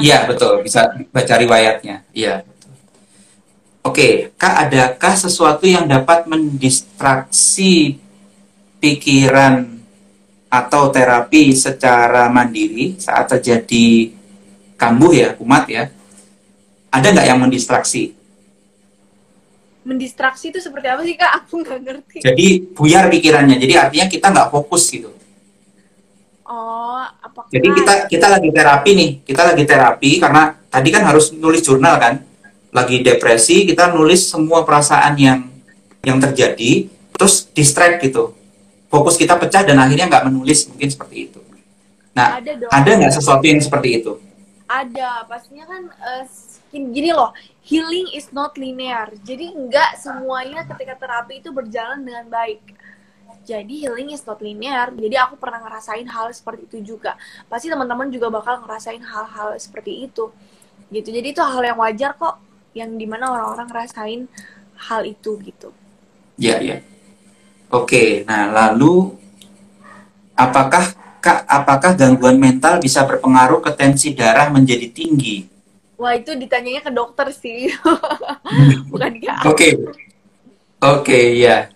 Iya 0.00 0.24
betul, 0.24 0.64
bisa 0.64 0.88
baca 1.12 1.34
riwayatnya. 1.36 2.00
Iya. 2.16 2.48
Oke, 3.84 4.34
Kak, 4.34 4.66
adakah 4.66 5.14
sesuatu 5.14 5.62
yang 5.62 5.86
dapat 5.86 6.26
mendistraksi 6.26 8.00
pikiran 8.82 9.75
atau 10.46 10.88
terapi 10.94 11.50
secara 11.52 12.30
mandiri 12.30 12.94
saat 12.96 13.26
terjadi 13.36 14.14
kambuh 14.78 15.12
ya, 15.12 15.28
kumat 15.34 15.64
ya, 15.66 15.90
ada 16.92 17.06
nggak 17.10 17.26
yang 17.26 17.38
mendistraksi? 17.42 18.14
Mendistraksi 19.86 20.50
itu 20.50 20.58
seperti 20.58 20.86
apa 20.90 21.02
sih 21.06 21.14
kak? 21.14 21.30
Aku 21.44 21.62
nggak 21.62 21.78
ngerti. 21.82 22.18
Jadi 22.22 22.46
buyar 22.74 23.10
pikirannya, 23.10 23.58
jadi 23.58 23.86
artinya 23.86 24.06
kita 24.06 24.26
nggak 24.30 24.48
fokus 24.50 24.86
gitu. 24.90 25.10
Oh, 26.46 27.02
apakah... 27.02 27.50
Jadi 27.50 27.68
kita 27.74 27.92
kita 28.06 28.26
lagi 28.30 28.48
terapi 28.54 28.90
nih, 28.94 29.10
kita 29.26 29.42
lagi 29.42 29.64
terapi 29.66 30.10
karena 30.22 30.54
tadi 30.70 30.88
kan 30.94 31.02
harus 31.06 31.34
nulis 31.34 31.62
jurnal 31.62 31.98
kan, 31.98 32.22
lagi 32.70 33.02
depresi 33.02 33.66
kita 33.66 33.90
nulis 33.90 34.30
semua 34.30 34.62
perasaan 34.62 35.18
yang 35.18 35.42
yang 36.06 36.22
terjadi, 36.22 36.86
terus 37.18 37.50
distract 37.50 37.98
gitu 38.06 38.30
fokus 38.96 39.20
kita 39.20 39.36
pecah 39.36 39.60
dan 39.60 39.76
akhirnya 39.76 40.08
nggak 40.08 40.24
menulis 40.32 40.72
mungkin 40.72 40.88
seperti 40.88 41.16
itu. 41.28 41.40
Nah, 42.16 42.40
ada 42.72 42.90
nggak 42.96 43.12
sesuatu 43.12 43.44
yang 43.44 43.60
seperti 43.60 44.00
itu? 44.00 44.16
Ada, 44.64 45.28
pastinya 45.28 45.68
kan 45.68 45.82
uh, 45.92 46.24
gini 46.72 47.12
loh, 47.12 47.36
healing 47.60 48.08
is 48.16 48.32
not 48.32 48.56
linear. 48.56 49.12
Jadi 49.20 49.52
nggak 49.52 50.00
semuanya 50.00 50.64
ketika 50.64 50.96
terapi 50.96 51.44
itu 51.44 51.52
berjalan 51.52 52.00
dengan 52.00 52.24
baik. 52.32 52.64
Jadi 53.46 53.86
healing 53.86 54.10
is 54.10 54.24
not 54.24 54.40
linear. 54.40 54.90
Jadi 54.90 55.14
aku 55.20 55.38
pernah 55.38 55.62
ngerasain 55.62 56.08
hal 56.08 56.32
seperti 56.32 56.66
itu 56.66 56.96
juga. 56.96 57.14
Pasti 57.46 57.70
teman-teman 57.70 58.10
juga 58.10 58.32
bakal 58.32 58.64
ngerasain 58.64 59.04
hal-hal 59.04 59.54
seperti 59.60 60.08
itu. 60.08 60.32
Gitu. 60.90 61.08
Jadi 61.12 61.36
itu 61.36 61.42
hal 61.44 61.62
yang 61.62 61.78
wajar 61.78 62.16
kok, 62.18 62.42
yang 62.74 62.96
di 62.96 63.06
mana 63.06 63.30
orang-orang 63.30 63.70
ngerasain 63.70 64.20
hal 64.88 65.06
itu 65.06 65.38
gitu. 65.46 65.70
Iya, 66.40 66.56
iya. 66.64 66.76
Oke, 67.70 68.22
nah 68.28 68.50
lalu 68.54 69.14
apakah 70.38 70.94
Kak, 71.26 71.42
apakah 71.50 71.98
gangguan 71.98 72.38
mental 72.38 72.78
bisa 72.78 73.02
berpengaruh 73.02 73.58
ke 73.58 73.74
tensi 73.74 74.14
darah 74.14 74.46
menjadi 74.46 74.86
tinggi? 74.94 75.42
Wah, 75.98 76.14
itu 76.14 76.38
ditanyanya 76.38 76.86
ke 76.86 76.92
dokter 76.94 77.34
sih. 77.34 77.74
Bukan 78.94 79.10
ke 79.18 79.26
Oke. 79.42 79.42
Oke, 79.50 79.66
okay, 80.78 81.26
ya. 81.42 81.66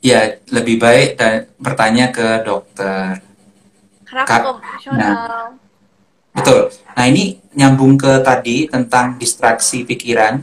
Ya, 0.00 0.40
lebih 0.48 0.80
baik 0.80 1.20
dan 1.20 1.52
bertanya 1.60 2.08
ke 2.08 2.40
dokter. 2.48 3.20
Kak, 4.08 4.64
Nah, 4.96 5.52
betul. 6.32 6.72
Nah, 6.96 7.04
ini 7.04 7.44
nyambung 7.52 8.00
ke 8.00 8.24
tadi 8.24 8.72
tentang 8.72 9.20
distraksi 9.20 9.84
pikiran. 9.84 10.40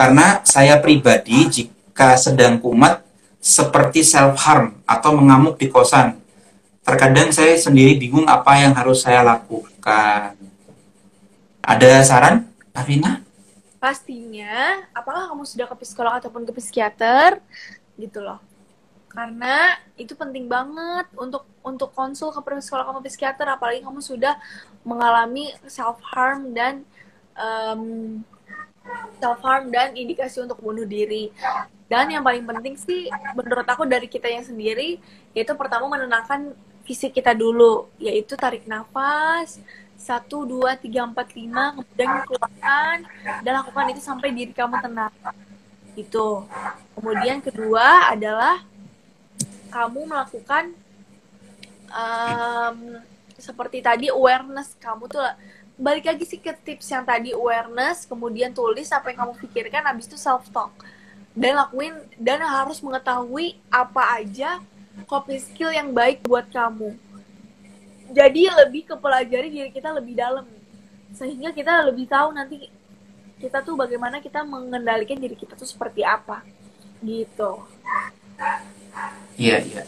Karena 0.00 0.40
saya 0.48 0.80
pribadi 0.80 1.44
jika 1.48 2.16
sedang 2.16 2.56
kumat 2.56 3.05
seperti 3.46 4.02
self 4.02 4.42
harm 4.42 4.74
atau 4.82 5.14
mengamuk 5.14 5.54
di 5.54 5.70
kosan. 5.70 6.18
Terkadang 6.82 7.30
saya 7.30 7.54
sendiri 7.54 7.94
bingung 7.94 8.26
apa 8.26 8.58
yang 8.58 8.74
harus 8.74 9.06
saya 9.06 9.22
lakukan. 9.22 10.34
Ada 11.62 12.02
saran, 12.02 12.50
Afina? 12.74 13.22
Pastinya, 13.78 14.82
apakah 14.90 15.30
kamu 15.30 15.46
sudah 15.46 15.70
ke 15.70 15.78
psikolog 15.86 16.18
ataupun 16.18 16.42
ke 16.42 16.50
psikiater, 16.58 17.38
gitu 17.94 18.18
loh. 18.18 18.42
Karena 19.14 19.78
itu 19.94 20.18
penting 20.18 20.50
banget 20.50 21.06
untuk 21.14 21.46
untuk 21.62 21.94
konsul 21.94 22.34
ke 22.34 22.42
psikolog 22.42 22.90
atau 22.90 23.02
psikiater, 23.02 23.46
apalagi 23.46 23.82
kamu 23.86 24.02
sudah 24.02 24.34
mengalami 24.82 25.54
self 25.70 26.02
harm 26.02 26.50
dan 26.50 26.82
um, 27.38 28.22
self 29.22 29.38
harm 29.42 29.70
dan 29.70 29.94
indikasi 29.94 30.42
untuk 30.42 30.58
bunuh 30.58 30.86
diri. 30.86 31.30
Dan 31.86 32.10
yang 32.10 32.22
paling 32.26 32.42
penting 32.42 32.74
sih 32.74 33.06
menurut 33.34 33.66
aku 33.66 33.86
dari 33.86 34.10
kita 34.10 34.26
yang 34.26 34.42
sendiri 34.42 34.98
yaitu 35.30 35.54
pertama 35.54 35.86
menenangkan 35.86 36.50
fisik 36.82 37.14
kita 37.14 37.34
dulu, 37.34 37.86
yaitu 37.98 38.34
tarik 38.34 38.66
nafas 38.66 39.58
satu 39.96 40.44
dua 40.44 40.76
tiga 40.76 41.08
empat 41.08 41.32
lima 41.32 41.72
kemudian 41.72 42.20
keluarkan 42.28 42.96
dan 43.40 43.52
lakukan 43.58 43.86
itu 43.96 44.02
sampai 44.04 44.28
diri 44.34 44.52
kamu 44.52 44.76
tenang. 44.82 45.14
Itu. 45.96 46.44
Kemudian 46.92 47.40
kedua 47.40 48.12
adalah 48.12 48.60
kamu 49.72 50.08
melakukan 50.08 50.72
um, 51.90 53.00
seperti 53.36 53.84
tadi 53.84 54.06
awareness 54.08 54.74
kamu 54.80 55.08
tuh 55.10 55.22
balik 55.76 56.08
lagi 56.08 56.24
sih 56.24 56.40
ke 56.40 56.56
tips 56.56 56.88
yang 56.88 57.04
tadi 57.04 57.36
awareness 57.36 58.08
kemudian 58.08 58.48
tulis 58.56 58.88
apa 58.88 59.12
yang 59.12 59.28
kamu 59.28 59.34
pikirkan 59.44 59.84
habis 59.84 60.08
itu 60.08 60.16
self 60.16 60.48
talk 60.48 60.72
dan 61.36 61.52
lakuin 61.60 61.92
dan 62.16 62.40
harus 62.40 62.80
mengetahui 62.80 63.60
apa 63.68 64.16
aja 64.16 64.56
coping 65.04 65.36
skill 65.36 65.68
yang 65.68 65.92
baik 65.92 66.24
buat 66.24 66.48
kamu. 66.48 66.96
Jadi 68.16 68.48
lebih 68.48 68.88
ke 68.88 68.94
pelajari 68.96 69.52
diri 69.52 69.68
kita 69.68 69.92
lebih 69.92 70.16
dalam. 70.16 70.48
Sehingga 71.12 71.52
kita 71.52 71.84
lebih 71.84 72.08
tahu 72.08 72.32
nanti 72.32 72.72
kita 73.36 73.60
tuh 73.60 73.76
bagaimana 73.76 74.24
kita 74.24 74.40
mengendalikan 74.40 75.20
diri 75.20 75.36
kita 75.36 75.52
tuh 75.52 75.68
seperti 75.68 76.00
apa. 76.00 76.40
Gitu. 77.04 77.50
Iya 79.36 79.60
iya. 79.60 79.82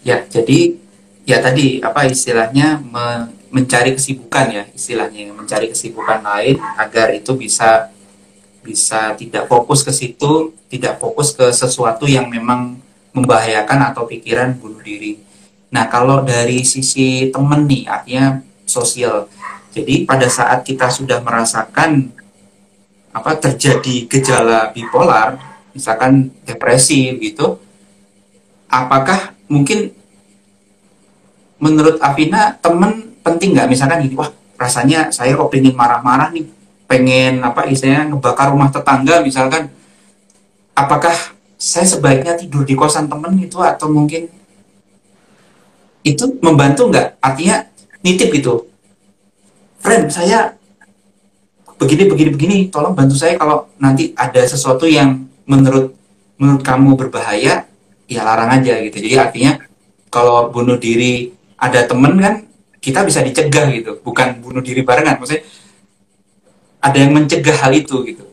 Ya 0.00 0.16
jadi 0.24 0.80
ya 1.28 1.44
tadi 1.44 1.84
apa 1.84 2.08
istilahnya 2.08 2.80
me, 2.80 3.36
mencari 3.52 3.92
kesibukan 3.92 4.48
ya 4.48 4.64
istilahnya 4.72 5.28
mencari 5.36 5.68
kesibukan 5.68 6.24
lain 6.24 6.56
agar 6.80 7.12
itu 7.12 7.36
bisa 7.36 7.92
bisa 8.68 9.16
tidak 9.16 9.48
fokus 9.48 9.80
ke 9.80 9.88
situ 9.88 10.52
tidak 10.68 11.00
fokus 11.00 11.32
ke 11.32 11.48
sesuatu 11.48 12.04
yang 12.04 12.28
memang 12.28 12.76
membahayakan 13.16 13.90
atau 13.90 14.04
pikiran 14.04 14.52
bunuh 14.60 14.84
diri. 14.84 15.16
Nah 15.72 15.88
kalau 15.88 16.20
dari 16.20 16.60
sisi 16.62 17.32
temen 17.32 17.64
nih 17.64 17.88
artinya 17.88 18.44
sosial. 18.68 19.26
Jadi 19.72 20.04
pada 20.04 20.28
saat 20.28 20.64
kita 20.64 20.92
sudah 20.92 21.24
merasakan 21.24 22.12
apa 23.08 23.32
terjadi 23.40 24.04
gejala 24.04 24.68
bipolar 24.70 25.40
misalkan 25.72 26.28
depresi 26.44 27.16
gitu 27.16 27.56
apakah 28.68 29.32
mungkin 29.48 29.90
menurut 31.56 31.96
Afina 32.04 32.54
temen 32.60 33.16
penting 33.24 33.56
nggak? 33.56 33.68
Misalkan 33.72 34.04
gini 34.04 34.14
wah 34.14 34.28
rasanya 34.60 35.08
saya 35.08 35.32
kok 35.34 35.48
pengen 35.48 35.72
marah-marah 35.72 36.28
nih 36.30 36.44
pengen 36.88 37.44
apa 37.44 37.68
istilahnya 37.68 38.08
ngebakar 38.16 38.48
rumah 38.48 38.72
tetangga 38.72 39.20
misalkan 39.20 39.68
apakah 40.72 41.12
saya 41.60 41.84
sebaiknya 41.84 42.38
tidur 42.38 42.64
di 42.64 42.72
kosan 42.72 43.10
temen 43.10 43.36
itu 43.36 43.60
atau 43.60 43.92
mungkin 43.92 44.30
itu 46.06 46.24
membantu 46.40 46.88
nggak? 46.88 47.20
Artinya 47.20 47.66
nitip 48.00 48.30
gitu. 48.32 48.64
Friend 49.82 50.08
saya 50.08 50.56
begini 51.78 52.10
begini 52.10 52.30
begini 52.34 52.56
tolong 52.72 52.96
bantu 52.96 53.14
saya 53.14 53.38
kalau 53.38 53.70
nanti 53.78 54.10
ada 54.18 54.42
sesuatu 54.42 54.88
yang 54.88 55.26
menurut 55.46 55.94
menurut 56.34 56.62
kamu 56.62 56.98
berbahaya 56.98 57.66
ya 58.08 58.20
larang 58.22 58.62
aja 58.62 58.78
gitu. 58.80 58.96
Jadi 59.02 59.14
artinya 59.18 59.52
kalau 60.08 60.48
bunuh 60.48 60.80
diri 60.80 61.34
ada 61.58 61.84
temen 61.84 62.16
kan 62.22 62.34
kita 62.78 63.02
bisa 63.02 63.20
dicegah 63.20 63.66
gitu. 63.74 63.98
Bukan 64.00 64.40
bunuh 64.40 64.62
diri 64.62 64.86
barengan. 64.86 65.18
Maksudnya 65.18 65.42
ada 66.78 66.96
yang 66.96 67.12
mencegah 67.14 67.56
hal 67.58 67.72
itu 67.74 67.96
gitu. 68.06 68.24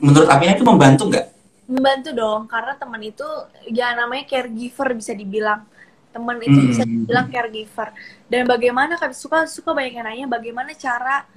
Menurut 0.00 0.28
Apina 0.28 0.52
itu 0.56 0.64
membantu 0.64 1.08
nggak? 1.08 1.26
Membantu 1.66 2.10
dong 2.14 2.42
karena 2.46 2.72
teman 2.78 3.00
itu 3.02 3.26
ya 3.68 3.92
namanya 3.96 4.24
caregiver 4.28 4.92
bisa 4.94 5.12
dibilang. 5.12 5.64
Teman 6.12 6.36
itu 6.40 6.58
bisa 6.64 6.82
Hmm. 6.84 7.04
dibilang 7.04 7.26
caregiver. 7.28 7.92
Dan 8.28 8.48
bagaimana 8.48 8.96
kan 8.96 9.12
suka 9.12 9.44
suka 9.44 9.76
banyak 9.76 9.92
yang 10.00 10.06
nanya 10.06 10.26
bagaimana 10.28 10.72
cara 10.72 11.28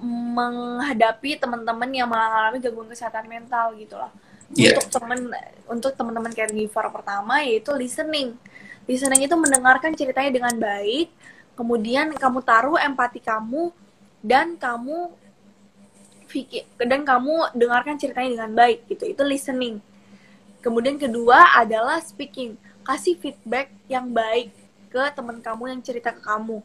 menghadapi 0.00 1.40
teman-teman 1.40 1.88
yang 1.88 2.08
mengalami 2.10 2.60
gangguan 2.60 2.88
kesehatan 2.90 3.26
mental 3.26 3.72
gitu 3.78 3.96
loh. 3.96 4.12
Iya. 4.54 4.78
untuk 4.78 5.02
temen 5.02 5.20
untuk 5.66 5.92
teman-teman 5.98 6.30
caregiver 6.30 6.86
pertama 6.94 7.42
yaitu 7.42 7.74
listening. 7.74 8.38
Listening 8.86 9.26
itu 9.26 9.34
mendengarkan 9.34 9.90
ceritanya 9.98 10.30
dengan 10.30 10.54
baik 10.54 11.10
kemudian 11.58 12.14
kamu 12.14 12.38
taruh 12.46 12.78
empati 12.78 13.18
kamu 13.18 13.74
dan 14.22 14.54
kamu 14.54 15.10
pikir 16.26 16.66
dan 16.82 17.06
kamu 17.06 17.54
dengarkan 17.54 17.96
ceritanya 17.96 18.42
dengan 18.42 18.52
baik 18.52 18.84
gitu 18.90 19.06
itu 19.06 19.22
listening. 19.22 19.78
Kemudian 20.60 20.98
kedua 20.98 21.54
adalah 21.54 22.02
speaking 22.02 22.58
kasih 22.82 23.14
feedback 23.18 23.70
yang 23.86 24.10
baik 24.10 24.50
ke 24.90 25.02
teman 25.14 25.38
kamu 25.42 25.74
yang 25.74 25.80
cerita 25.82 26.10
ke 26.10 26.22
kamu. 26.22 26.58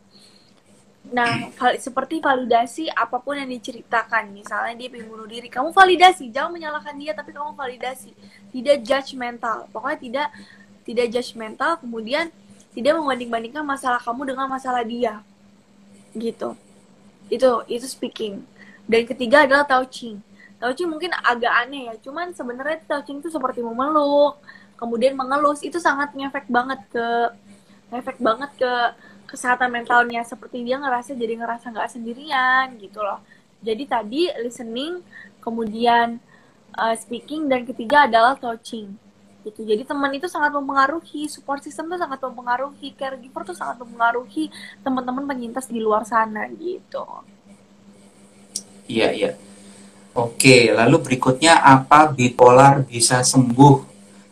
Nah 1.13 1.29
val- 1.57 1.77
seperti 1.77 2.21
validasi 2.21 2.89
apa 2.89 3.21
pun 3.21 3.37
yang 3.37 3.49
diceritakan 3.49 4.33
misalnya 4.33 4.73
dia 4.77 4.89
pengen 4.89 5.09
bunuh 5.09 5.25
diri 5.29 5.49
kamu 5.49 5.73
validasi 5.73 6.29
jangan 6.29 6.53
menyalahkan 6.53 6.97
dia 6.97 7.13
tapi 7.13 7.29
kamu 7.33 7.53
validasi. 7.53 8.11
Tidak 8.53 8.77
judgmental 8.81 9.69
pokoknya 9.69 9.99
tidak 10.01 10.27
tidak 10.81 11.07
judgmental 11.13 11.77
kemudian 11.77 12.33
tidak 12.71 12.95
membanding-bandingkan 12.97 13.65
masalah 13.67 14.01
kamu 14.01 14.33
dengan 14.33 14.47
masalah 14.49 14.81
dia. 14.81 15.21
Gitu. 16.17 16.57
Itu 17.29 17.63
itu 17.69 17.85
speaking 17.87 18.50
dan 18.91 19.07
ketiga 19.07 19.47
adalah 19.47 19.63
touching 19.63 20.19
touching 20.59 20.91
mungkin 20.91 21.15
agak 21.23 21.53
aneh 21.63 21.87
ya 21.87 21.95
cuman 22.03 22.35
sebenarnya 22.35 22.83
touching 22.85 23.23
itu 23.23 23.31
seperti 23.31 23.63
memeluk 23.63 24.35
kemudian 24.75 25.15
mengelus 25.15 25.63
itu 25.63 25.79
sangat 25.79 26.11
ngefek 26.11 26.51
banget 26.51 26.83
ke 26.91 27.07
ngefek 27.91 28.17
banget 28.19 28.51
ke 28.57 28.73
kesehatan 29.31 29.71
mentalnya. 29.71 30.25
Seperti 30.27 30.63
dia 30.67 30.75
ngerasa 30.75 31.15
jadi 31.15 31.39
ngerasa 31.39 31.71
nggak 31.71 31.91
sendirian 31.91 32.75
gitu 32.79 32.99
loh. 32.99 33.23
Jadi 33.63 33.83
tadi 33.87 34.21
listening 34.41 34.99
kemudian 35.39 36.19
uh, 36.75 36.95
speaking 36.99 37.47
dan 37.47 37.63
ketiga 37.63 38.09
adalah 38.09 38.35
touching 38.35 38.91
gitu. 39.47 39.61
Jadi 39.65 39.87
teman 39.87 40.11
itu 40.13 40.25
sangat 40.25 40.51
mempengaruhi 40.53 41.31
support 41.31 41.61
system 41.61 41.89
itu 41.93 41.97
sangat 42.01 42.19
mempengaruhi 42.21 42.93
caregiver 42.93 43.41
tuh 43.47 43.57
sangat 43.57 43.79
mempengaruhi 43.81 44.49
teman-teman 44.81 45.25
penyintas 45.29 45.65
di 45.69 45.81
luar 45.81 46.05
sana 46.05 46.45
gitu 46.57 47.05
Iya, 48.87 49.09
iya. 49.13 49.31
Oke, 50.13 50.71
lalu 50.71 50.97
berikutnya 51.01 51.59
apa 51.59 52.11
bipolar 52.11 52.83
bisa 52.85 53.23
sembuh? 53.23 53.89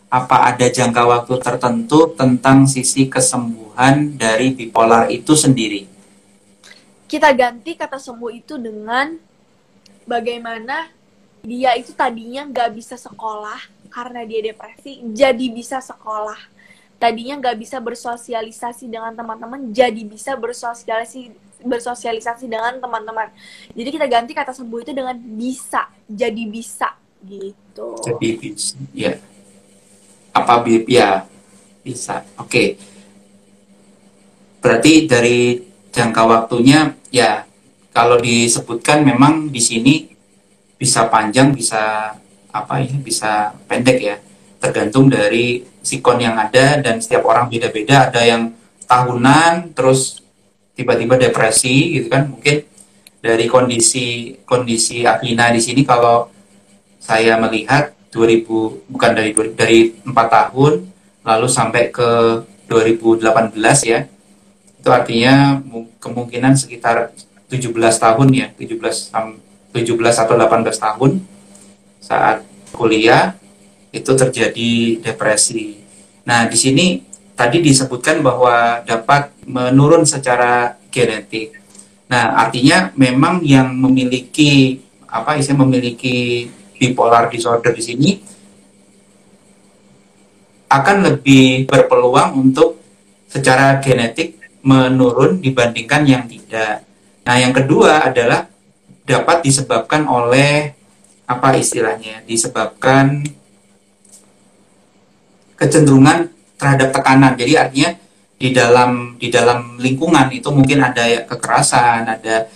Apa 0.09 0.49
ada 0.53 0.65
jangka 0.65 1.05
waktu 1.05 1.37
tertentu 1.37 2.13
tentang 2.17 2.65
sisi 2.65 3.05
kesembuhan 3.05 4.17
dari 4.17 4.53
bipolar 4.57 5.07
itu 5.13 5.37
sendiri? 5.37 5.99
kita 7.09 7.33
ganti 7.33 7.73
kata 7.73 7.97
sembuh 7.97 8.29
itu 8.29 8.61
dengan 8.61 9.17
bagaimana 10.05 10.93
dia 11.41 11.73
itu 11.73 11.89
tadinya 11.97 12.45
nggak 12.45 12.69
bisa 12.77 13.01
sekolah 13.01 13.57
karena 13.89 14.21
dia 14.29 14.53
depresi 14.53 15.01
jadi 15.09 15.45
bisa 15.49 15.81
sekolah 15.81 16.37
tadinya 17.01 17.41
nggak 17.41 17.57
bisa 17.57 17.81
bersosialisasi 17.81 18.85
dengan 18.85 19.17
teman-teman 19.17 19.73
jadi 19.73 20.05
bisa 20.05 20.37
bersosialisasi 20.37 21.33
bersosialisasi 21.63 22.47
dengan 22.47 22.79
teman-teman 22.79 23.29
jadi 23.75 23.89
kita 23.91 24.05
ganti 24.07 24.31
kata 24.31 24.55
sembuh 24.55 24.79
itu 24.83 24.91
dengan 24.95 25.15
bisa 25.17 25.91
jadi 26.07 26.43
bisa 26.47 26.99
gitu 27.25 27.99
Jadi 27.99 28.29
bisa, 28.39 28.75
ya. 28.95 29.13
Apa 30.31 30.63
ya 30.87 31.27
bisa. 31.83 32.23
Oke. 32.39 32.79
Berarti 34.59 35.07
dari 35.07 35.59
jangka 35.89 36.23
waktunya 36.27 36.95
ya 37.09 37.43
kalau 37.91 38.19
disebutkan 38.21 39.03
memang 39.03 39.49
di 39.49 39.59
sini 39.59 39.95
bisa 40.79 41.11
panjang, 41.11 41.51
bisa 41.51 42.13
apa 42.49 42.73
ya, 42.79 42.95
bisa 42.99 43.31
pendek 43.67 43.99
ya. 43.99 44.15
Tergantung 44.59 45.07
dari 45.07 45.63
sikon 45.79 46.19
yang 46.19 46.35
ada 46.35 46.79
dan 46.83 46.99
setiap 46.99 47.27
orang 47.27 47.47
beda-beda. 47.47 48.11
Ada 48.11 48.21
yang 48.27 48.51
tahunan 48.87 49.75
terus 49.75 50.19
tiba-tiba 50.79 51.19
depresi 51.19 51.99
gitu 51.99 52.07
kan. 52.07 52.31
Mungkin 52.31 52.63
dari 53.19 53.51
kondisi 53.51 54.39
kondisi 54.47 55.03
Aklina 55.03 55.51
di 55.51 55.59
sini 55.59 55.83
kalau 55.83 56.31
saya 57.03 57.35
melihat 57.35 57.91
2000 58.15 58.87
bukan 58.87 59.11
dari 59.11 59.35
2000 59.35 59.59
dari 59.59 59.79
4 60.07 60.15
tahun 60.15 60.87
lalu 61.27 61.47
sampai 61.51 61.91
ke 61.91 62.09
2018 62.71 63.59
ya. 63.83 64.07
Itu 64.79 64.89
artinya 64.95 65.59
mu- 65.59 65.91
kemungkinan 65.99 66.55
sekitar 66.55 67.11
17 67.51 67.75
tahun 67.99 68.27
ya, 68.31 68.47
17 68.55 69.11
sam- 69.11 69.41
17 69.75 70.15
atau 70.15 70.39
18 70.39 70.79
tahun 70.79 71.11
saat 71.99 72.47
kuliah 72.71 73.35
itu 73.91 74.11
terjadi 74.15 75.01
depresi. 75.01 75.81
Nah, 76.23 76.45
di 76.45 76.55
sini 76.55 76.85
tadi 77.33 77.59
disebutkan 77.59 78.21
bahwa 78.21 78.85
dapat 78.85 79.33
menurun 79.49 80.05
secara 80.05 80.77
genetik. 80.93 81.57
Nah, 82.09 82.37
artinya 82.37 82.93
memang 82.93 83.41
yang 83.41 83.73
memiliki 83.73 84.77
apa 85.09 85.41
istilah 85.41 85.65
memiliki 85.65 86.45
bipolar 86.77 87.33
disorder 87.33 87.73
di 87.73 87.81
sini 87.81 88.09
akan 90.69 90.97
lebih 91.01 91.65
berpeluang 91.65 92.37
untuk 92.37 92.77
secara 93.25 93.81
genetik 93.81 94.37
menurun 94.61 95.41
dibandingkan 95.41 96.05
yang 96.05 96.23
tidak. 96.29 96.85
Nah, 97.25 97.35
yang 97.41 97.53
kedua 97.53 98.09
adalah 98.09 98.45
dapat 99.05 99.41
disebabkan 99.41 100.05
oleh 100.05 100.77
apa 101.25 101.57
istilahnya? 101.57 102.21
Disebabkan 102.25 103.25
kecenderungan 105.57 106.29
terhadap 106.57 106.89
tekanan. 106.93 107.33
Jadi 107.33 107.53
artinya 107.57 107.89
di 108.39 108.55
dalam 108.55 109.19
di 109.19 109.27
dalam 109.27 109.75
lingkungan 109.75 110.31
itu 110.31 110.47
mungkin 110.47 110.79
ada 110.79 111.03
ya 111.03 111.27
kekerasan, 111.27 112.07
ada 112.07 112.47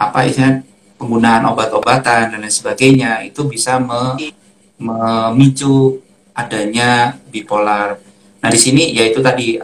apa 0.00 0.18
istilahnya 0.24 0.64
penggunaan 0.96 1.44
obat-obatan 1.52 2.32
dan 2.32 2.40
lain 2.40 2.48
sebagainya 2.48 3.20
itu 3.28 3.44
bisa 3.44 3.76
me- 3.76 4.32
memicu 4.80 6.00
adanya 6.32 7.20
bipolar. 7.28 8.00
Nah 8.40 8.48
di 8.48 8.58
sini 8.58 8.96
yaitu 8.96 9.20
tadi 9.20 9.60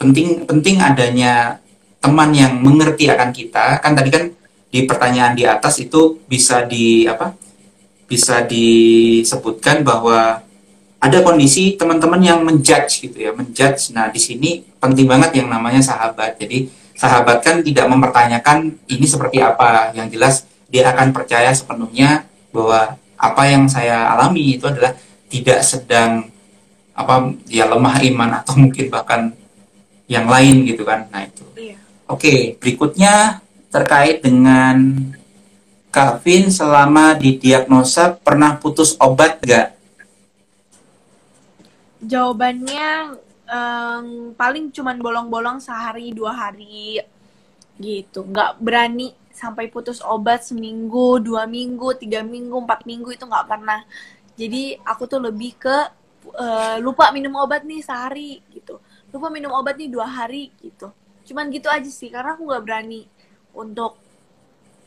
penting 0.00 0.48
penting 0.48 0.80
adanya 0.80 1.60
teman 2.00 2.32
yang 2.32 2.56
mengerti 2.56 3.12
akan 3.12 3.30
kita 3.36 3.84
kan 3.84 3.92
tadi 3.92 4.08
kan 4.08 4.24
di 4.72 4.88
pertanyaan 4.88 5.36
di 5.36 5.44
atas 5.44 5.76
itu 5.84 6.16
bisa 6.24 6.64
di 6.64 7.04
apa 7.04 7.36
bisa 8.08 8.42
disebutkan 8.42 9.84
bahwa 9.84 10.40
ada 11.00 11.18
kondisi 11.24 11.80
teman-teman 11.80 12.20
yang 12.20 12.44
menjudge 12.44 13.08
gitu 13.08 13.16
ya 13.16 13.32
menjudge. 13.32 13.96
Nah 13.96 14.12
di 14.12 14.20
sini 14.20 14.60
penting 14.76 15.08
banget 15.08 15.40
yang 15.40 15.48
namanya 15.48 15.80
sahabat. 15.80 16.36
Jadi 16.36 16.68
sahabat 16.92 17.40
kan 17.40 17.64
tidak 17.64 17.88
mempertanyakan 17.88 18.76
ini 18.84 19.06
seperti 19.08 19.40
apa. 19.40 19.96
Yang 19.96 20.08
jelas 20.14 20.34
dia 20.68 20.92
akan 20.92 21.16
percaya 21.16 21.48
sepenuhnya 21.56 22.28
bahwa 22.52 23.00
apa 23.16 23.42
yang 23.48 23.64
saya 23.64 24.12
alami 24.12 24.60
itu 24.60 24.68
adalah 24.68 24.92
tidak 25.32 25.64
sedang 25.64 26.28
apa 26.92 27.32
ya 27.48 27.64
lemah 27.64 27.96
iman 28.04 28.30
atau 28.44 28.60
mungkin 28.60 28.92
bahkan 28.92 29.32
yang 30.04 30.28
lain 30.28 30.68
gitu 30.68 30.84
kan. 30.84 31.08
Nah 31.08 31.24
itu. 31.24 31.48
Iya. 31.56 31.80
Oke, 32.12 32.60
berikutnya 32.60 33.40
terkait 33.72 34.20
dengan 34.20 35.08
Kavin 35.90 36.52
selama 36.52 37.16
didiagnosa 37.16 38.20
pernah 38.20 38.60
putus 38.60 38.94
obat 39.00 39.40
nggak? 39.42 39.79
Jawabannya 42.00 43.16
em, 43.44 44.06
paling 44.34 44.72
cuman 44.72 44.96
bolong-bolong 44.96 45.58
sehari 45.60 46.12
dua 46.16 46.32
hari 46.32 47.00
gitu. 47.80 48.24
Nggak 48.24 48.60
berani 48.60 49.12
sampai 49.32 49.72
putus 49.72 50.04
obat 50.04 50.44
seminggu 50.44 51.22
dua 51.22 51.48
minggu 51.48 51.96
tiga 51.96 52.20
minggu 52.20 52.56
empat 52.60 52.84
minggu 52.88 53.10
itu 53.12 53.24
nggak 53.24 53.46
pernah. 53.48 53.80
Jadi 54.36 54.76
aku 54.84 55.04
tuh 55.04 55.20
lebih 55.20 55.56
ke 55.60 55.76
eh, 56.36 56.76
lupa 56.80 57.12
minum 57.12 57.36
obat 57.40 57.64
nih 57.64 57.80
sehari 57.84 58.40
gitu. 58.52 58.80
Lupa 59.12 59.28
minum 59.28 59.52
obat 59.52 59.76
nih 59.76 59.88
dua 59.92 60.08
hari 60.08 60.52
gitu. 60.64 60.92
Cuman 61.28 61.52
gitu 61.52 61.68
aja 61.68 61.88
sih 61.88 62.08
karena 62.08 62.36
aku 62.36 62.48
nggak 62.48 62.64
berani 62.64 63.04
untuk 63.52 63.96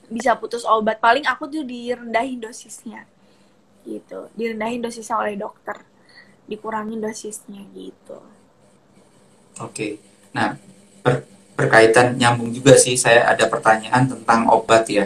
bisa 0.10 0.34
putus 0.38 0.66
obat. 0.66 0.98
Paling 0.98 1.26
aku 1.30 1.46
tuh 1.50 1.64
direndahin 1.66 2.42
dosisnya 2.42 3.06
gitu. 3.86 4.30
Direndahin 4.34 4.82
dosisnya 4.82 5.18
oleh 5.20 5.38
dokter 5.38 5.93
dikurangin 6.48 7.00
dosisnya 7.00 7.64
gitu 7.74 8.20
Oke. 9.62 10.02
Nah, 10.34 10.58
ber- 11.06 11.26
berkaitan 11.54 12.18
nyambung 12.18 12.50
juga 12.50 12.74
sih 12.74 12.98
saya 12.98 13.30
ada 13.30 13.46
pertanyaan 13.46 14.10
tentang 14.10 14.50
obat 14.50 14.90
ya. 14.90 15.06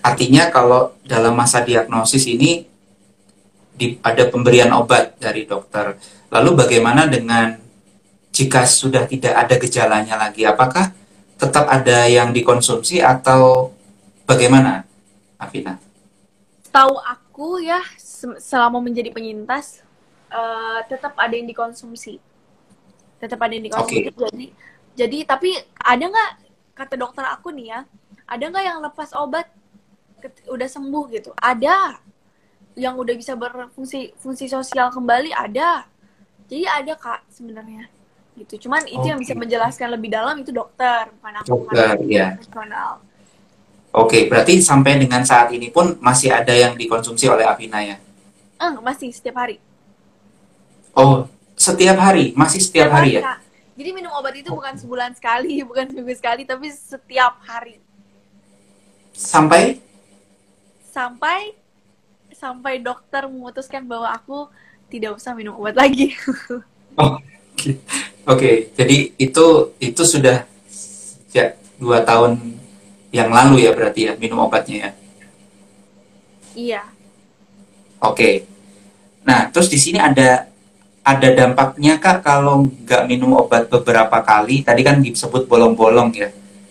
Artinya 0.00 0.48
kalau 0.54 0.94
dalam 1.02 1.34
masa 1.34 1.60
diagnosis 1.66 2.24
ini 2.30 2.64
di, 3.74 3.98
ada 4.04 4.28
pemberian 4.30 4.70
obat 4.76 5.18
dari 5.18 5.44
dokter. 5.44 5.98
Lalu 6.30 6.50
bagaimana 6.54 7.10
dengan 7.10 7.58
jika 8.30 8.62
sudah 8.62 9.10
tidak 9.10 9.34
ada 9.34 9.54
gejalanya 9.58 10.14
lagi? 10.14 10.46
Apakah 10.46 10.94
tetap 11.34 11.66
ada 11.66 12.06
yang 12.06 12.30
dikonsumsi 12.30 13.02
atau 13.02 13.74
bagaimana, 14.22 14.86
Afina? 15.34 15.82
Tahu 16.70 16.94
aku 17.02 17.58
ya 17.58 17.82
se- 17.98 18.38
selama 18.38 18.78
menjadi 18.78 19.10
penyintas 19.10 19.82
eh, 20.30 20.80
tetap 20.86 21.18
ada 21.18 21.34
yang 21.34 21.48
dikonsumsi. 21.50 22.22
Tetap 23.20 23.38
ada 23.42 23.52
yang 23.52 23.66
dikonsumsi. 23.66 24.10
Jadi 24.14 24.46
jadi 24.96 25.18
tapi 25.26 25.54
ada 25.78 26.04
nggak 26.06 26.32
kata 26.74 26.94
dokter 26.96 27.24
aku 27.26 27.52
nih 27.52 27.66
ya, 27.76 27.80
ada 28.24 28.44
nggak 28.46 28.64
yang 28.64 28.78
lepas 28.80 29.12
obat 29.18 29.46
udah 30.48 30.68
sembuh 30.68 31.04
gitu? 31.12 31.30
Ada. 31.36 31.98
Yang 32.78 32.94
udah 33.02 33.14
bisa 33.18 33.32
berfungsi 33.34 34.14
fungsi 34.16 34.46
sosial 34.46 34.94
kembali 34.94 35.34
ada. 35.34 35.84
Jadi 36.46 36.66
ada 36.66 36.94
kak 36.94 37.26
sebenarnya 37.30 37.90
gitu. 38.40 38.68
Cuman 38.68 38.86
itu 38.88 39.04
yang 39.04 39.20
bisa 39.20 39.36
menjelaskan 39.36 39.92
lebih 39.92 40.08
dalam 40.08 40.40
itu 40.40 40.50
dokter 40.50 41.12
bukan 41.18 41.34
aku 41.44 41.46
Dokter, 41.46 41.94
ya. 42.08 42.36
profesional. 42.36 42.90
Oke, 43.90 44.30
berarti 44.30 44.62
sampai 44.62 45.02
dengan 45.02 45.26
saat 45.26 45.50
ini 45.50 45.66
pun 45.68 45.98
masih 45.98 46.30
ada 46.30 46.54
yang 46.54 46.78
dikonsumsi 46.78 47.26
oleh 47.26 47.42
Afina 47.42 47.82
ya? 47.82 47.98
Eh, 48.62 48.74
masih 48.78 49.10
setiap 49.10 49.42
hari. 49.42 49.58
Oh, 51.00 51.24
setiap 51.56 51.96
hari? 51.96 52.36
Masih 52.36 52.60
setiap 52.60 52.92
hari 52.92 53.16
ya? 53.16 53.22
Kak. 53.24 53.38
Jadi 53.80 53.90
minum 53.96 54.12
obat 54.12 54.36
itu 54.36 54.52
bukan 54.52 54.76
sebulan 54.76 55.16
sekali, 55.16 55.60
bukan 55.68 55.88
seminggu 55.88 56.12
sekali, 56.12 56.44
tapi 56.44 56.68
setiap 56.68 57.40
hari. 57.48 57.80
Sampai? 59.16 59.80
Sampai 60.92 61.56
sampai 62.36 62.80
dokter 62.80 63.28
memutuskan 63.28 63.84
bahwa 63.84 64.08
aku 64.12 64.48
tidak 64.88 65.16
usah 65.16 65.32
minum 65.32 65.56
obat 65.56 65.76
lagi. 65.76 66.12
Oh, 66.98 67.22
oke. 67.54 67.70
Oke, 68.26 68.74
jadi 68.74 69.14
itu 69.14 69.46
itu 69.78 70.02
sudah 70.02 70.42
sejak 70.66 71.54
dua 71.78 72.02
tahun 72.02 72.58
yang 73.14 73.30
lalu 73.30 73.62
ya 73.62 73.70
berarti 73.70 74.10
ya 74.10 74.12
minum 74.18 74.42
obatnya 74.42 74.76
ya. 74.76 74.90
iya. 76.58 76.82
Oke. 78.02 78.42
Nah, 79.22 79.48
terus 79.54 79.70
di 79.70 79.78
sini 79.78 80.02
ada 80.02 80.50
ada 81.04 81.28
dampaknya 81.32 81.96
kak 81.98 82.18
kalau 82.22 82.64
nggak 82.64 83.02
minum 83.10 83.36
obat 83.36 83.66
beberapa 83.72 84.20
kali. 84.22 84.62
Tadi 84.66 84.80
kan 84.84 85.00
disebut 85.00 85.48
bolong-bolong 85.50 86.10
ya. 86.14 86.28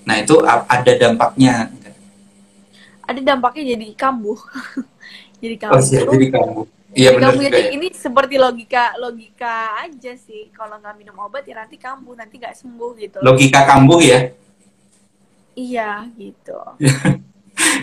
Nah 0.08 0.16
itu 0.22 0.40
ada 0.46 0.92
dampaknya. 0.96 1.70
Ada 3.04 3.22
dampaknya 3.26 3.64
jadi 3.76 3.88
kambuh. 3.98 4.40
jadi 5.44 5.56
Oh, 5.70 5.80
kambuh. 5.80 5.88
iya, 5.90 6.02
jadi 6.06 6.28
kamu. 6.32 6.62
Iya 6.94 7.10
Jadi 7.10 7.16
benar 7.16 7.34
kambuh 7.34 7.44
jadi 7.46 7.62
ya. 7.62 7.70
ini 7.70 7.88
seperti 7.94 8.36
logika 8.42 8.98
logika 8.98 9.54
aja 9.86 10.14
sih. 10.18 10.50
Kalau 10.52 10.78
nggak 10.82 10.96
minum 10.98 11.18
obat 11.22 11.46
ya 11.46 11.56
nanti 11.62 11.78
kambuh, 11.78 12.18
nanti 12.18 12.36
nggak 12.42 12.56
sembuh 12.58 12.92
gitu. 12.98 13.22
Logika 13.22 13.66
kambuh 13.66 14.02
ya. 14.02 14.20
Iya, 15.56 16.08
gitu. 16.18 16.58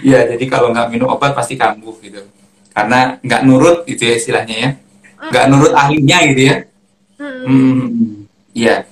Iya, 0.01 0.19
jadi 0.33 0.45
kalau 0.49 0.73
nggak 0.73 0.89
minum 0.93 1.09
obat 1.13 1.37
pasti 1.37 1.55
kambuh 1.61 1.97
gitu. 2.01 2.25
Karena 2.73 3.21
nggak 3.21 3.41
nurut 3.45 3.79
gitu 3.85 4.09
ya 4.09 4.15
istilahnya 4.17 4.57
ya. 4.57 4.71
Nggak 5.17 5.45
nurut 5.49 5.73
ahlinya 5.73 6.19
gitu 6.31 6.43
ya. 6.47 6.57
Hmm, 7.17 8.29
iya. 8.53 8.85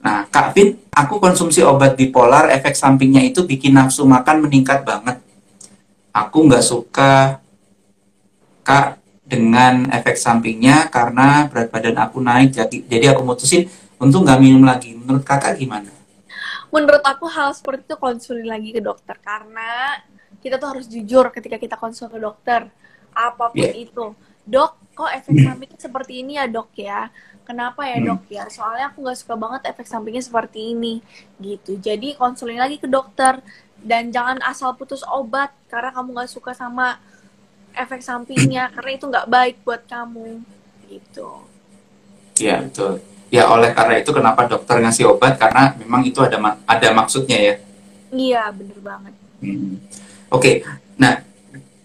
Nah, 0.00 0.22
Kak 0.30 0.54
Vin, 0.54 0.78
aku 0.94 1.18
konsumsi 1.18 1.66
obat 1.66 1.98
bipolar, 1.98 2.46
efek 2.54 2.78
sampingnya 2.78 3.26
itu 3.26 3.42
bikin 3.42 3.74
nafsu 3.74 4.06
makan 4.06 4.46
meningkat 4.46 4.86
banget. 4.86 5.18
Aku 6.14 6.46
nggak 6.46 6.62
suka, 6.62 7.42
Kak, 8.62 9.02
dengan 9.26 9.90
efek 9.90 10.14
sampingnya 10.14 10.86
karena 10.88 11.50
berat 11.50 11.74
badan 11.74 11.98
aku 11.98 12.22
naik. 12.22 12.54
Jadi, 12.54 12.86
jadi 12.86 13.12
aku 13.12 13.26
mutusin 13.26 13.66
untuk 13.98 14.22
nggak 14.22 14.38
minum 14.38 14.62
lagi. 14.62 14.94
Menurut 14.94 15.26
kakak 15.26 15.58
gimana? 15.58 15.96
menurut 16.76 17.02
aku 17.06 17.24
hal 17.30 17.54
seperti 17.54 17.88
itu 17.88 17.96
konsulin 17.96 18.46
lagi 18.46 18.74
ke 18.74 18.82
dokter 18.82 19.16
karena 19.22 19.96
kita 20.42 20.60
tuh 20.60 20.76
harus 20.76 20.86
jujur 20.90 21.30
ketika 21.32 21.56
kita 21.56 21.76
konsul 21.78 22.10
ke 22.10 22.18
dokter 22.20 22.68
apa 23.16 23.48
pun 23.48 23.56
Iya. 23.56 23.72
itu 23.72 24.12
dok 24.46 24.72
kok 24.96 25.10
efek 25.18 25.36
sampingnya 25.44 25.78
seperti 25.86 26.12
ini 26.24 26.32
ya 26.40 26.46
dok 26.56 26.70
ya? 26.88 27.00
Kenapa 27.46 27.80
ya 27.92 27.98
Hmm. 27.98 28.06
dok 28.08 28.22
ya? 28.36 28.44
Soalnya 28.56 28.84
aku 28.90 28.98
nggak 29.04 29.18
suka 29.22 29.34
banget 29.44 29.62
efek 29.70 29.86
sampingnya 29.92 30.24
seperti 30.28 30.58
ini 30.74 30.94
gitu. 31.38 31.72
Jadi 31.78 32.08
konsulin 32.20 32.58
lagi 32.64 32.76
ke 32.82 32.88
dokter. 32.96 33.34
Dan 33.90 34.08
jangan 34.14 34.38
asal 34.50 34.70
putus 34.78 35.02
obat 35.06 35.50
karena 35.70 35.90
kamu 35.94 36.08
nggak 36.16 36.30
suka 36.32 36.52
sama 36.56 36.86
efek 37.82 38.00
sampingnya 38.08 38.64
karena 38.74 38.90
itu 38.96 39.04
nggak 39.12 39.28
baik 39.34 39.56
buat 39.66 39.82
kamu 39.92 40.28
gitu. 40.90 41.28
Iya, 42.36 42.56
betul. 42.68 42.92
Ya, 43.32 43.42
oleh 43.50 43.70
karena 43.74 43.94
itu 44.00 44.10
kenapa 44.14 44.46
dokter 44.46 44.76
ngasih 44.80 45.04
obat? 45.16 45.34
Karena 45.40 45.74
memang 45.80 46.02
itu 46.06 46.20
ada 46.22 46.36
ma- 46.38 46.60
ada 46.68 46.88
maksudnya 46.94 47.38
ya. 47.48 47.54
iya 48.14 48.42
bener 48.54 48.78
banget. 48.80 49.14
Hmm. 49.42 49.82
Oke, 50.32 50.62
nah 50.98 51.22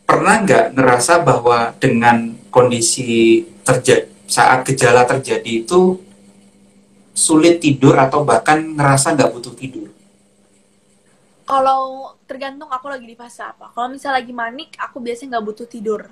pernah 0.07 0.36
nggak 0.45 0.66
ngerasa 0.76 1.14
bahwa 1.24 1.74
dengan 1.78 2.36
kondisi 2.52 3.41
terjadi 3.64 4.12
saat 4.32 4.64
gejala 4.64 5.04
terjadi 5.04 5.66
itu 5.66 5.99
sulit 7.12 7.60
tidur 7.60 7.95
atau 7.99 8.24
bahkan 8.24 8.64
ngerasa 8.64 9.12
nggak 9.16 9.32
butuh 9.36 9.54
tidur? 9.56 9.88
Kalau 11.43 12.16
tergantung 12.24 12.72
aku 12.72 12.88
lagi 12.88 13.04
di 13.04 13.16
fase 13.20 13.43
apa. 13.43 13.76
Kalau 13.76 13.91
misalnya 13.91 14.24
lagi 14.24 14.32
manik, 14.32 14.70
aku 14.80 15.04
biasanya 15.04 15.36
nggak 15.36 15.45
butuh 15.52 15.68
tidur. 15.68 16.08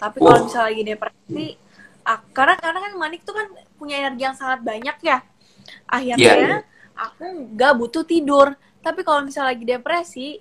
Tapi 0.00 0.16
kalau 0.24 0.40
Oh. 0.40 0.44
misalnya 0.48 0.68
lagi 0.72 0.84
depresi, 0.88 1.46
ah, 2.08 2.18
karena 2.32 2.56
karena 2.56 2.78
kan 2.80 2.92
manik 2.96 3.20
tuh 3.28 3.36
kan 3.36 3.46
punya 3.76 4.00
energi 4.00 4.24
yang 4.24 4.32
sangat 4.32 4.64
banyak 4.64 4.96
ya. 5.04 5.20
Akhirnya 5.84 6.64
iya. 6.64 6.64
aku 6.96 7.24
nggak 7.52 7.72
butuh 7.76 8.04
tidur. 8.08 8.56
Tapi 8.80 9.04
kalau 9.04 9.20
misalnya 9.28 9.52
lagi 9.52 9.64
depresi, 9.68 10.40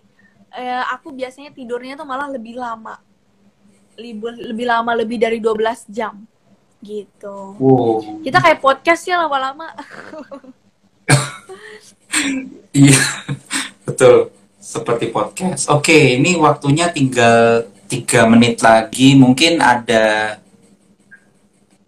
eh, 0.56 0.84
aku 0.88 1.12
biasanya 1.12 1.52
tidurnya 1.52 2.00
tuh 2.00 2.08
malah 2.08 2.32
lebih 2.32 2.56
lama. 2.56 2.96
Lebih, 4.00 4.56
lebih 4.56 4.66
lama, 4.66 4.91
lebih 4.95 5.20
dari 5.20 5.43
12 5.43 5.91
jam. 5.91 6.16
Gitu. 6.80 7.36
Wow. 7.60 8.24
Kita 8.24 8.39
kayak 8.39 8.64
podcast 8.64 9.04
ya 9.04 9.20
lama-lama. 9.28 9.76
Iya, 12.70 13.02
betul. 13.86 14.34
Seperti 14.60 15.10
podcast. 15.10 15.66
Oke, 15.74 16.20
ini 16.20 16.38
waktunya 16.38 16.93
tinggal 16.93 17.66
tiga 17.89 18.30
menit 18.30 18.62
lagi. 18.62 19.18
Mungkin 19.18 19.58
ada. 19.58 20.38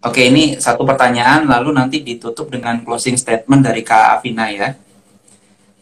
Oke, 0.02 0.26
ini 0.26 0.58
satu 0.58 0.82
pertanyaan, 0.82 1.46
lalu 1.46 1.70
nanti 1.70 2.02
ditutup 2.02 2.50
dengan 2.50 2.82
closing 2.82 3.14
statement 3.14 3.62
dari 3.62 3.86
Kak 3.86 4.18
Afina 4.18 4.50
ya. 4.50 4.74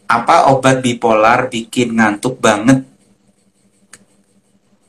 Apa 0.04 0.52
obat 0.52 0.84
bipolar 0.84 1.48
bikin 1.48 1.96
ngantuk 1.96 2.36
banget? 2.36 2.84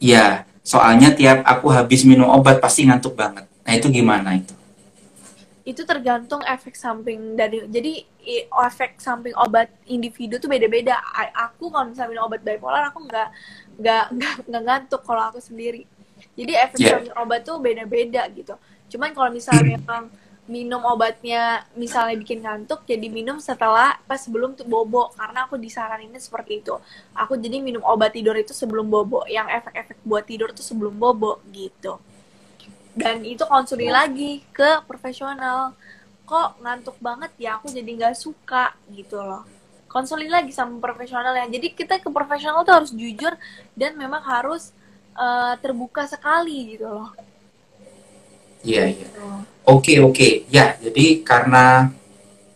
Ya, 0.01 0.43
soalnya 0.71 1.11
tiap 1.11 1.43
aku 1.43 1.67
habis 1.67 2.07
minum 2.07 2.31
obat 2.31 2.63
pasti 2.63 2.87
ngantuk 2.87 3.19
banget. 3.19 3.43
Nah, 3.67 3.73
itu 3.75 3.87
gimana 3.91 4.39
itu? 4.39 4.55
itu 5.61 5.85
tergantung 5.85 6.41
efek 6.41 6.73
samping 6.73 7.37
dari 7.37 7.61
jadi 7.69 8.01
efek 8.65 8.97
samping 8.97 9.31
obat 9.37 9.69
individu 9.85 10.41
tuh 10.41 10.49
beda-beda. 10.49 10.97
Aku 11.51 11.69
kalau 11.69 11.93
misalnya 11.93 12.17
minum 12.17 12.25
obat 12.25 12.41
bipolar 12.41 12.89
aku 12.89 13.05
nggak 13.05 13.29
nggak 13.77 14.05
nggak 14.09 14.33
nggak 14.49 14.63
ngantuk 14.65 15.01
kalau 15.05 15.29
aku 15.29 15.37
sendiri. 15.37 15.85
Jadi 16.33 16.53
efek 16.57 16.77
Yeah. 16.81 16.97
samping 16.97 17.13
obat 17.13 17.45
tuh 17.45 17.61
beda-beda 17.61 18.25
gitu. 18.33 18.57
Cuman 18.89 19.13
kalau 19.13 19.29
misalnya 19.29 19.63
memang 19.77 20.09
minum 20.51 20.83
obatnya 20.83 21.63
misalnya 21.79 22.19
bikin 22.19 22.43
ngantuk, 22.43 22.83
jadi 22.83 23.07
minum 23.07 23.39
setelah 23.39 23.95
pas 24.03 24.19
sebelum 24.19 24.51
tuh 24.59 24.67
bobo 24.67 25.07
karena 25.15 25.47
aku 25.47 25.55
disaraninnya 25.55 26.19
seperti 26.19 26.59
itu. 26.59 26.75
Aku 27.15 27.39
jadi 27.39 27.63
minum 27.63 27.79
obat 27.87 28.11
tidur 28.11 28.35
itu 28.35 28.51
sebelum 28.51 28.91
bobo, 28.91 29.23
yang 29.31 29.47
efek-efek 29.47 30.03
buat 30.03 30.27
tidur 30.27 30.51
tuh 30.51 30.61
sebelum 30.61 30.91
bobo 30.99 31.39
gitu. 31.55 31.95
Dan 32.91 33.23
itu 33.23 33.47
konsulin 33.47 33.95
lagi 33.95 34.43
ke 34.51 34.83
profesional. 34.83 35.71
Kok 36.27 36.59
ngantuk 36.59 36.99
banget 36.99 37.31
ya 37.39 37.55
aku 37.55 37.71
jadi 37.71 37.87
nggak 37.87 38.15
suka 38.19 38.75
gitu 38.91 39.23
loh. 39.23 39.47
Konsulin 39.87 40.27
lagi 40.27 40.51
sama 40.51 40.75
profesional 40.83 41.31
ya 41.31 41.47
jadi 41.47 41.71
kita 41.71 42.03
ke 42.03 42.11
profesional 42.11 42.67
tuh 42.67 42.75
harus 42.83 42.91
jujur 42.91 43.31
dan 43.79 43.95
memang 43.95 44.23
harus 44.23 44.75
eh, 45.15 45.55
terbuka 45.63 46.07
sekali 46.07 46.75
gitu 46.75 46.87
loh 46.91 47.30
Iya, 48.61 48.83
iya. 48.93 49.07
Oke, 49.65 50.01
oke. 50.01 50.45
Ya, 50.49 50.77
jadi 50.81 51.21
karena 51.21 51.89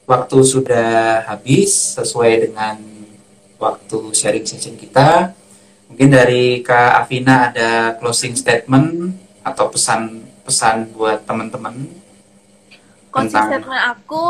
waktu 0.06 0.38
sudah 0.46 1.26
habis 1.26 1.98
sesuai 1.98 2.50
dengan 2.50 2.78
waktu 3.58 3.98
sharing 4.14 4.46
session 4.46 4.78
kita, 4.78 5.34
mungkin 5.90 6.10
dari 6.14 6.62
Kak 6.62 7.06
Afina 7.06 7.50
ada 7.50 7.98
closing 7.98 8.38
statement 8.38 9.16
atau 9.46 9.70
pesan-pesan 9.70 10.94
buat 10.94 11.26
teman-teman. 11.26 11.74
Closing 13.10 13.32
Tentang- 13.34 13.50
statement 13.50 13.84
aku 13.96 14.24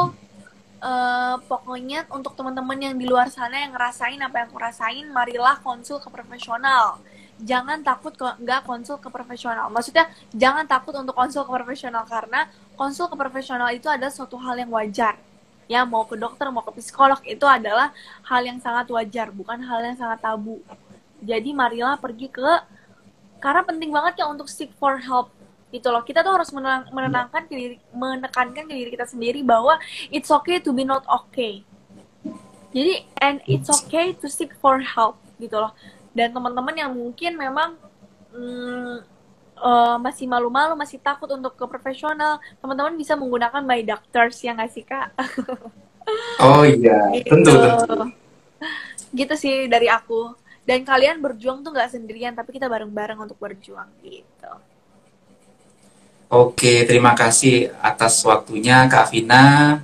uh, 0.80 1.36
pokoknya 1.50 2.06
untuk 2.14 2.38
teman-teman 2.38 2.78
yang 2.78 2.96
di 2.96 3.10
luar 3.10 3.28
sana 3.34 3.66
yang 3.66 3.74
ngerasain 3.74 4.20
apa 4.22 4.36
yang 4.44 4.48
aku 4.52 4.60
rasain, 4.62 5.06
marilah 5.10 5.58
konsul 5.60 5.98
ke 5.98 6.08
profesional. 6.08 7.02
Jangan 7.44 7.84
takut 7.84 8.16
nggak 8.16 8.62
konsul 8.64 8.96
ke 9.02 9.12
profesional. 9.12 9.68
Maksudnya 9.68 10.08
jangan 10.32 10.64
takut 10.64 10.96
untuk 10.96 11.12
konsul 11.12 11.44
ke 11.44 11.52
profesional 11.52 12.08
karena 12.08 12.48
konsul 12.80 13.12
ke 13.12 13.16
profesional 13.20 13.72
itu 13.76 13.92
adalah 13.92 14.14
suatu 14.14 14.40
hal 14.40 14.56
yang 14.56 14.72
wajar. 14.72 15.20
Ya 15.66 15.84
mau 15.84 16.06
ke 16.06 16.16
dokter 16.16 16.48
mau 16.54 16.64
ke 16.64 16.72
psikolog 16.80 17.20
itu 17.26 17.44
adalah 17.44 17.92
hal 18.24 18.42
yang 18.46 18.62
sangat 18.62 18.88
wajar, 18.88 19.34
bukan 19.34 19.60
hal 19.66 19.84
yang 19.84 19.98
sangat 19.98 20.24
tabu. 20.24 20.62
Jadi 21.20 21.52
marilah 21.52 21.98
pergi 21.98 22.30
ke 22.30 22.50
karena 23.44 23.62
penting 23.62 23.92
banget 23.92 24.24
ya 24.24 24.26
untuk 24.32 24.48
seek 24.48 24.72
for 24.80 24.98
help 25.02 25.36
gitu 25.74 25.92
loh 25.92 26.02
kita 26.06 26.24
tuh 26.24 26.34
harus 26.34 26.50
menenang, 26.56 26.88
menenangkan 26.94 27.44
diri, 27.52 27.78
menekankan 27.92 28.66
diri 28.70 28.90
kita 28.94 29.06
sendiri 29.10 29.44
bahwa 29.44 29.76
it's 30.08 30.32
okay 30.32 30.62
to 30.64 30.72
be 30.72 30.88
not 30.88 31.04
okay 31.06 31.66
jadi 32.72 33.04
and 33.20 33.44
it's 33.44 33.68
okay 33.68 34.16
to 34.16 34.32
seek 34.32 34.56
for 34.64 34.80
help 34.80 35.20
gitu 35.42 35.60
loh 35.60 35.76
dan 36.16 36.32
teman-teman 36.32 36.76
yang 36.76 36.92
mungkin 36.96 37.36
memang 37.36 37.76
mm, 38.32 38.96
uh, 39.60 39.98
masih 40.00 40.26
malu-malu 40.26 40.74
masih 40.80 40.98
takut 41.04 41.28
untuk 41.30 41.54
ke 41.60 41.66
profesional 41.68 42.40
teman-teman 42.64 42.96
bisa 42.96 43.20
menggunakan 43.20 43.62
my 43.62 43.84
doctors 43.84 44.40
ya 44.40 44.56
nggak 44.56 44.72
sih 44.72 44.88
kak 44.88 45.12
oh 46.44 46.64
iya 46.64 47.12
gitu. 47.20 47.36
tentu 47.36 47.52
tentu 47.60 48.06
gitu 49.12 49.34
sih 49.36 49.68
dari 49.68 49.92
aku 49.92 50.32
dan 50.64 50.82
kalian 50.82 51.20
berjuang 51.22 51.62
tuh 51.62 51.76
nggak 51.76 51.92
sendirian 51.92 52.34
tapi 52.34 52.56
kita 52.56 52.72
bareng-bareng 52.72 53.20
untuk 53.20 53.38
berjuang 53.38 53.92
gitu 54.02 54.54
Oke, 56.26 56.90
terima 56.90 57.14
kasih 57.14 57.70
atas 57.80 58.18
waktunya 58.26 58.90
Kak 58.90 59.14
Vina. 59.14 59.78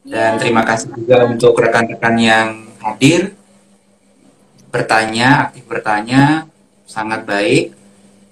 Dan 0.00 0.36
ya. 0.36 0.40
terima 0.40 0.64
kasih 0.64 0.88
juga 0.96 1.28
untuk 1.28 1.54
rekan-rekan 1.60 2.16
yang 2.16 2.48
hadir. 2.80 3.36
Bertanya, 4.74 5.46
aktif 5.46 5.62
bertanya, 5.70 6.50
sangat 6.82 7.22
baik. 7.22 7.70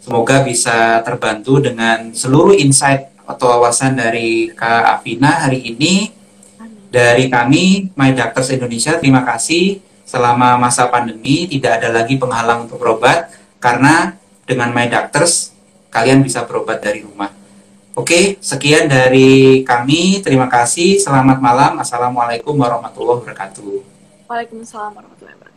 Semoga 0.03 0.43
bisa 0.43 0.99
terbantu 1.07 1.63
dengan 1.63 2.11
seluruh 2.11 2.59
insight 2.59 3.15
atau 3.23 3.55
wawasan 3.55 3.95
dari 3.95 4.51
Kak 4.51 4.99
Afina 4.99 5.47
hari 5.47 5.63
ini. 5.63 6.11
Dari 6.91 7.31
kami, 7.31 7.95
My 7.95 8.11
Doctors 8.11 8.51
Indonesia, 8.51 8.99
terima 8.99 9.23
kasih. 9.23 9.79
Selama 10.03 10.59
masa 10.59 10.91
pandemi, 10.91 11.47
tidak 11.47 11.79
ada 11.79 11.95
lagi 12.03 12.19
penghalang 12.19 12.67
untuk 12.67 12.83
berobat, 12.83 13.31
karena 13.63 14.19
dengan 14.43 14.75
My 14.75 14.91
Doctors, 14.91 15.55
kalian 15.95 16.27
bisa 16.27 16.43
berobat 16.43 16.83
dari 16.83 17.07
rumah. 17.07 17.31
Oke, 17.95 18.43
sekian 18.43 18.91
dari 18.91 19.63
kami. 19.63 20.25
Terima 20.27 20.51
kasih. 20.51 20.99
Selamat 20.99 21.39
malam. 21.39 21.79
Assalamualaikum 21.79 22.59
warahmatullahi 22.59 23.23
wabarakatuh. 23.23 23.73
Waalaikumsalam 24.27 24.91
warahmatullahi 24.97 25.37
wabarakatuh. 25.39 25.52